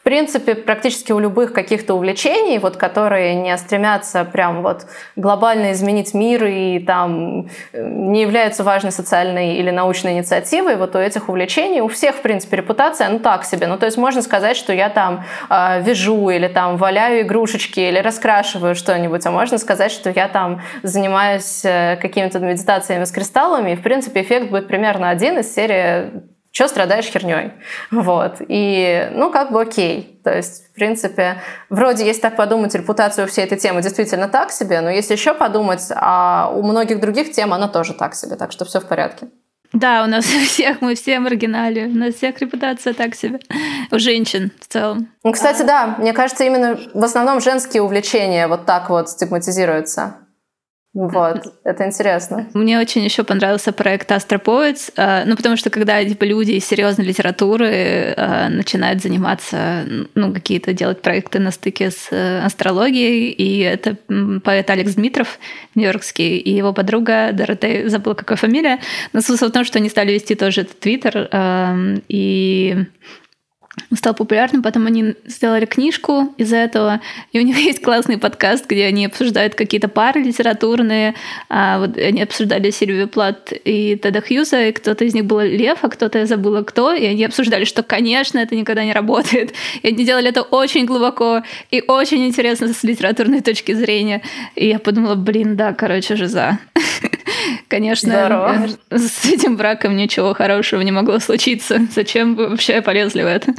принципе, 0.07 0.55
практически 0.55 1.11
у 1.11 1.19
любых 1.19 1.53
каких-то 1.53 1.95
увлечений, 1.95 2.59
вот, 2.59 2.77
которые 2.77 3.35
не 3.35 3.59
стремятся 3.59 4.25
прям 4.25 4.63
вот 4.63 4.87
глобально 5.17 5.73
изменить 5.73 6.15
мир 6.15 6.45
и 6.45 6.79
там 6.79 7.49
э, 7.73 7.83
не 7.83 8.23
являются 8.23 8.63
важной 8.63 8.93
социальной 8.93 9.57
или 9.57 9.73
научной 9.73 10.13
инициативой, 10.13 10.77
вот 10.77 10.95
у 10.95 11.01
этих 11.01 11.29
увлечений 11.29 11.81
у 11.81 11.89
всех, 11.89 12.15
в 12.15 12.23
принципе, 12.23 12.59
репутация, 12.59 13.09
ну 13.09 13.19
так 13.19 13.45
себе. 13.45 13.67
Ну, 13.67 13.79
то 13.79 13.87
есть 13.87 13.99
можно 13.99 14.23
сказать, 14.23 14.57
что 14.57 14.73
я 14.73 14.91
там 14.91 15.25
э, 15.51 15.83
вяжу 15.83 16.31
или 16.31 16.47
там 16.47 16.77
валяю 16.77 17.23
игрушечки 17.23 17.81
или 17.81 17.99
раскрашиваю 17.99 18.77
что-нибудь, 18.77 19.27
а 19.27 19.33
можно 19.33 19.59
сказать, 19.59 19.91
что 19.91 20.11
я 20.11 20.29
там 20.29 20.63
занимаюсь 20.85 21.65
э, 21.65 21.97
какими-то 22.01 22.39
медитациями 22.39 23.03
с 23.03 23.11
кристаллами, 23.11 23.73
и, 23.73 23.75
в 23.75 23.83
принципе, 23.83 24.21
эффект 24.21 24.51
будет 24.51 24.69
примерно 24.69 25.11
один 25.11 25.41
из 25.41 25.53
серии 25.53 26.36
что 26.57 26.69
страдаешь 26.69 27.05
херней? 27.05 27.53
Вот. 27.91 28.37
И, 28.49 29.11
ну, 29.13 29.31
как 29.31 29.53
бы 29.53 29.61
окей. 29.61 30.19
То 30.25 30.35
есть, 30.35 30.69
в 30.69 30.73
принципе, 30.73 31.43
вроде, 31.69 32.07
если 32.07 32.23
так 32.23 32.35
подумать, 32.35 32.75
репутация 32.75 33.27
у 33.27 33.29
всей 33.29 33.45
этой 33.45 33.59
темы 33.59 33.83
действительно 33.83 34.27
так 34.27 34.51
себе, 34.51 34.81
но 34.81 34.89
если 34.89 35.13
еще 35.13 35.35
подумать, 35.35 35.87
а 35.95 36.51
у 36.55 36.63
многих 36.63 36.99
других 36.99 37.33
тем 37.33 37.53
она 37.53 37.69
тоже 37.69 37.93
так 37.93 38.15
себе, 38.15 38.37
так 38.37 38.53
что 38.53 38.65
все 38.65 38.81
в 38.81 38.87
порядке. 38.87 39.27
Да, 39.75 40.03
у 40.05 40.07
нас 40.07 40.25
у 40.35 40.39
всех, 40.47 40.81
мы 40.81 40.95
все 40.95 41.21
маргинали, 41.21 41.85
у 41.89 41.95
нас 41.95 42.15
всех 42.15 42.39
репутация 42.39 42.95
так 42.95 43.15
себе. 43.15 43.39
У 43.91 43.99
женщин 43.99 44.51
в 44.59 44.67
целом. 44.73 45.09
Ну, 45.25 45.33
кстати, 45.33 45.61
да, 45.61 45.97
мне 45.99 46.15
кажется, 46.15 46.45
именно 46.45 46.79
в 46.95 47.05
основном 47.05 47.43
женские 47.43 47.83
увлечения 47.83 48.49
вот 48.49 48.65
так 48.65 48.89
вот 48.89 49.11
стигматизируются. 49.11 50.26
Вот, 50.97 51.53
это 51.63 51.85
интересно. 51.85 52.49
Мне 52.55 52.81
очень 52.81 53.05
еще 53.05 53.23
понравился 53.23 53.71
проект 53.71 54.11
Poets, 54.11 54.95
э, 54.97 55.25
ну, 55.27 55.37
потому 55.37 55.59
что 55.59 55.69
когда 55.69 56.03
типа, 56.03 56.25
люди 56.25 56.53
из 56.53 56.65
серьезной 56.65 57.07
литературы 57.07 57.67
э, 57.67 58.49
начинают 58.49 59.03
заниматься, 59.03 59.85
ну, 60.15 60.33
какие-то 60.33 60.73
делать 60.73 61.03
проекты 61.03 61.39
на 61.39 61.51
стыке 61.51 61.91
с 61.91 62.09
э, 62.11 62.39
астрологией, 62.39 63.29
и 63.29 63.61
это 63.61 63.99
поэт 64.43 64.71
Алекс 64.71 64.95
Дмитров, 64.95 65.39
нью-йоркский, 65.75 66.39
и 66.39 66.51
его 66.55 66.73
подруга 66.73 67.31
Доротея, 67.35 67.91
забыла, 67.91 68.15
какая 68.15 68.39
фамилия, 68.39 68.79
но 69.13 69.21
смысл 69.21 69.49
в 69.49 69.53
том, 69.53 69.67
что 69.67 69.79
они 69.79 69.91
стали 69.91 70.13
вести 70.13 70.35
тоже 70.35 70.63
этот 70.63 70.81
твиттер, 70.81 71.29
и 72.09 72.87
стал 73.95 74.15
популярным, 74.15 74.63
потом 74.63 74.87
они 74.87 75.15
сделали 75.27 75.65
книжку 75.65 76.35
из-за 76.39 76.57
этого, 76.57 77.01
и 77.33 77.39
у 77.39 77.43
них 77.43 77.57
есть 77.59 77.83
классный 77.83 78.19
подкаст, 78.19 78.67
где 78.67 78.87
они 78.87 79.07
обсуждают 79.07 79.55
какие-то 79.55 79.89
пары 79.89 80.23
литературные, 80.23 81.15
а 81.49 81.79
вот 81.79 81.97
они 81.97 82.23
обсуждали 82.23 82.71
Сильвию 82.71 83.09
Плат 83.09 83.53
и 83.65 83.97
Теда 83.97 84.21
Хьюза, 84.21 84.69
и 84.69 84.73
кто-то 84.73 85.05
из 85.05 85.15
них 85.15 85.25
был 85.25 85.41
Лев, 85.41 85.79
а 85.83 85.89
кто-то 85.89 86.19
я 86.19 86.27
забыла 86.27 86.63
кто, 86.63 86.93
и 86.93 87.05
они 87.05 87.25
обсуждали, 87.25 87.65
что, 87.65 87.83
конечно, 87.83 88.39
это 88.39 88.57
никогда 88.57 88.85
не 88.85 88.93
работает, 88.93 89.53
и 89.83 89.89
они 89.89 90.05
делали 90.05 90.29
это 90.29 90.43
очень 90.43 90.87
глубоко 90.87 91.43
и 91.71 91.83
очень 91.87 92.27
интересно 92.27 92.73
с 92.73 92.83
литературной 92.83 93.41
точки 93.41 93.73
зрения, 93.73 94.23
и 94.55 94.69
я 94.69 94.79
подумала, 94.79 95.15
блин, 95.15 95.57
да, 95.57 95.73
короче, 95.73 96.17
же 96.17 96.27
за. 96.27 96.59
Конечно, 97.69 98.11
Здорово. 98.11 98.69
с 98.91 99.25
этим 99.27 99.57
браком 99.57 99.97
ничего 99.97 100.35
хорошего 100.35 100.81
не 100.81 100.93
могло 100.93 101.19
случиться. 101.19 101.81
Зачем 101.95 102.35
вы 102.35 102.49
вообще 102.49 102.83
полезли 102.83 103.23
в 103.23 103.27
это? 103.27 103.55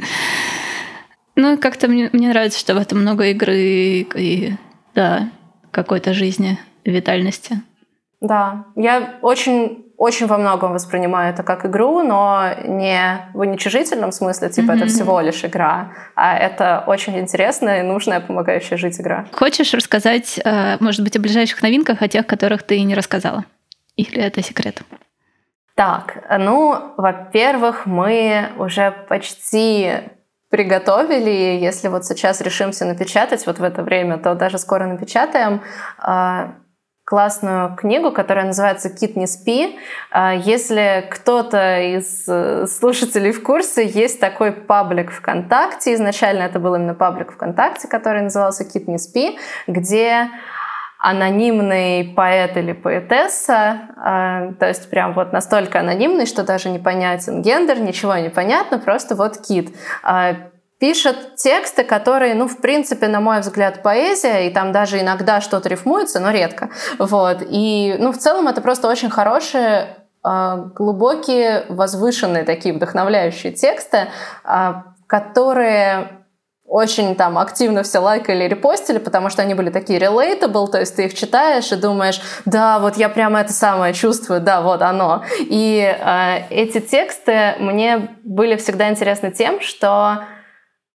Ну, 1.36 1.56
как-то 1.58 1.88
мне, 1.88 2.10
мне 2.12 2.28
нравится, 2.28 2.58
что 2.58 2.74
в 2.74 2.78
этом 2.78 3.00
много 3.00 3.26
игры 3.26 3.56
и, 3.56 4.54
да, 4.94 5.30
какой-то 5.70 6.12
жизни, 6.12 6.58
витальности. 6.84 7.62
Да, 8.20 8.66
я 8.74 9.18
очень 9.22 9.84
очень 9.98 10.26
во 10.26 10.38
многом 10.38 10.72
воспринимаю 10.72 11.34
это 11.34 11.42
как 11.42 11.66
игру, 11.66 12.02
но 12.02 12.50
не 12.64 13.28
в 13.34 13.40
уничижительном 13.40 14.12
смысле, 14.12 14.48
типа 14.48 14.70
mm-hmm. 14.70 14.76
это 14.76 14.86
всего 14.86 15.20
лишь 15.20 15.44
игра, 15.44 15.92
а 16.14 16.38
это 16.38 16.84
очень 16.86 17.18
интересная 17.18 17.80
и 17.80 17.82
нужная, 17.82 18.20
помогающая 18.20 18.76
жить 18.76 19.00
игра. 19.00 19.26
Хочешь 19.32 19.74
рассказать, 19.74 20.40
э, 20.44 20.76
может 20.78 21.02
быть, 21.02 21.16
о 21.16 21.20
ближайших 21.20 21.62
новинках, 21.62 22.00
о 22.00 22.08
тех, 22.08 22.26
которых 22.26 22.62
ты 22.62 22.80
не 22.82 22.94
рассказала? 22.94 23.44
Или 23.98 24.22
это 24.22 24.42
секрет? 24.42 24.82
Так, 25.74 26.24
ну, 26.38 26.94
во-первых, 26.96 27.84
мы 27.84 28.48
уже 28.56 28.92
почти 29.08 29.92
приготовили, 30.50 31.58
если 31.60 31.88
вот 31.88 32.06
сейчас 32.06 32.40
решимся 32.40 32.84
напечатать 32.84 33.44
вот 33.46 33.58
в 33.58 33.62
это 33.62 33.82
время, 33.82 34.18
то 34.18 34.34
даже 34.34 34.58
скоро 34.58 34.86
напечатаем 34.86 35.62
а, 35.98 36.54
классную 37.04 37.74
книгу, 37.74 38.12
которая 38.12 38.46
называется 38.46 38.88
«Кит, 38.88 39.16
не 39.16 39.26
спи». 39.26 39.78
А, 40.10 40.32
если 40.32 41.06
кто-то 41.10 41.80
из 41.80 42.24
э, 42.28 42.66
слушателей 42.66 43.32
в 43.32 43.42
курсе, 43.42 43.86
есть 43.86 44.20
такой 44.20 44.52
паблик 44.52 45.10
ВКонтакте. 45.10 45.94
Изначально 45.94 46.42
это 46.42 46.60
был 46.60 46.74
именно 46.76 46.94
паблик 46.94 47.32
ВКонтакте, 47.32 47.88
который 47.88 48.22
назывался 48.22 48.64
«Кит, 48.64 48.88
не 48.88 48.98
спи», 48.98 49.38
где 49.66 50.28
анонимный 50.98 52.12
поэт 52.16 52.56
или 52.56 52.72
поэтесса, 52.72 53.82
а, 53.96 54.52
то 54.58 54.66
есть 54.66 54.90
прям 54.90 55.14
вот 55.14 55.32
настолько 55.32 55.78
анонимный, 55.78 56.26
что 56.26 56.42
даже 56.42 56.70
непонятен 56.70 57.40
гендер, 57.40 57.78
ничего 57.80 58.16
не 58.16 58.30
понятно, 58.30 58.78
просто 58.78 59.14
вот 59.14 59.38
кит 59.38 59.74
а, 60.02 60.34
пишет 60.80 61.36
тексты, 61.36 61.84
которые, 61.84 62.34
ну, 62.34 62.48
в 62.48 62.58
принципе, 62.58 63.06
на 63.06 63.20
мой 63.20 63.40
взгляд, 63.40 63.82
поэзия, 63.82 64.48
и 64.48 64.50
там 64.50 64.72
даже 64.72 65.00
иногда 65.00 65.40
что-то 65.40 65.68
рифмуется, 65.68 66.18
но 66.20 66.30
редко. 66.30 66.70
Вот. 66.98 67.42
И, 67.48 67.96
ну, 67.98 68.12
в 68.12 68.18
целом 68.18 68.48
это 68.48 68.60
просто 68.60 68.88
очень 68.88 69.10
хорошие 69.10 69.96
а, 70.24 70.56
глубокие, 70.56 71.64
возвышенные 71.68 72.42
такие 72.42 72.74
вдохновляющие 72.74 73.52
тексты, 73.52 74.08
которые 75.06 76.17
очень 76.68 77.16
там 77.16 77.38
активно 77.38 77.82
все 77.82 77.98
лайкали, 77.98 78.44
репостили, 78.44 78.98
потому 78.98 79.30
что 79.30 79.42
они 79.42 79.54
были 79.54 79.70
такие 79.70 79.98
relatable, 79.98 80.68
то 80.70 80.78
есть 80.78 80.94
ты 80.96 81.06
их 81.06 81.14
читаешь 81.14 81.72
и 81.72 81.76
думаешь, 81.76 82.20
да, 82.44 82.78
вот 82.78 82.96
я 82.96 83.08
прямо 83.08 83.40
это 83.40 83.52
самое 83.52 83.94
чувствую, 83.94 84.40
да, 84.40 84.60
вот 84.60 84.82
оно. 84.82 85.24
И 85.40 85.80
э, 85.80 86.42
эти 86.50 86.80
тексты 86.80 87.54
мне 87.58 88.10
были 88.22 88.56
всегда 88.56 88.90
интересны 88.90 89.30
тем, 89.30 89.60
что 89.62 90.24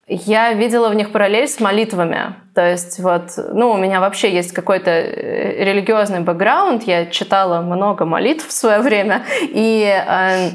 я 0.08 0.52
видела 0.54 0.88
в 0.88 0.94
них 0.94 1.12
параллель 1.12 1.46
с 1.46 1.60
молитвами. 1.60 2.34
То 2.52 2.68
есть 2.68 2.98
вот, 2.98 3.30
ну, 3.36 3.70
у 3.70 3.76
меня 3.76 4.00
вообще 4.00 4.34
есть 4.34 4.52
какой-то 4.52 4.90
э, 4.90 5.64
религиозный 5.64 6.18
бэкграунд, 6.18 6.82
я 6.82 7.06
читала 7.06 7.60
много 7.60 8.04
молитв 8.04 8.48
в 8.48 8.52
свое 8.52 8.80
время, 8.80 9.22
и 9.40 9.84
э, 9.84 10.50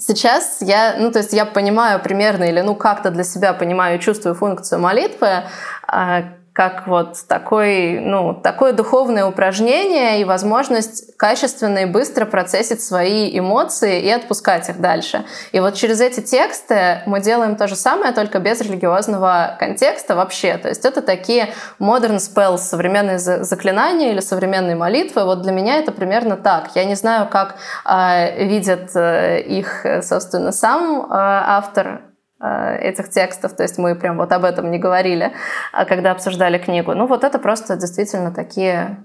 Сейчас 0.00 0.58
я, 0.60 0.94
ну, 0.96 1.10
то 1.10 1.18
есть 1.18 1.32
я 1.32 1.44
понимаю 1.44 2.00
примерно 2.00 2.44
или, 2.44 2.60
ну, 2.60 2.76
как-то 2.76 3.10
для 3.10 3.24
себя 3.24 3.52
понимаю 3.52 3.98
и 3.98 4.00
чувствую 4.00 4.36
функцию 4.36 4.80
молитвы, 4.80 5.42
а, 5.88 6.37
как 6.58 6.88
вот 6.88 7.18
такой, 7.28 8.00
ну, 8.00 8.34
такое 8.34 8.72
духовное 8.72 9.24
упражнение 9.24 10.20
и 10.20 10.24
возможность 10.24 11.16
качественно 11.16 11.78
и 11.78 11.84
быстро 11.84 12.26
процессить 12.26 12.82
свои 12.82 13.38
эмоции 13.38 14.02
и 14.02 14.10
отпускать 14.10 14.68
их 14.68 14.80
дальше. 14.80 15.24
И 15.52 15.60
вот 15.60 15.74
через 15.74 16.00
эти 16.00 16.18
тексты 16.18 17.02
мы 17.06 17.20
делаем 17.20 17.54
то 17.54 17.68
же 17.68 17.76
самое, 17.76 18.12
только 18.12 18.40
без 18.40 18.60
религиозного 18.60 19.56
контекста 19.60 20.16
вообще. 20.16 20.58
То 20.58 20.68
есть 20.68 20.84
это 20.84 21.00
такие 21.00 21.50
modern 21.78 22.16
spells, 22.16 22.58
современные 22.58 23.20
заклинания 23.20 24.10
или 24.10 24.18
современные 24.18 24.74
молитвы. 24.74 25.22
Вот 25.22 25.42
для 25.42 25.52
меня 25.52 25.76
это 25.76 25.92
примерно 25.92 26.36
так. 26.36 26.70
Я 26.74 26.86
не 26.86 26.96
знаю, 26.96 27.28
как 27.28 27.54
э, 27.84 28.44
видят 28.44 28.90
э, 28.96 29.42
их, 29.42 29.86
собственно, 30.02 30.50
сам 30.50 31.02
э, 31.02 31.06
автор 31.12 32.00
Э, 32.07 32.07
этих 32.40 33.10
текстов, 33.10 33.54
то 33.54 33.64
есть 33.64 33.78
мы 33.78 33.96
прям 33.96 34.16
вот 34.16 34.30
об 34.32 34.44
этом 34.44 34.70
не 34.70 34.78
говорили, 34.78 35.32
а 35.72 35.84
когда 35.84 36.12
обсуждали 36.12 36.58
книгу. 36.58 36.94
Ну 36.94 37.06
вот 37.06 37.24
это 37.24 37.38
просто 37.38 37.76
действительно 37.76 38.32
такие 38.32 38.98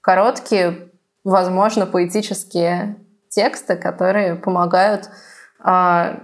короткие, 0.00 0.90
возможно, 1.24 1.86
поэтические 1.86 2.96
тексты, 3.28 3.76
которые 3.76 4.36
помогают 4.36 5.10
а, 5.58 6.20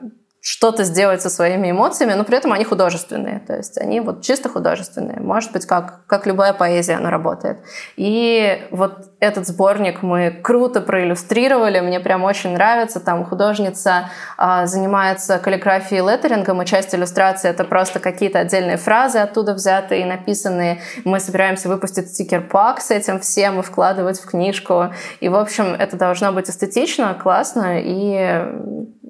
что-то 0.47 0.85
сделать 0.85 1.23
со 1.23 1.29
своими 1.29 1.73
эмоциями, 1.73 2.13
но 2.13 2.23
при 2.23 2.37
этом 2.39 2.53
они 2.53 2.65
художественные. 2.65 3.41
То 3.41 3.57
есть 3.57 3.79
они 3.79 3.99
вот 3.99 4.23
чисто 4.23 4.49
художественные. 4.49 5.19
Может 5.19 5.51
быть, 5.51 5.67
как, 5.67 6.07
как 6.07 6.25
любая 6.25 6.53
поэзия 6.53 6.95
она 6.95 7.11
работает. 7.11 7.59
И 7.97 8.65
вот 8.71 9.11
этот 9.19 9.49
сборник 9.49 10.03
мы 10.03 10.31
круто 10.31 10.81
проиллюстрировали. 10.81 11.81
Мне 11.81 11.99
прям 11.99 12.23
очень 12.23 12.53
нравится. 12.53 13.01
Там 13.01 13.25
художница 13.25 14.09
а, 14.39 14.67
занимается 14.67 15.41
каллиграфией 15.41 16.01
и 16.01 16.09
леттерингом, 16.09 16.63
и 16.63 16.65
часть 16.67 16.95
иллюстрации— 16.95 17.51
это 17.51 17.65
просто 17.65 17.99
какие-то 17.99 18.39
отдельные 18.39 18.77
фразы 18.77 19.19
оттуда 19.19 19.53
взятые 19.53 20.03
и 20.03 20.05
написанные. 20.05 20.81
Мы 21.05 21.19
собираемся 21.19 21.69
выпустить 21.69 22.09
стикер-пак 22.09 22.81
с 22.81 22.93
этим 22.93 23.19
всем 23.19 23.59
и 23.59 23.63
вкладывать 23.65 24.21
в 24.21 24.27
книжку. 24.27 24.95
И, 25.19 25.29
в 25.29 25.35
общем, 25.35 25.75
это 25.77 25.97
должно 25.97 26.31
быть 26.31 26.49
эстетично, 26.49 27.15
классно 27.21 27.81
и 27.81 28.45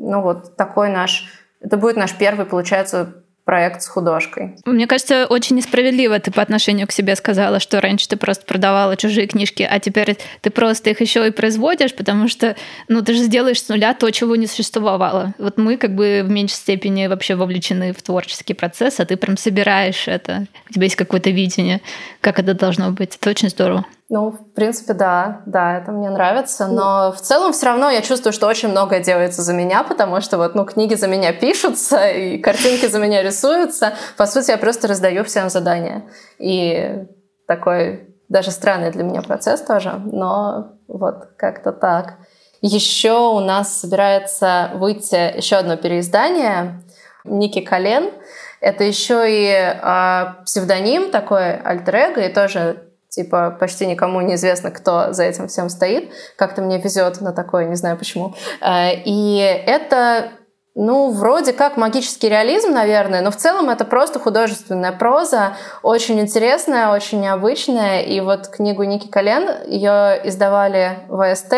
ну 0.06 0.22
вот 0.22 0.56
такой 0.56 0.88
наш, 0.88 1.25
это 1.66 1.76
будет 1.76 1.96
наш 1.96 2.14
первый, 2.14 2.46
получается, 2.46 3.14
проект 3.44 3.82
с 3.82 3.86
художкой. 3.86 4.56
Мне 4.64 4.88
кажется, 4.88 5.26
очень 5.26 5.54
несправедливо 5.56 6.18
ты 6.18 6.32
по 6.32 6.42
отношению 6.42 6.88
к 6.88 6.92
себе 6.92 7.14
сказала, 7.14 7.60
что 7.60 7.80
раньше 7.80 8.08
ты 8.08 8.16
просто 8.16 8.44
продавала 8.44 8.96
чужие 8.96 9.28
книжки, 9.28 9.66
а 9.68 9.78
теперь 9.78 10.18
ты 10.40 10.50
просто 10.50 10.90
их 10.90 11.00
еще 11.00 11.26
и 11.26 11.30
производишь, 11.30 11.94
потому 11.94 12.26
что 12.28 12.56
ну, 12.88 13.02
ты 13.02 13.14
же 13.14 13.22
сделаешь 13.22 13.62
с 13.62 13.68
нуля 13.68 13.94
то, 13.94 14.10
чего 14.10 14.34
не 14.34 14.48
существовало. 14.48 15.32
Вот 15.38 15.58
мы 15.58 15.76
как 15.76 15.94
бы 15.94 16.22
в 16.24 16.30
меньшей 16.30 16.54
степени 16.54 17.06
вообще 17.06 17.36
вовлечены 17.36 17.92
в 17.92 18.02
творческий 18.02 18.54
процесс, 18.54 18.98
а 18.98 19.06
ты 19.06 19.16
прям 19.16 19.36
собираешь 19.36 20.08
это. 20.08 20.46
У 20.68 20.72
тебя 20.72 20.84
есть 20.84 20.96
какое-то 20.96 21.30
видение, 21.30 21.80
как 22.20 22.40
это 22.40 22.52
должно 22.52 22.90
быть. 22.90 23.14
Это 23.14 23.30
очень 23.30 23.48
здорово. 23.48 23.86
Ну, 24.08 24.30
в 24.30 24.52
принципе, 24.54 24.92
да, 24.92 25.42
да, 25.46 25.78
это 25.78 25.90
мне 25.90 26.08
нравится, 26.10 26.68
но 26.68 27.10
в 27.10 27.20
целом 27.20 27.52
все 27.52 27.66
равно 27.66 27.90
я 27.90 28.02
чувствую, 28.02 28.32
что 28.32 28.46
очень 28.46 28.68
многое 28.68 29.00
делается 29.00 29.42
за 29.42 29.52
меня, 29.52 29.82
потому 29.82 30.20
что 30.20 30.38
вот, 30.38 30.54
ну, 30.54 30.64
книги 30.64 30.94
за 30.94 31.08
меня 31.08 31.32
пишутся, 31.32 32.08
и 32.08 32.38
картинки 32.38 32.86
за 32.86 33.00
меня 33.00 33.24
рисуются. 33.24 33.94
По 34.16 34.26
сути, 34.26 34.52
я 34.52 34.58
просто 34.58 34.86
раздаю 34.86 35.24
всем 35.24 35.50
задания. 35.50 36.04
И 36.38 37.04
такой 37.48 38.14
даже 38.28 38.52
странный 38.52 38.92
для 38.92 39.02
меня 39.02 39.22
процесс 39.22 39.60
тоже, 39.60 40.00
но 40.04 40.76
вот 40.86 41.30
как-то 41.36 41.72
так. 41.72 42.14
Еще 42.60 43.12
у 43.12 43.40
нас 43.40 43.80
собирается 43.80 44.70
выйти 44.74 45.36
еще 45.36 45.56
одно 45.56 45.76
переиздание 45.76 46.80
Ники 47.24 47.60
Колен. 47.60 48.12
Это 48.60 48.84
еще 48.84 49.24
и 49.28 49.48
э, 49.50 50.44
псевдоним, 50.44 51.10
такой 51.10 51.56
альтер 51.56 52.18
и 52.18 52.32
тоже 52.32 52.84
Типа 53.16 53.56
почти 53.58 53.86
никому 53.86 54.20
не 54.20 54.34
известно, 54.34 54.70
кто 54.70 55.14
за 55.14 55.24
этим 55.24 55.48
всем 55.48 55.70
стоит. 55.70 56.12
Как-то 56.36 56.60
мне 56.60 56.76
везет 56.76 57.22
на 57.22 57.32
такое, 57.32 57.64
не 57.64 57.74
знаю 57.74 57.96
почему. 57.96 58.34
Э, 58.60 58.90
и 58.92 59.38
это 59.38 60.32
ну, 60.74 61.10
вроде 61.10 61.54
как 61.54 61.78
магический 61.78 62.28
реализм, 62.28 62.72
наверное, 62.72 63.22
но 63.22 63.30
в 63.30 63.36
целом 63.36 63.70
это 63.70 63.86
просто 63.86 64.18
художественная 64.18 64.92
проза, 64.92 65.54
очень 65.82 66.20
интересная, 66.20 66.90
очень 66.90 67.22
необычная. 67.22 68.02
И 68.02 68.20
вот 68.20 68.48
книгу 68.48 68.82
Ники 68.82 69.08
Колен, 69.08 69.48
ее 69.66 70.20
издавали 70.24 70.98
в 71.08 71.34
ВСТ 71.34 71.54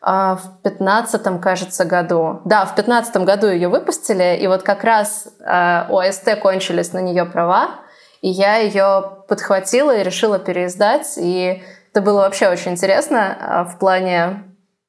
а, 0.00 0.36
в 0.36 0.62
пятнадцатом, 0.62 1.38
кажется, 1.38 1.84
году. 1.84 2.40
Да, 2.46 2.64
в 2.64 2.74
пятнадцатом 2.74 3.26
году 3.26 3.48
ее 3.48 3.68
выпустили, 3.68 4.38
и 4.40 4.46
вот 4.46 4.62
как 4.62 4.84
раз 4.84 5.28
э, 5.40 5.84
у 5.90 5.98
АСТ 5.98 6.36
кончились 6.40 6.94
на 6.94 7.00
нее 7.00 7.26
права, 7.26 7.80
и 8.20 8.28
я 8.28 8.56
ее 8.56 9.22
подхватила 9.28 9.96
и 9.96 10.02
решила 10.02 10.38
переиздать. 10.38 11.14
И 11.16 11.62
это 11.92 12.02
было 12.02 12.20
вообще 12.20 12.48
очень 12.48 12.72
интересно 12.72 13.36
а, 13.40 13.64
в 13.64 13.78
плане 13.78 14.44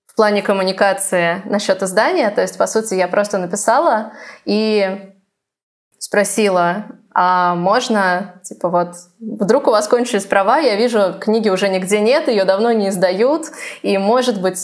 в 0.07 0.15
плане 0.15 0.41
коммуникации 0.41 1.41
насчет 1.45 1.81
издания. 1.81 2.29
То 2.31 2.41
есть, 2.41 2.57
по 2.57 2.67
сути, 2.67 2.95
я 2.95 3.07
просто 3.07 3.37
написала 3.37 4.11
и 4.43 5.13
спросила, 5.97 6.85
а 7.13 7.55
можно, 7.55 8.39
типа 8.43 8.69
вот, 8.69 8.89
вдруг 9.19 9.67
у 9.67 9.71
вас 9.71 9.87
кончились 9.87 10.25
права, 10.25 10.59
я 10.59 10.75
вижу, 10.75 11.15
книги 11.19 11.49
уже 11.49 11.69
нигде 11.69 11.99
нет, 11.99 12.27
ее 12.27 12.45
давно 12.45 12.71
не 12.71 12.89
издают, 12.89 13.47
и, 13.81 13.97
может 13.97 14.41
быть, 14.41 14.59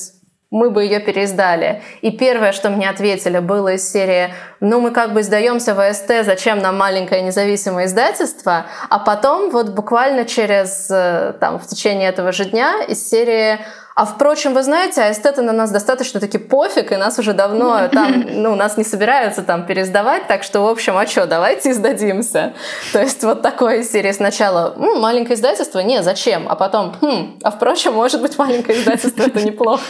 мы 0.56 0.70
бы 0.70 0.84
ее 0.86 1.00
переиздали. 1.02 1.82
И 2.02 2.12
первое, 2.12 2.54
что 2.54 2.70
мне 2.70 2.90
ответили, 2.90 3.40
было 3.40 3.74
из 3.74 3.92
серии 3.92 4.34
«Ну, 4.62 4.80
мы 4.80 4.92
как 4.92 5.14
бы 5.14 5.20
издаемся 5.20 5.76
в 5.76 5.80
АСТ, 5.82 6.24
зачем 6.24 6.60
нам 6.60 6.78
маленькое 6.78 7.22
независимое 7.22 7.86
издательство?» 7.86 8.66
А 8.90 9.00
потом 9.00 9.50
вот 9.50 9.72
буквально 9.72 10.24
через, 10.24 10.88
э, 10.90 11.34
там, 11.42 11.60
в 11.60 11.68
течение 11.68 12.08
этого 12.08 12.32
же 12.32 12.46
дня 12.46 12.82
из 12.88 13.08
серии 13.10 13.60
а 13.98 14.04
впрочем, 14.04 14.54
вы 14.54 14.62
знаете, 14.62 15.02
а 15.02 15.12
эстеты 15.14 15.42
на 15.42 15.54
нас 15.54 15.72
достаточно 15.72 16.20
таки 16.20 16.38
пофиг, 16.38 16.92
и 16.92 16.98
нас 16.98 17.18
уже 17.18 17.32
давно 17.32 17.88
там, 17.92 18.26
ну, 18.28 18.54
нас 18.56 18.76
не 18.76 18.84
собираются 18.84 19.42
там 19.42 19.66
пересдавать, 19.66 20.28
так 20.28 20.44
что, 20.44 20.62
в 20.62 20.68
общем, 20.68 20.98
а 20.98 21.08
что, 21.08 21.26
давайте 21.26 21.72
издадимся. 21.72 22.54
То 22.92 23.00
есть 23.00 23.24
вот 23.24 23.42
такой 23.42 23.86
серии 23.86 24.12
сначала, 24.12 24.74
М, 24.76 25.00
маленькое 25.00 25.36
издательство, 25.36 25.80
не, 25.80 26.04
зачем? 26.04 26.46
А 26.50 26.56
потом, 26.56 26.94
хм, 27.00 27.40
а 27.42 27.52
впрочем, 27.52 27.94
может 27.94 28.22
быть, 28.22 28.38
маленькое 28.38 28.80
издательство 28.80 29.24
это 29.24 29.42
неплохо. 29.42 29.82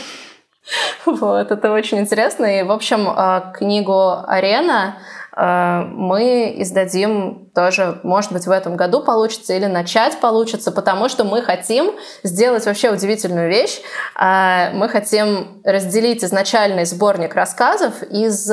Вот, 1.06 1.52
это 1.52 1.72
очень 1.72 2.00
интересно. 2.00 2.46
И, 2.60 2.64
в 2.64 2.72
общем, 2.72 3.08
а, 3.08 3.52
книгу 3.56 4.24
«Арена» 4.28 4.98
а, 5.32 5.84
мы 5.84 6.56
издадим 6.58 7.52
тоже, 7.54 8.00
может 8.04 8.32
быть, 8.32 8.48
в 8.48 8.52
этом 8.52 8.76
году 8.76 9.02
получится 9.04 9.54
или 9.54 9.66
начать 9.66 10.20
получится, 10.20 10.72
потому 10.72 11.10
что 11.10 11.24
мы 11.24 11.42
хотим 11.42 11.92
сделать 12.24 12.66
вообще 12.66 12.92
удивительную 12.92 13.50
вещь. 13.50 13.82
А, 14.16 14.72
мы 14.74 14.90
хотим 14.90 15.62
разделить 15.64 16.24
изначальный 16.24 16.86
сборник 16.86 17.36
рассказов 17.36 18.02
из 18.04 18.50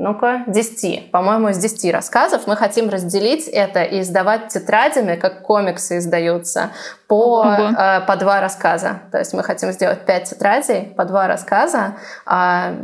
ну-ка, 0.00 0.44
10. 0.46 1.10
По-моему, 1.10 1.50
из 1.50 1.58
10 1.58 1.92
рассказов. 1.92 2.46
Мы 2.46 2.56
хотим 2.56 2.88
разделить 2.88 3.46
это 3.46 3.82
и 3.82 4.00
издавать 4.00 4.48
тетрадями, 4.48 5.16
как 5.16 5.42
комиксы 5.42 5.98
издаются, 5.98 6.70
по, 7.06 7.44
э, 7.44 8.00
по 8.06 8.16
два 8.16 8.40
рассказа. 8.40 9.00
То 9.12 9.18
есть 9.18 9.34
мы 9.34 9.42
хотим 9.42 9.72
сделать 9.72 10.06
5 10.06 10.30
тетрадей 10.30 10.94
по 10.96 11.04
два 11.04 11.28
рассказа, 11.28 11.96
э, 12.26 12.76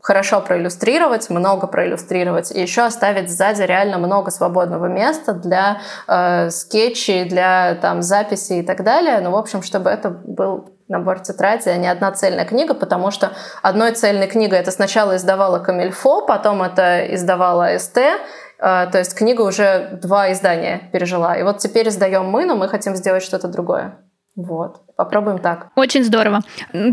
хорошо 0.00 0.40
проиллюстрировать, 0.40 1.28
много 1.28 1.66
проиллюстрировать, 1.66 2.50
и 2.50 2.60
еще 2.60 2.82
оставить 2.82 3.30
сзади 3.30 3.62
реально 3.62 3.98
много 3.98 4.30
свободного 4.30 4.86
места 4.86 5.34
для 5.34 5.80
э, 6.08 6.48
скетчей, 6.48 7.28
для 7.28 7.74
там, 7.74 8.00
записей 8.00 8.60
и 8.60 8.62
так 8.62 8.84
далее. 8.84 9.20
Ну, 9.20 9.32
в 9.32 9.36
общем, 9.36 9.62
чтобы 9.62 9.90
это 9.90 10.08
был 10.08 10.73
набор 10.88 11.20
тетради, 11.20 11.68
а 11.68 11.76
не 11.76 11.88
одна 11.88 12.12
цельная 12.12 12.44
книга, 12.44 12.74
потому 12.74 13.10
что 13.10 13.32
одной 13.62 13.92
цельной 13.92 14.26
книгой 14.26 14.58
это 14.58 14.70
сначала 14.70 15.16
издавала 15.16 15.58
Камильфо, 15.58 16.26
потом 16.26 16.62
это 16.62 17.14
издавала 17.14 17.78
СТ, 17.78 17.98
э, 17.98 18.12
то 18.58 18.98
есть 18.98 19.14
книга 19.14 19.42
уже 19.42 19.98
два 20.02 20.32
издания 20.32 20.88
пережила. 20.92 21.36
И 21.36 21.42
вот 21.42 21.58
теперь 21.58 21.88
издаем 21.88 22.26
мы, 22.26 22.44
но 22.44 22.54
мы 22.54 22.68
хотим 22.68 22.96
сделать 22.96 23.22
что-то 23.22 23.48
другое. 23.48 23.98
Вот, 24.36 24.82
попробуем 24.96 25.38
так. 25.38 25.68
Очень 25.76 26.02
здорово. 26.02 26.40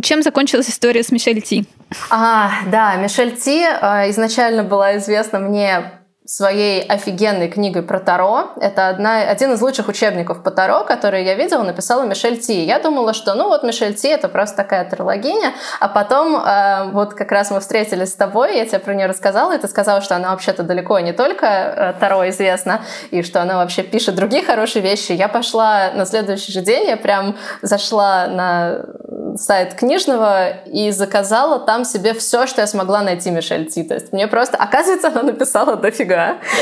Чем 0.03 0.21
закончилась 0.21 0.69
история 0.69 1.01
с 1.01 1.11
Мишель 1.11 1.41
Ти? 1.41 1.65
А, 2.11 2.51
да, 2.67 2.95
Мишель 2.95 3.35
Ти 3.35 3.63
э, 3.63 4.09
изначально 4.11 4.63
была 4.63 4.97
известна 4.97 5.39
мне 5.39 6.00
своей 6.25 6.83
офигенной 6.83 7.49
книгой 7.49 7.81
про 7.81 7.99
Таро. 7.99 8.51
Это 8.59 8.89
одна, 8.89 9.21
один 9.21 9.53
из 9.53 9.61
лучших 9.61 9.87
учебников 9.87 10.43
по 10.43 10.51
Таро, 10.51 10.83
который 10.83 11.25
я 11.25 11.33
видела, 11.33 11.63
написала 11.63 12.03
Мишель 12.03 12.39
Ти. 12.39 12.63
Я 12.63 12.79
думала, 12.79 13.13
что 13.13 13.33
ну 13.33 13.47
вот 13.47 13.63
Мишель 13.63 13.95
Ти 13.95 14.09
это 14.09 14.29
просто 14.29 14.57
такая 14.57 14.87
тарологиня, 14.87 15.53
а 15.79 15.87
потом 15.87 16.35
э, 16.35 16.91
вот 16.91 17.15
как 17.15 17.31
раз 17.31 17.49
мы 17.49 17.59
встретились 17.59 18.11
с 18.11 18.15
тобой, 18.15 18.55
я 18.55 18.65
тебе 18.67 18.77
про 18.79 18.93
нее 18.93 19.07
рассказала, 19.07 19.55
и 19.55 19.57
ты 19.57 19.67
сказала, 19.67 20.01
что 20.01 20.15
она 20.15 20.29
вообще-то 20.31 20.61
далеко 20.61 20.99
не 20.99 21.11
только 21.11 21.47
э, 21.47 21.93
Таро 21.99 22.29
известна, 22.29 22.81
и 23.09 23.23
что 23.23 23.41
она 23.41 23.55
вообще 23.55 23.81
пишет 23.81 24.13
другие 24.13 24.43
хорошие 24.43 24.83
вещи. 24.83 25.13
Я 25.13 25.27
пошла 25.27 25.89
на 25.95 26.05
следующий 26.05 26.51
же 26.51 26.61
день, 26.61 26.87
я 26.87 26.97
прям 26.97 27.35
зашла 27.63 28.27
на 28.27 28.85
сайт 29.37 29.73
книжного 29.73 30.49
и 30.65 30.91
заказала 30.91 31.59
там 31.59 31.83
себе 31.83 32.13
все, 32.13 32.45
что 32.45 32.61
я 32.61 32.67
смогла 32.67 33.01
найти 33.01 33.31
Мишель 33.31 33.65
Ти. 33.65 33.83
То 33.83 33.95
есть 33.95 34.13
мне 34.13 34.27
просто, 34.27 34.57
оказывается, 34.57 35.07
она 35.07 35.23
написала 35.23 35.75
дофига. 35.75 36.10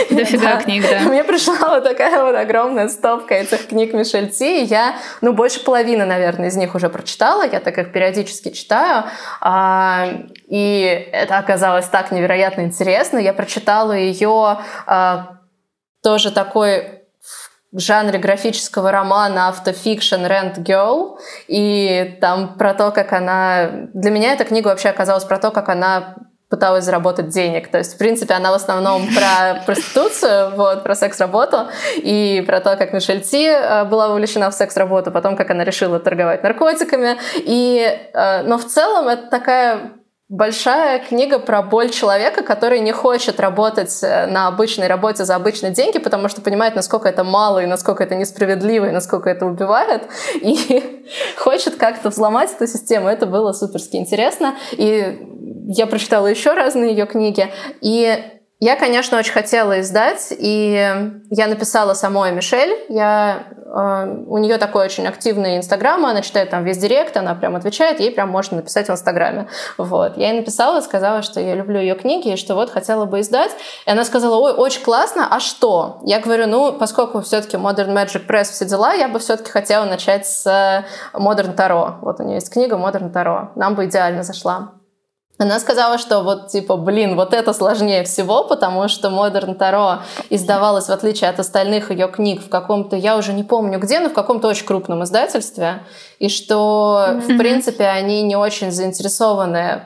Дофига 0.10 0.56
да. 0.56 0.62
книг, 0.62 0.86
да. 0.89 1.00
Мне 1.10 1.24
пришла 1.24 1.70
вот 1.70 1.84
такая 1.84 2.24
вот 2.24 2.36
огромная 2.36 2.89
стопка 2.89 3.36
этих 3.36 3.68
книг 3.68 3.93
Мишель 3.93 4.30
Ти, 4.30 4.64
и 4.64 4.66
я, 4.66 4.95
ну, 5.22 5.34
больше 5.34 5.64
половины, 5.64 6.06
наверное, 6.06 6.50
из 6.50 6.56
них 6.56 6.76
уже 6.76 6.89
прочитала, 6.89 7.43
я 7.45 7.60
так 7.60 7.78
их 7.78 7.91
периодически 7.91 8.50
читаю, 8.52 9.06
а, 9.41 10.08
и 10.47 11.10
это 11.12 11.38
оказалось 11.38 11.88
так 11.88 12.12
невероятно 12.12 12.62
интересно. 12.62 13.18
Я 13.18 13.34
прочитала 13.34 13.93
ее 13.93 14.60
а, 14.86 15.38
тоже 16.02 16.32
такой 16.32 17.00
в 17.72 17.80
жанре 17.80 18.18
графического 18.18 18.91
романа 18.91 19.50
автофикшн 19.50 20.26
Rent 20.26 20.58
Girl. 20.58 21.20
И 21.47 22.18
там 22.20 22.58
про 22.58 22.74
то, 22.74 22.91
как 22.91 23.14
она... 23.14 23.70
Для 23.93 24.12
меня 24.12 24.34
эта 24.34 24.43
книга 24.43 24.70
вообще 24.70 24.89
оказалась 24.89 25.24
про 25.24 25.38
то, 25.38 25.52
как 25.52 25.70
она 25.70 26.16
пыталась 26.50 26.84
заработать 26.84 27.30
денег. 27.30 27.70
То 27.70 27.78
есть, 27.78 27.93
в 27.93 27.97
принципе, 27.97 28.34
она 28.34 28.52
в 28.52 28.56
основном 28.56 29.08
про 29.16 29.62
проституцию, 29.66 30.56
вот, 30.56 30.84
про 30.84 30.95
секс-работу, 30.95 31.68
и 31.97 32.43
про 32.45 32.60
то, 32.60 32.76
как 32.76 32.93
Мишель 32.93 33.22
Ти 33.22 33.45
э, 33.47 33.86
была 33.86 34.10
вовлечена 34.10 34.50
в 34.50 34.54
секс-работу, 34.54 35.12
потом, 35.12 35.36
как 35.36 35.52
она 35.52 35.64
решила 35.64 36.00
торговать 36.00 36.43
наркотиками. 36.43 37.18
И, 37.36 37.80
э, 38.14 38.43
но 38.43 38.58
в 38.58 38.66
целом 38.66 39.08
это 39.08 39.28
такая 39.28 40.00
большая 40.30 41.00
книга 41.00 41.39
про 41.39 41.64
боль 41.64 41.89
человека, 41.89 42.43
который 42.43 42.80
не 42.82 42.91
хочет 42.91 43.39
работать 43.39 44.00
э, 44.04 44.28
на 44.28 44.47
обычной 44.47 44.88
работе 44.88 45.26
за 45.26 45.36
обычные 45.36 45.72
деньги, 45.72 45.97
потому 45.97 46.30
что 46.30 46.41
понимает, 46.41 46.76
насколько 46.76 47.10
это 47.10 47.24
мало 47.24 47.64
и 47.64 47.66
насколько 47.66 48.04
это 48.04 48.14
несправедливо 48.14 48.86
и 48.86 48.91
насколько 48.91 49.28
это 49.30 49.47
убивает, 49.47 50.04
и 50.36 51.08
хочет 51.38 51.76
как-то 51.78 52.10
взломать 52.10 52.52
эту 52.54 52.68
систему. 52.68 53.08
Это 53.08 53.26
было 53.26 53.54
суперски 53.54 53.95
интересно. 53.97 54.56
И 54.72 55.29
я 55.68 55.88
прочитала 55.88 56.28
еще 56.28 56.54
разные 56.54 56.91
ее 56.91 57.06
книги, 57.06 57.52
и 57.82 58.24
я, 58.62 58.76
конечно, 58.76 59.18
очень 59.18 59.32
хотела 59.32 59.80
издать, 59.80 60.34
и 60.38 60.74
я 61.30 61.47
написала 61.47 61.93
самой 61.93 62.34
Мишель. 62.34 62.78
Я, 62.89 63.43
э, 63.56 64.24
у 64.28 64.38
нее 64.38 64.58
такой 64.58 64.84
очень 64.84 65.08
активный 65.08 65.56
инстаграм, 65.56 66.06
она 66.06 66.22
читает 66.22 66.50
там 66.50 66.66
весь 66.66 66.78
директ, 66.78 67.16
она 67.16 67.36
прям 67.36 67.56
отвечает, 67.56 68.02
ей 68.02 68.12
прям 68.12 68.28
можно 68.28 68.58
написать 68.58 68.88
в 68.88 68.91
инстаграме. 68.91 69.47
Вот. 69.78 70.18
Я 70.18 70.32
ей 70.32 70.39
написала, 70.41 70.82
сказала, 70.82 71.22
что 71.22 71.39
я 71.39 71.56
люблю 71.56 71.80
ее 71.80 71.95
книги, 71.95 72.34
и 72.34 72.36
что 72.36 72.56
вот 72.56 72.70
хотела 72.70 73.06
бы 73.06 73.22
издать. 73.22 73.52
И 73.86 73.91
она 73.91 74.04
сказала, 74.04 74.36
ой, 74.36 74.52
очень 74.52 74.84
классно, 74.84 75.30
а 75.32 75.39
что? 75.39 76.02
Я 76.04 76.20
говорю, 76.20 76.47
ну, 76.47 76.74
поскольку 76.74 77.22
все-таки 77.22 77.56
Modern 77.56 77.93
Magic 77.93 78.28
Press 78.28 78.52
все 78.52 78.66
дела, 78.66 78.93
я 78.93 79.08
бы 79.08 79.20
все-таки 79.20 79.52
хотела 79.52 79.86
начать 79.86 80.28
с 80.28 80.45
Modern 81.14 81.56
Tarot. 81.56 82.00
Вот 82.02 82.20
у 82.20 82.24
нее 82.24 82.36
есть 82.36 82.52
книга 82.52 82.76
Modern 82.76 83.14
Tarot. 83.14 83.52
Нам 83.56 83.76
бы 83.76 83.86
идеально 83.86 84.24
зашла. 84.24 84.79
Она 85.42 85.58
сказала, 85.60 85.98
что 85.98 86.22
вот 86.22 86.50
типа, 86.50 86.76
блин, 86.76 87.16
вот 87.16 87.34
это 87.34 87.54
сложнее 87.54 88.04
всего, 88.04 88.44
потому 88.44 88.90
что 88.90 89.08
Modern 89.08 89.58
Tarot 89.58 90.00
издавалась, 90.30 90.88
в 90.88 90.92
отличие 90.92 91.30
от 91.30 91.40
остальных 91.40 91.92
ее 91.92 92.10
книг, 92.10 92.44
в 92.44 92.50
каком-то, 92.50 92.98
я 92.98 93.16
уже 93.16 93.32
не 93.32 93.44
помню 93.44 93.80
где, 93.80 94.02
но 94.02 94.10
в 94.10 94.14
каком-то 94.14 94.50
очень 94.50 94.66
крупном 94.66 95.06
издательстве, 95.06 95.84
и 96.20 96.28
что, 96.28 97.06
mm-hmm. 97.08 97.22
в 97.22 97.38
принципе, 97.38 97.86
они 97.86 98.22
не 98.24 98.36
очень 98.36 98.70
заинтересованы 98.70 99.84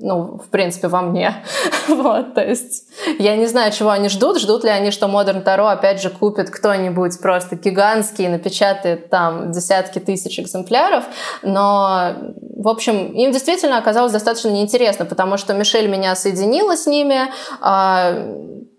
ну, 0.00 0.38
в 0.38 0.48
принципе, 0.48 0.88
во 0.88 1.02
мне. 1.02 1.44
вот, 1.88 2.34
то 2.34 2.40
есть 2.40 2.84
я 3.18 3.36
не 3.36 3.46
знаю, 3.46 3.70
чего 3.72 3.90
они 3.90 4.08
ждут. 4.08 4.38
Ждут 4.38 4.64
ли 4.64 4.70
они, 4.70 4.90
что 4.90 5.06
Modern 5.06 5.44
Tarot 5.44 5.70
опять 5.70 6.00
же 6.00 6.10
купит 6.10 6.50
кто-нибудь 6.50 7.20
просто 7.20 7.56
гигантский 7.56 8.24
и 8.24 8.28
напечатает 8.28 9.10
там 9.10 9.52
десятки 9.52 9.98
тысяч 9.98 10.40
экземпляров. 10.40 11.04
Но, 11.42 12.14
в 12.56 12.68
общем, 12.68 13.12
им 13.12 13.30
действительно 13.30 13.78
оказалось 13.78 14.12
достаточно 14.12 14.48
неинтересно, 14.48 15.04
потому 15.04 15.36
что 15.36 15.52
Мишель 15.52 15.88
меня 15.88 16.16
соединила 16.16 16.76
с 16.76 16.86
ними. 16.86 17.30
А, 17.60 18.14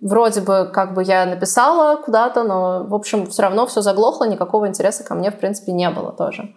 вроде 0.01 0.41
бы 0.41 0.69
как 0.73 0.93
бы 0.93 1.03
я 1.03 1.25
написала 1.25 1.97
куда-то, 1.97 2.43
но, 2.43 2.83
в 2.85 2.95
общем, 2.95 3.27
все 3.27 3.43
равно 3.43 3.67
все 3.67 3.81
заглохло, 3.81 4.25
никакого 4.25 4.67
интереса 4.67 5.03
ко 5.03 5.13
мне, 5.13 5.31
в 5.31 5.37
принципе, 5.37 5.71
не 5.71 5.89
было 5.89 6.11
тоже. 6.11 6.55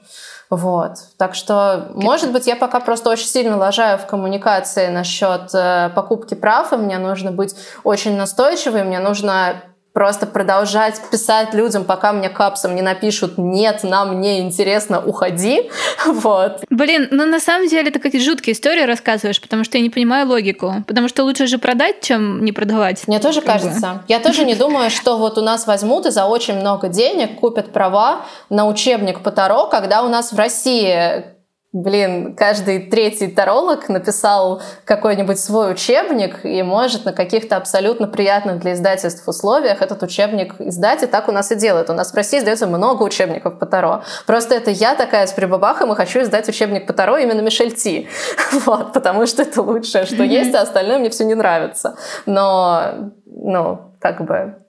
Вот. 0.51 0.93
Так 1.17 1.35
что, 1.35 1.91
может 1.95 2.33
быть, 2.33 2.47
я 2.47 2.57
пока 2.57 2.81
просто 2.81 3.11
очень 3.11 3.27
сильно 3.27 3.57
лажаю 3.57 3.99
в 3.99 4.07
коммуникации 4.07 4.89
насчет 4.89 5.55
э, 5.55 5.91
покупки 5.95 6.35
прав, 6.35 6.73
и 6.73 6.77
мне 6.77 6.99
нужно 6.99 7.33
быть 7.33 7.55
очень 7.83 8.17
настойчивой, 8.17 8.85
мне 8.85 9.01
нужно 9.01 9.55
просто 9.95 10.27
продолжать 10.27 11.01
писать 11.11 11.55
людям, 11.55 11.85
пока 11.85 12.13
мне 12.13 12.29
капсом 12.29 12.75
не 12.75 12.83
напишут 12.83 13.39
«нет, 13.39 13.85
нам 13.85 14.21
не 14.21 14.41
интересно, 14.41 15.01
уходи». 15.01 15.71
Вот. 16.07 16.65
Блин, 16.69 17.09
ну 17.13 17.25
на 17.25 17.41
самом 17.41 17.69
деле 17.69 17.91
ты 17.91 17.99
какие 17.99 18.21
жуткие 18.21 18.53
истории 18.53 18.83
рассказываешь, 18.83 19.41
потому 19.41 19.65
что 19.65 19.79
я 19.79 19.83
не 19.83 19.91
понимаю 19.91 20.29
логику. 20.29 20.85
Потому 20.87 21.09
что 21.09 21.23
лучше 21.25 21.47
же 21.47 21.59
продать, 21.59 22.01
чем 22.01 22.45
не 22.45 22.53
продавать. 22.53 23.07
Мне 23.07 23.21
тоже 23.21 23.41
кажется. 23.41 24.03
Я 24.09 24.19
тоже 24.19 24.45
не 24.45 24.55
думаю, 24.55 24.91
что 24.91 25.17
вот 25.17 25.39
у 25.39 25.43
нас 25.43 25.67
возьмут 25.67 26.07
и 26.07 26.11
за 26.11 26.27
очень 26.27 26.57
много 26.59 26.89
денег 26.89 27.39
купят 27.39 27.73
права 27.73 28.23
на 28.51 28.67
учебник 28.67 29.21
по 29.21 29.31
Таро, 29.31 29.67
когда 29.67 30.03
у 30.03 30.09
нас 30.09 30.33
в 30.33 30.37
России 30.37 31.34
блин, 31.75 32.37
каждый 32.37 32.79
третий 32.79 33.27
таролог 33.27 33.89
написал 33.89 34.63
какой-нибудь 34.85 35.41
свой 35.41 35.73
учебник 35.73 36.45
и 36.45 36.63
может 36.63 37.05
на 37.05 37.13
каких-то 37.13 37.57
абсолютно 37.57 38.07
приятных 38.07 38.61
для 38.61 38.75
издательств 38.75 39.27
условиях 39.27 39.83
этот 39.83 40.03
учебник 40.05 40.55
издать, 40.61 41.03
и 41.03 41.07
так 41.07 41.29
у 41.29 41.33
нас 41.33 41.51
и 41.51 41.57
делают. 41.57 41.91
У 41.91 41.93
нас 41.93 42.13
в 42.13 42.15
России 42.15 42.39
издается 42.39 42.69
много 42.69 43.03
учебников 43.03 43.59
по 43.59 43.67
Таро. 43.67 44.05
Просто 44.25 44.55
это 44.55 44.71
я 44.71 44.95
такая 44.95 45.27
с 45.27 45.33
прибабахом 45.33 45.93
и 45.93 45.97
хочу 45.97 46.23
издать 46.23 46.49
учебник 46.49 46.87
по 46.87 46.93
Таро 46.93 47.19
именно 47.19 47.41
Мишель 47.41 47.75
Ти. 47.75 48.09
Вот, 48.65 48.93
потому 48.93 49.27
что 49.27 49.43
это 49.43 49.61
лучшее, 49.61 50.07
что 50.07 50.23
есть, 50.23 50.55
а 50.55 50.63
остальное 50.63 50.99
мне 50.99 51.11
все 51.11 51.25
не 51.25 51.35
нравится. 51.35 51.97
Но, 52.25 53.13
ну, 53.27 53.81
как 53.99 54.25
бы 54.25 54.64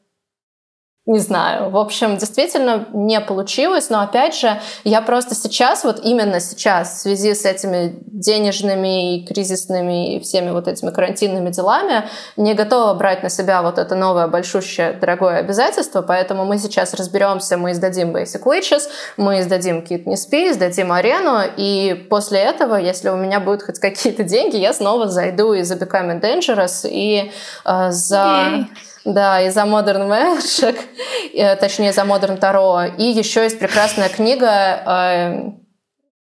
не 1.05 1.19
знаю. 1.19 1.69
В 1.69 1.77
общем, 1.77 2.17
действительно 2.17 2.87
не 2.91 3.21
получилось, 3.21 3.91
но 3.91 4.01
опять 4.01 4.35
же, 4.35 4.59
я 4.83 5.01
просто 5.01 5.35
сейчас, 5.35 5.83
вот 5.83 5.99
именно 6.03 6.39
сейчас, 6.39 6.95
в 6.95 7.01
связи 7.01 7.35
с 7.35 7.45
этими 7.45 7.99
денежными 8.01 9.17
и 9.17 9.25
кризисными 9.25 10.15
и 10.15 10.19
всеми 10.19 10.49
вот 10.49 10.67
этими 10.67 10.89
карантинными 10.89 11.51
делами, 11.51 12.05
не 12.37 12.55
готова 12.55 12.95
брать 12.95 13.21
на 13.21 13.29
себя 13.29 13.61
вот 13.61 13.77
это 13.77 13.93
новое 13.93 14.27
большущее 14.27 14.93
дорогое 14.93 15.37
обязательство, 15.37 16.01
поэтому 16.01 16.43
мы 16.43 16.57
сейчас 16.57 16.95
разберемся, 16.95 17.57
мы 17.57 17.73
издадим 17.73 18.15
Basic 18.15 18.41
Witches, 18.43 18.83
мы 19.15 19.41
издадим 19.41 19.85
Kit 19.87 20.03
Не 20.09 20.17
Спи, 20.17 20.49
издадим 20.49 20.91
Арену, 20.91 21.41
и 21.55 22.07
после 22.09 22.39
этого, 22.39 22.77
если 22.77 23.09
у 23.09 23.15
меня 23.15 23.39
будут 23.39 23.61
хоть 23.61 23.77
какие-то 23.77 24.23
деньги, 24.23 24.57
я 24.57 24.73
снова 24.73 25.07
зайду 25.07 25.53
и 25.53 25.61
за 25.61 25.75
Becoming 25.75 26.19
Dangerous, 26.19 26.87
и 26.89 27.31
э, 27.63 27.91
за... 27.91 28.17
Yay 28.17 28.65
да, 29.05 29.41
и 29.41 29.49
за 29.49 29.61
Modern 29.61 30.07
Magic, 30.09 30.77
э, 31.33 31.55
точнее, 31.55 31.93
за 31.93 32.01
Modern 32.01 32.39
Tarot. 32.39 32.95
И 32.97 33.03
еще 33.03 33.43
есть 33.43 33.59
прекрасная 33.59 34.09
книга 34.09 34.47
э, 34.47 35.51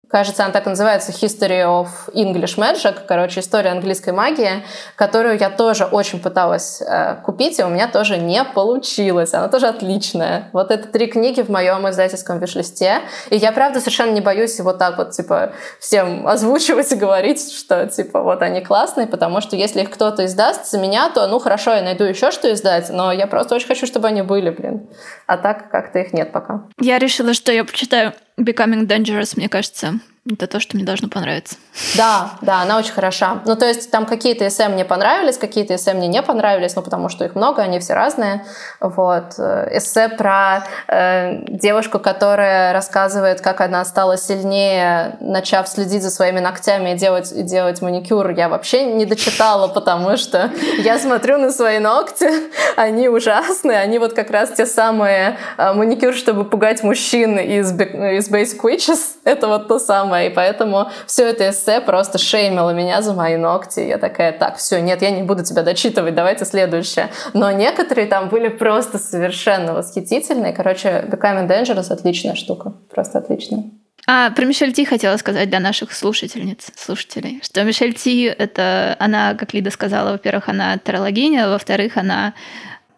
Кажется, 0.09 0.43
она 0.45 0.53
так 0.53 0.65
и 0.65 0.69
называется 0.69 1.11
History 1.11 1.63
of 1.65 1.87
English 2.13 2.57
Magic, 2.57 3.01
короче, 3.05 3.41
история 3.41 3.71
английской 3.71 4.11
магии, 4.11 4.63
которую 4.95 5.37
я 5.37 5.49
тоже 5.49 5.83
очень 5.83 6.19
пыталась 6.19 6.81
э, 6.81 7.15
купить, 7.25 7.59
и 7.59 7.63
у 7.63 7.67
меня 7.67 7.89
тоже 7.89 8.17
не 8.17 8.41
получилось. 8.45 9.33
Она 9.33 9.49
тоже 9.49 9.67
отличная. 9.67 10.49
Вот 10.53 10.71
это 10.71 10.87
три 10.87 11.07
книги 11.07 11.41
в 11.41 11.49
моем 11.49 11.89
издательском 11.89 12.39
виш-листе. 12.39 13.01
И 13.29 13.35
я, 13.35 13.51
правда, 13.51 13.81
совершенно 13.81 14.11
не 14.11 14.21
боюсь 14.21 14.57
вот 14.61 14.77
так 14.77 14.97
вот, 14.97 15.11
типа, 15.11 15.51
всем 15.79 16.25
озвучивать 16.27 16.89
и 16.93 16.95
говорить, 16.95 17.53
что, 17.53 17.87
типа, 17.87 18.21
вот 18.21 18.41
они 18.41 18.61
классные, 18.61 19.07
потому 19.07 19.41
что 19.41 19.57
если 19.57 19.81
их 19.81 19.91
кто-то 19.91 20.25
издаст 20.25 20.67
за 20.67 20.77
меня, 20.79 21.09
то, 21.09 21.27
ну, 21.27 21.39
хорошо, 21.39 21.73
я 21.73 21.81
найду 21.81 22.05
еще 22.05 22.31
что 22.31 22.51
издать, 22.53 22.89
но 22.89 23.11
я 23.11 23.27
просто 23.27 23.55
очень 23.55 23.67
хочу, 23.67 23.85
чтобы 23.85 24.07
они 24.07 24.21
были, 24.21 24.51
блин. 24.51 24.87
А 25.25 25.37
так 25.37 25.69
как-то 25.69 25.99
их 25.99 26.13
нет 26.13 26.31
пока. 26.31 26.63
Я 26.79 26.97
решила, 26.97 27.33
что 27.33 27.51
я 27.51 27.65
почитаю 27.65 28.13
Becoming 28.37 28.85
Dangerous, 28.85 29.35
мне 29.35 29.49
кажется, 29.49 29.99
это 30.33 30.47
то, 30.47 30.59
что 30.59 30.75
мне 30.75 30.85
должно 30.85 31.09
понравиться. 31.09 31.55
Да, 31.95 32.31
да, 32.41 32.61
она 32.61 32.77
очень 32.77 32.93
хороша. 32.93 33.41
Ну, 33.45 33.55
то 33.55 33.65
есть 33.65 33.91
там 33.91 34.05
какие-то 34.05 34.47
эссе 34.47 34.67
мне 34.67 34.85
понравились, 34.85 35.37
какие-то 35.37 35.75
эссе 35.75 35.93
мне 35.93 36.07
не 36.07 36.21
понравились, 36.21 36.75
ну, 36.75 36.81
потому 36.81 37.09
что 37.09 37.25
их 37.25 37.35
много, 37.35 37.61
они 37.61 37.79
все 37.79 37.93
разные. 37.93 38.45
Вот. 38.79 39.39
Эссе 39.39 40.09
про 40.09 40.65
э, 40.87 41.43
девушку, 41.47 41.99
которая 41.99 42.73
рассказывает, 42.73 43.41
как 43.41 43.61
она 43.61 43.85
стала 43.85 44.17
сильнее, 44.17 45.17
начав 45.19 45.67
следить 45.67 46.03
за 46.03 46.09
своими 46.09 46.39
ногтями 46.39 46.93
и 46.93 46.95
делать, 46.95 47.31
и 47.31 47.43
делать 47.43 47.81
маникюр, 47.81 48.29
я 48.31 48.49
вообще 48.49 48.85
не 48.85 49.05
дочитала, 49.05 49.67
потому 49.67 50.17
что 50.17 50.51
я 50.79 50.99
смотрю 50.99 51.37
на 51.37 51.51
свои 51.51 51.79
ногти, 51.79 52.27
они 52.75 53.09
ужасные, 53.09 53.79
они 53.79 53.99
вот 53.99 54.13
как 54.13 54.31
раз 54.31 54.51
те 54.51 54.65
самые 54.65 55.37
э, 55.57 55.73
маникюр, 55.73 56.13
чтобы 56.13 56.43
пугать 56.45 56.83
мужчин 56.83 57.37
из, 57.37 57.71
из 57.71 58.29
Basic 58.29 58.59
Witches, 58.61 58.99
это 59.23 59.47
вот 59.47 59.67
то 59.67 59.79
самое 59.79 60.16
самое. 60.17 60.29
И 60.29 60.33
поэтому 60.33 60.89
все 61.05 61.29
это 61.29 61.49
эссе 61.49 61.81
просто 61.81 62.17
шеймило 62.17 62.71
меня 62.71 63.01
за 63.01 63.13
мои 63.13 63.37
ногти. 63.37 63.79
Я 63.79 63.97
такая, 63.97 64.31
так, 64.31 64.57
все, 64.57 64.81
нет, 64.81 65.01
я 65.01 65.11
не 65.11 65.23
буду 65.23 65.43
тебя 65.43 65.63
дочитывать, 65.63 66.15
давайте 66.15 66.45
следующее. 66.45 67.09
Но 67.33 67.51
некоторые 67.51 68.07
там 68.07 68.29
были 68.29 68.49
просто 68.49 68.97
совершенно 68.97 69.73
восхитительные. 69.73 70.53
Короче, 70.53 71.05
Becoming 71.09 71.47
Dangerous— 71.47 71.87
отличная 71.91 72.35
штука. 72.35 72.73
Просто 72.93 73.19
отличная. 73.19 73.63
А, 74.09 74.29
про 74.31 74.45
Мишель 74.45 74.71
Ти 74.71 74.85
хотела 74.85 75.17
сказать 75.17 75.49
для 75.49 75.59
наших 75.59 75.91
слушательниц, 75.91 76.71
слушателей, 76.77 77.41
что 77.43 77.63
Мишель 77.63 77.93
Ти, 77.93 78.23
это 78.23 78.95
она, 78.99 79.33
как 79.33 79.53
Лида 79.53 79.69
сказала, 79.69 80.11
во-первых, 80.11 80.47
она 80.47 80.77
тарологиня, 80.77 81.49
во-вторых, 81.49 81.97
она 81.97 82.33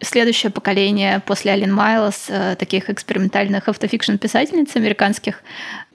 следующее 0.02 0.52
поколение 0.52 1.22
после 1.26 1.52
Алин 1.52 1.74
Майлз, 1.74 2.26
э, 2.30 2.56
таких 2.58 2.90
экспериментальных 2.90 3.68
автофикшн 3.68 4.16
писательниц 4.16 4.76
американских. 4.76 5.44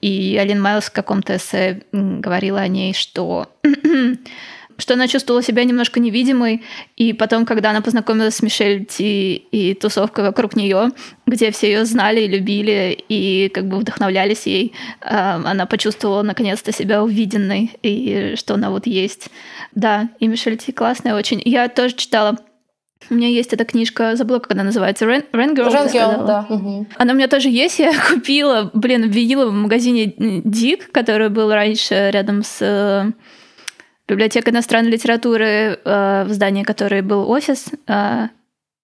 И 0.00 0.36
Алин 0.40 0.60
Майлз 0.60 0.86
в 0.86 0.92
каком-то 0.92 1.36
эссе 1.36 1.82
говорила 1.92 2.60
о 2.60 2.68
ней, 2.68 2.92
что 2.92 3.48
что 4.76 4.94
она 4.94 5.08
чувствовала 5.08 5.42
себя 5.42 5.64
немножко 5.64 6.00
невидимой, 6.00 6.62
и 6.96 7.12
потом, 7.12 7.46
когда 7.46 7.70
она 7.70 7.80
познакомилась 7.80 8.36
с 8.36 8.42
Мишель 8.42 8.84
Ти 8.84 9.36
и 9.36 9.74
тусовкой 9.74 10.24
вокруг 10.24 10.56
нее, 10.56 10.90
где 11.26 11.50
все 11.50 11.68
ее 11.68 11.84
знали 11.84 12.22
и 12.22 12.28
любили, 12.28 12.96
и 13.08 13.48
как 13.48 13.68
бы 13.68 13.78
вдохновлялись 13.78 14.46
ей, 14.46 14.72
э, 15.00 15.06
она 15.08 15.66
почувствовала 15.66 16.22
наконец-то 16.22 16.72
себя 16.72 17.02
увиденной, 17.02 17.70
и 17.82 18.34
что 18.36 18.54
она 18.54 18.70
вот 18.70 18.86
есть. 18.86 19.28
Да, 19.74 20.10
и 20.20 20.26
Мишель 20.26 20.56
Ти 20.56 20.72
классная 20.72 21.14
очень. 21.14 21.40
Я 21.44 21.68
тоже 21.68 21.94
читала 21.94 22.36
у 23.10 23.14
меня 23.14 23.28
есть 23.28 23.52
эта 23.52 23.64
книжка, 23.64 24.16
забыла, 24.16 24.38
как 24.38 24.52
она 24.52 24.64
называется, 24.64 25.04
Rain, 25.04 25.24
Rain 25.32 25.54
Girl. 25.54 25.92
Girl, 25.92 26.26
да. 26.26 26.46
Угу. 26.48 26.86
Она 26.96 27.12
у 27.12 27.16
меня 27.16 27.28
тоже 27.28 27.48
есть, 27.48 27.78
я 27.78 27.92
купила, 28.08 28.70
блин, 28.72 29.08
видела 29.08 29.46
в 29.46 29.52
магазине 29.52 30.14
Дик, 30.16 30.90
который 30.92 31.28
был 31.28 31.52
раньше 31.52 32.10
рядом 32.12 32.42
с 32.42 32.58
э, 32.60 33.10
библиотекой 34.08 34.52
иностранной 34.52 34.90
литературы, 34.90 35.78
э, 35.84 36.24
в 36.24 36.32
здании 36.32 36.62
которой 36.62 37.02
был 37.02 37.30
офис 37.30 37.66
э, 37.86 38.28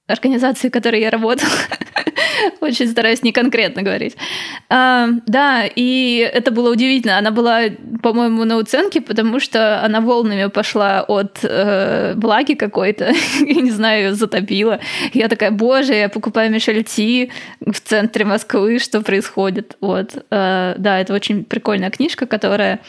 организации, 0.06 0.68
в 0.68 0.72
которой 0.72 1.00
я 1.00 1.10
работала. 1.10 1.50
Очень 2.60 2.88
стараюсь 2.88 3.22
не 3.22 3.32
конкретно 3.32 3.82
говорить. 3.82 4.16
А, 4.68 5.08
да, 5.26 5.64
и 5.66 6.30
это 6.32 6.50
было 6.50 6.72
удивительно. 6.72 7.18
Она 7.18 7.30
была, 7.30 7.62
по-моему, 8.02 8.44
на 8.44 8.56
уценке, 8.56 9.00
потому 9.00 9.40
что 9.40 9.82
она 9.82 10.00
волнами 10.00 10.48
пошла 10.48 11.02
от 11.02 11.38
э, 11.42 12.14
влаги 12.16 12.54
какой-то, 12.54 13.12
и, 13.40 13.54
не 13.54 13.70
знаю, 13.70 14.02
ее 14.02 14.14
затопила. 14.14 14.80
Я 15.12 15.28
такая, 15.28 15.50
боже, 15.50 15.94
я 15.94 16.08
покупаю 16.08 16.50
Мишель 16.50 16.84
Ти 16.84 17.30
в 17.60 17.80
центре 17.80 18.24
Москвы, 18.24 18.78
что 18.78 19.00
происходит? 19.00 19.76
Вот. 19.80 20.24
А, 20.30 20.74
да, 20.78 21.00
это 21.00 21.14
очень 21.14 21.44
прикольная 21.44 21.90
книжка, 21.90 22.26
которая 22.26 22.80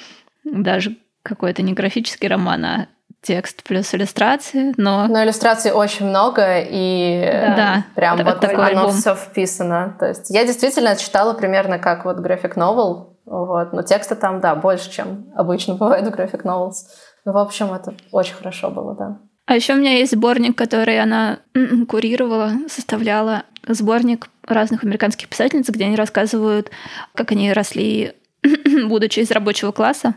даже 0.44 0.96
какой-то 1.24 1.62
не 1.62 1.74
графический 1.74 2.28
роман, 2.28 2.66
а 2.66 2.88
текст 3.22 3.64
плюс 3.64 3.94
иллюстрации, 3.94 4.74
но... 4.78 5.08
Но 5.08 5.24
иллюстраций 5.24 5.72
очень 5.72 6.08
много, 6.08 6.60
и 6.60 7.22
да, 7.56 7.86
прям 7.96 8.18
вот 8.24 8.40
такой 8.40 8.72
оно 8.72 8.90
все 8.90 9.16
вписано. 9.16 9.96
То 10.00 10.08
есть 10.08 10.30
я 10.30 10.46
действительно 10.46 10.96
читала 10.96 11.34
примерно 11.34 11.78
как 11.78 12.06
вот 12.06 12.18
график 12.18 12.56
новел, 12.56 13.20
вот, 13.26 13.74
но 13.74 13.84
текста 13.84 14.16
там, 14.16 14.42
да, 14.42 14.56
больше, 14.56 14.92
чем 14.92 15.32
обычно 15.36 15.76
бывает 15.76 16.08
в 16.08 16.12
график 16.12 16.44
novels. 16.44 16.74
Ну, 17.26 17.34
в 17.34 17.38
общем, 17.38 17.72
это 17.74 17.94
очень 18.12 18.34
хорошо 18.34 18.72
было, 18.72 18.96
да. 18.96 19.20
А 19.46 19.56
еще 19.56 19.74
у 19.74 19.78
меня 19.78 19.98
есть 19.98 20.14
сборник, 20.14 20.58
который 20.58 21.00
она 21.00 21.40
курировала, 21.88 22.52
составляла. 22.68 23.44
Сборник 23.68 24.30
разных 24.48 24.84
американских 24.84 25.28
писательниц, 25.30 25.70
где 25.70 25.86
они 25.86 25.96
рассказывают, 25.96 26.72
как 27.14 27.32
они 27.32 27.54
росли, 27.54 28.14
будучи 28.88 29.20
из 29.20 29.30
рабочего 29.30 29.72
класса 29.72 30.16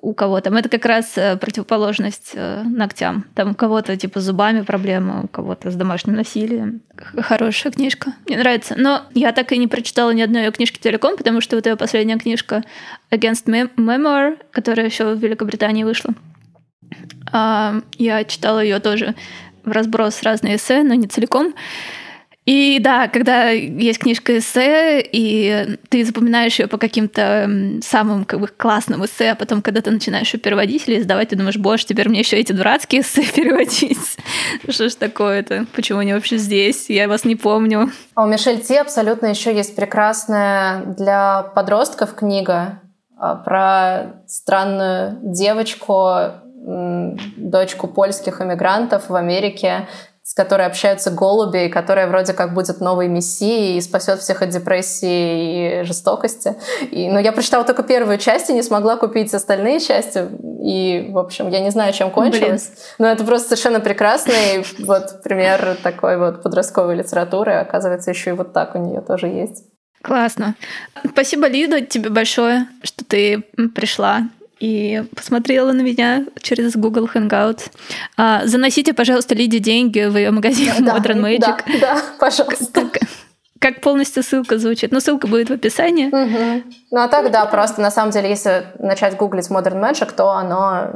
у 0.00 0.14
кого-то. 0.14 0.50
Это 0.50 0.68
как 0.68 0.86
раз 0.86 1.12
э, 1.16 1.36
противоположность 1.36 2.32
э, 2.34 2.62
ногтям. 2.62 3.26
Там 3.34 3.50
у 3.50 3.54
кого-то 3.54 3.96
типа 3.96 4.20
с 4.20 4.24
зубами 4.24 4.62
проблема, 4.62 5.24
у 5.24 5.28
кого-то 5.28 5.70
с 5.70 5.74
домашним 5.74 6.14
насилием. 6.14 6.80
Хорошая 6.96 7.72
книжка. 7.72 8.14
Мне 8.26 8.38
нравится. 8.38 8.74
Но 8.78 9.02
я 9.14 9.32
так 9.32 9.52
и 9.52 9.58
не 9.58 9.68
прочитала 9.68 10.10
ни 10.10 10.22
одной 10.22 10.44
ее 10.44 10.52
книжки 10.52 10.78
целиком, 10.78 11.16
потому 11.16 11.40
что 11.40 11.56
вот 11.56 11.66
ее 11.66 11.76
последняя 11.76 12.18
книжка 12.18 12.62
Against 13.10 13.46
Memoir, 13.46 14.38
которая 14.50 14.86
еще 14.86 15.14
в 15.14 15.18
Великобритании 15.18 15.84
вышла. 15.84 16.14
А, 17.32 17.80
я 17.98 18.24
читала 18.24 18.60
ее 18.60 18.80
тоже 18.80 19.14
в 19.64 19.70
разброс 19.70 20.22
разные 20.22 20.56
эссе, 20.56 20.82
но 20.82 20.94
не 20.94 21.08
целиком. 21.08 21.54
И 22.46 22.78
да, 22.80 23.08
когда 23.08 23.50
есть 23.50 23.98
книжка 23.98 24.38
эссе, 24.38 25.00
и 25.00 25.76
ты 25.88 26.04
запоминаешь 26.04 26.58
ее 26.58 26.68
по 26.68 26.78
каким-то 26.78 27.48
самым 27.82 28.24
как 28.24 28.40
бы, 28.40 28.48
классным 28.48 29.04
эссе, 29.04 29.32
а 29.32 29.34
потом, 29.34 29.60
когда 29.60 29.82
ты 29.82 29.90
начинаешь 29.90 30.32
ее 30.32 30.40
переводить 30.40 30.88
или 30.88 30.98
издавать, 30.98 31.28
ты 31.28 31.36
думаешь, 31.36 31.58
боже, 31.58 31.84
теперь 31.84 32.08
мне 32.08 32.20
еще 32.20 32.38
эти 32.38 32.52
дурацкие 32.52 33.02
эссе 33.02 33.22
переводить. 33.34 34.16
Что 34.68 34.88
ж 34.88 34.94
такое-то? 34.94 35.66
Почему 35.74 35.98
они 35.98 36.14
вообще 36.14 36.38
здесь? 36.38 36.88
Я 36.88 37.08
вас 37.08 37.24
не 37.24 37.36
помню. 37.36 37.90
А 38.14 38.24
у 38.24 38.26
Мишель 38.26 38.60
Ти 38.60 38.76
абсолютно 38.76 39.26
еще 39.26 39.54
есть 39.54 39.76
прекрасная 39.76 40.82
для 40.84 41.42
подростков 41.54 42.14
книга 42.14 42.80
а, 43.18 43.36
про 43.36 44.22
странную 44.26 45.18
девочку, 45.22 46.16
дочку 47.36 47.88
польских 47.88 48.40
иммигрантов 48.40 49.08
в 49.08 49.14
Америке, 49.14 49.88
с 50.30 50.34
которой 50.34 50.64
общаются 50.64 51.10
голуби, 51.10 51.64
и 51.64 51.68
которая 51.68 52.06
вроде 52.06 52.34
как 52.34 52.54
будет 52.54 52.80
новой 52.80 53.08
мессией 53.08 53.76
и 53.76 53.80
спасет 53.80 54.20
всех 54.20 54.42
от 54.42 54.50
депрессии 54.50 55.80
и 55.80 55.82
жестокости. 55.82 56.54
И, 56.92 57.08
но 57.08 57.14
ну, 57.14 57.18
я 57.18 57.32
прочитала 57.32 57.64
только 57.64 57.82
первую 57.82 58.16
часть 58.16 58.48
и 58.48 58.52
не 58.52 58.62
смогла 58.62 58.94
купить 58.94 59.34
остальные 59.34 59.80
части. 59.80 60.28
И, 60.62 61.08
в 61.10 61.18
общем, 61.18 61.48
я 61.48 61.58
не 61.58 61.70
знаю, 61.70 61.92
чем 61.92 62.12
кончилось. 62.12 62.68
Блин. 62.68 62.84
Но 63.00 63.06
это 63.08 63.24
просто 63.24 63.48
совершенно 63.48 63.80
прекрасный 63.80 64.64
вот 64.78 65.20
пример 65.24 65.76
такой 65.82 66.16
вот 66.16 66.44
подростковой 66.44 66.94
литературы. 66.94 67.54
Оказывается, 67.54 68.12
еще 68.12 68.30
и 68.30 68.34
вот 68.34 68.52
так 68.52 68.76
у 68.76 68.78
нее 68.78 69.00
тоже 69.00 69.26
есть. 69.26 69.64
Классно. 70.00 70.54
Спасибо, 71.10 71.48
Лида, 71.48 71.80
тебе 71.80 72.08
большое, 72.08 72.68
что 72.84 73.04
ты 73.04 73.42
пришла 73.74 74.28
и 74.60 75.02
посмотрела 75.16 75.72
на 75.72 75.80
меня 75.80 76.26
через 76.40 76.76
Google 76.76 77.08
Hangouts. 77.12 77.70
А, 78.16 78.46
заносите, 78.46 78.92
пожалуйста, 78.92 79.34
Лиде 79.34 79.58
деньги 79.58 80.00
в 80.00 80.16
ее 80.16 80.30
магазин 80.30 80.84
да, 80.84 80.96
Modern 80.96 81.20
Magic. 81.20 81.40
Да, 81.40 81.80
да, 81.80 82.02
пожалуйста. 82.18 82.82
Как, 82.92 83.02
как 83.58 83.80
полностью 83.80 84.22
ссылка 84.22 84.58
звучит. 84.58 84.92
Но 84.92 85.00
ссылка 85.00 85.26
будет 85.26 85.48
в 85.48 85.54
описании. 85.54 86.08
Угу. 86.08 86.62
Ну 86.90 87.00
а 87.00 87.08
так, 87.08 87.30
да, 87.30 87.46
просто 87.46 87.80
на 87.80 87.90
самом 87.90 88.12
деле, 88.12 88.28
если 88.28 88.66
начать 88.78 89.16
гуглить 89.16 89.50
Modern 89.50 89.80
Magic, 89.80 90.12
то 90.14 90.30
оно 90.30 90.92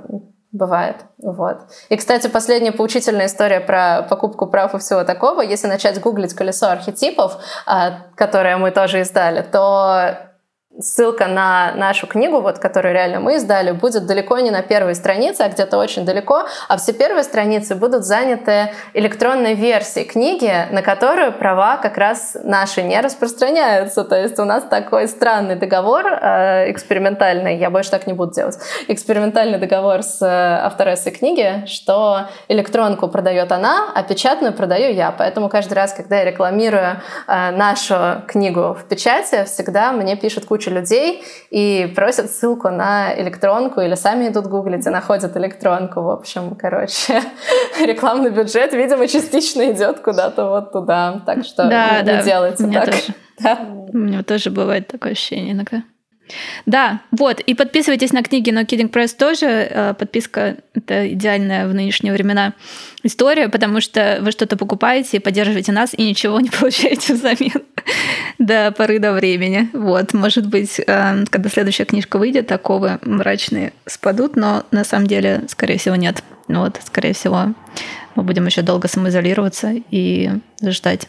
бывает. 0.53 0.97
Вот. 1.19 1.63
И, 1.89 1.97
кстати, 1.97 2.29
последняя 2.29 2.71
поучительная 2.71 3.27
история 3.27 3.61
про 3.61 4.03
покупку 4.03 4.47
прав 4.47 4.75
и 4.75 4.79
всего 4.79 5.05
такого. 5.05 5.41
Если 5.41 5.67
начать 5.67 6.01
гуглить 6.01 6.35
колесо 6.35 6.69
архетипов, 6.69 7.39
а, 7.67 8.03
которое 8.15 8.57
мы 8.57 8.71
тоже 8.71 9.01
издали, 9.01 9.43
то 9.43 10.34
ссылка 10.81 11.27
на 11.27 11.73
нашу 11.77 12.07
книгу, 12.07 12.41
вот, 12.41 12.59
которую 12.59 12.95
реально 12.95 13.21
мы 13.21 13.37
издали, 13.37 13.71
будет 13.71 14.07
далеко 14.07 14.39
не 14.41 14.51
на 14.51 14.63
первой 14.63 14.95
странице, 14.95 15.43
а 15.43 15.49
где-то 15.49 15.79
очень 15.79 16.05
далеко, 16.05 16.47
а 16.69 16.77
все 16.77 16.93
первые 16.93 17.23
страницы 17.23 17.75
будут 17.75 18.05
заняты 18.05 18.73
электронной 18.93 19.55
версией 19.55 20.07
книги, 20.07 20.53
на 20.71 20.83
которую 20.83 21.33
права 21.33 21.77
как 21.77 21.97
раз 21.97 22.37
наши 22.43 22.83
не 22.83 23.01
распространяются. 23.01 24.05
То 24.05 24.21
есть 24.21 24.39
у 24.39 24.45
нас 24.45 24.65
такой 24.65 25.07
странный 25.09 25.55
договор 25.55 26.07
э, 26.07 26.71
экспериментальный, 26.71 27.57
я 27.57 27.71
больше 27.71 27.91
так 27.91 28.07
не 28.07 28.13
буду 28.13 28.33
делать, 28.33 28.59
экспериментальный 28.89 29.59
договор 29.59 30.03
с 30.03 30.21
э, 30.23 30.57
авторессой 30.65 31.13
книги, 31.13 31.65
что 31.67 32.29
электронку 32.49 33.09
продает 33.09 33.53
она, 33.53 33.93
а 33.95 34.03
печатную 34.03 34.53
продаю 34.53 34.93
я. 34.93 35.13
Поэтому 35.13 35.49
каждый 35.49 35.75
раз, 35.75 35.93
когда 35.93 36.19
я 36.19 36.25
рекламирую 36.25 37.01
э, 37.29 37.51
нашу 37.53 38.23
книгу 38.27 38.75
в 38.75 38.85
печати, 38.89 39.45
всегда 39.45 39.93
мне 39.93 40.17
пишут 40.17 40.47
кучу 40.47 40.64
кучу 40.65 40.71
людей 40.71 41.23
и 41.51 41.93
просят 41.95 42.31
ссылку 42.31 42.71
на 42.71 43.15
электронку 43.21 43.81
или 43.81 43.95
сами 43.95 44.29
идут 44.29 44.47
гуглить 44.47 44.87
и 44.87 44.91
находят 44.91 45.37
электронку. 45.37 46.03
В 46.03 46.11
общем, 46.11 46.55
короче, 46.57 47.23
рекламный 47.81 48.31
бюджет, 48.31 48.73
видимо, 48.73 49.07
частично 49.09 49.71
идет 49.73 50.01
куда-то 50.01 50.49
вот 50.49 50.73
туда. 50.73 51.23
Так 51.27 51.45
что 51.45 51.69
да, 51.69 52.01
не, 52.01 52.07
да. 52.07 52.23
делайте 52.23 52.67
так. 52.67 52.87
Тоже. 52.87 52.99
Да. 53.41 53.59
У 53.93 53.99
меня 53.99 54.23
тоже 54.23 54.51
бывает 54.51 54.87
такое 54.87 55.11
ощущение 55.11 55.55
иногда. 55.55 55.83
Да, 56.67 57.01
вот, 57.11 57.41
и 57.41 57.55
подписывайтесь 57.55 58.13
на 58.13 58.23
книги 58.23 58.51
No 58.51 58.65
Kidding 58.65 58.91
Press 58.91 59.15
тоже. 59.17 59.47
Э, 59.47 59.95
подписка— 59.95 60.57
это 60.75 61.13
идеальная 61.13 61.69
в 61.69 61.75
нынешние 61.75 62.13
времена 62.13 62.55
история, 63.03 63.49
потому 63.49 63.81
что 63.81 64.19
вы 64.23 64.33
что-то 64.33 64.57
покупаете, 64.57 65.21
поддерживаете 65.21 65.73
нас 65.73 65.95
и 65.95 66.03
ничего 66.09 66.41
не 66.41 66.49
получаете 66.59 67.15
взамен 67.15 67.63
до 68.39 68.73
поры 68.73 68.99
до 68.99 69.13
времени. 69.13 69.69
Вот, 69.73 70.15
может 70.15 70.47
быть, 70.49 70.81
э, 70.81 71.25
когда 71.31 71.49
следующая 71.51 71.85
книжка 71.85 72.19
выйдет, 72.19 72.47
таковы 72.47 72.99
мрачные 73.03 73.73
спадут, 73.87 74.37
но 74.37 74.65
на 74.71 74.85
самом 74.85 75.07
деле, 75.07 75.43
скорее 75.49 75.79
всего, 75.79 75.97
нет. 75.97 76.23
Вот, 76.49 76.81
скорее 76.85 77.15
всего, 77.15 77.55
мы 78.15 78.23
будем 78.23 78.47
еще 78.47 78.63
долго 78.63 78.89
самоизолироваться 78.89 79.75
и 79.91 80.31
ждать, 80.63 81.09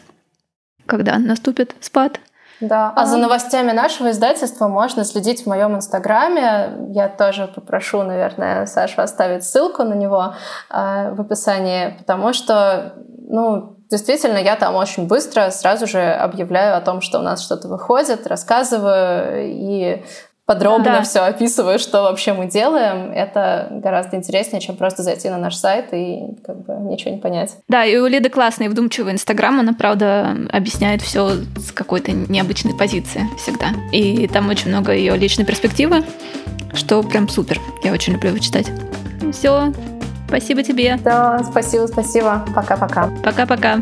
когда 0.86 1.18
наступит 1.18 1.74
спад. 1.80 2.20
Да, 2.60 2.92
а, 2.96 3.02
а 3.02 3.06
за 3.06 3.18
новостями 3.18 3.72
нашего 3.72 4.10
издательства 4.10 4.68
можно 4.68 5.04
следить 5.04 5.42
в 5.42 5.46
моем 5.46 5.76
инстаграме. 5.76 6.88
Я 6.90 7.08
тоже 7.08 7.48
попрошу, 7.48 8.02
наверное, 8.02 8.66
Сашу 8.66 9.02
оставить 9.02 9.44
ссылку 9.44 9.82
на 9.82 9.94
него 9.94 10.34
э, 10.70 11.12
в 11.12 11.20
описании, 11.20 11.94
потому 11.98 12.32
что, 12.32 12.94
ну, 13.28 13.76
действительно, 13.90 14.38
я 14.38 14.56
там 14.56 14.74
очень 14.74 15.06
быстро 15.06 15.50
сразу 15.50 15.86
же 15.86 16.00
объявляю 16.00 16.76
о 16.76 16.80
том, 16.80 17.00
что 17.02 17.18
у 17.18 17.22
нас 17.22 17.42
что-то 17.42 17.68
выходит, 17.68 18.26
рассказываю 18.26 19.44
и 19.44 20.04
подробно 20.46 20.84
да. 20.84 21.02
все 21.02 21.20
описываю, 21.20 21.78
что 21.78 22.02
вообще 22.02 22.32
мы 22.32 22.46
делаем, 22.46 23.10
это 23.10 23.68
гораздо 23.70 24.16
интереснее, 24.16 24.60
чем 24.60 24.76
просто 24.76 25.02
зайти 25.02 25.28
на 25.28 25.38
наш 25.38 25.56
сайт 25.56 25.92
и 25.92 26.20
как 26.44 26.64
бы 26.64 26.74
ничего 26.90 27.10
не 27.10 27.20
понять. 27.20 27.56
Да, 27.68 27.84
и 27.84 27.96
у 27.96 28.06
Лиды 28.06 28.30
классный 28.30 28.68
вдумчивый 28.68 29.12
Инстаграм, 29.12 29.58
она, 29.60 29.72
правда, 29.72 30.36
объясняет 30.52 31.02
все 31.02 31.30
с 31.56 31.72
какой-то 31.72 32.12
необычной 32.12 32.74
позиции 32.74 33.28
всегда. 33.36 33.68
И 33.92 34.26
там 34.28 34.48
очень 34.48 34.70
много 34.70 34.92
ее 34.92 35.16
личной 35.16 35.44
перспективы, 35.44 36.04
что 36.72 37.02
прям 37.02 37.28
супер. 37.28 37.60
Я 37.82 37.92
очень 37.92 38.12
люблю 38.12 38.30
его 38.30 38.38
читать. 38.38 38.70
Все, 39.32 39.72
спасибо 40.28 40.62
тебе. 40.62 40.96
Да, 41.02 41.42
спасибо, 41.50 41.86
спасибо. 41.86 42.44
Пока-пока. 42.54 43.10
Пока-пока. 43.24 43.80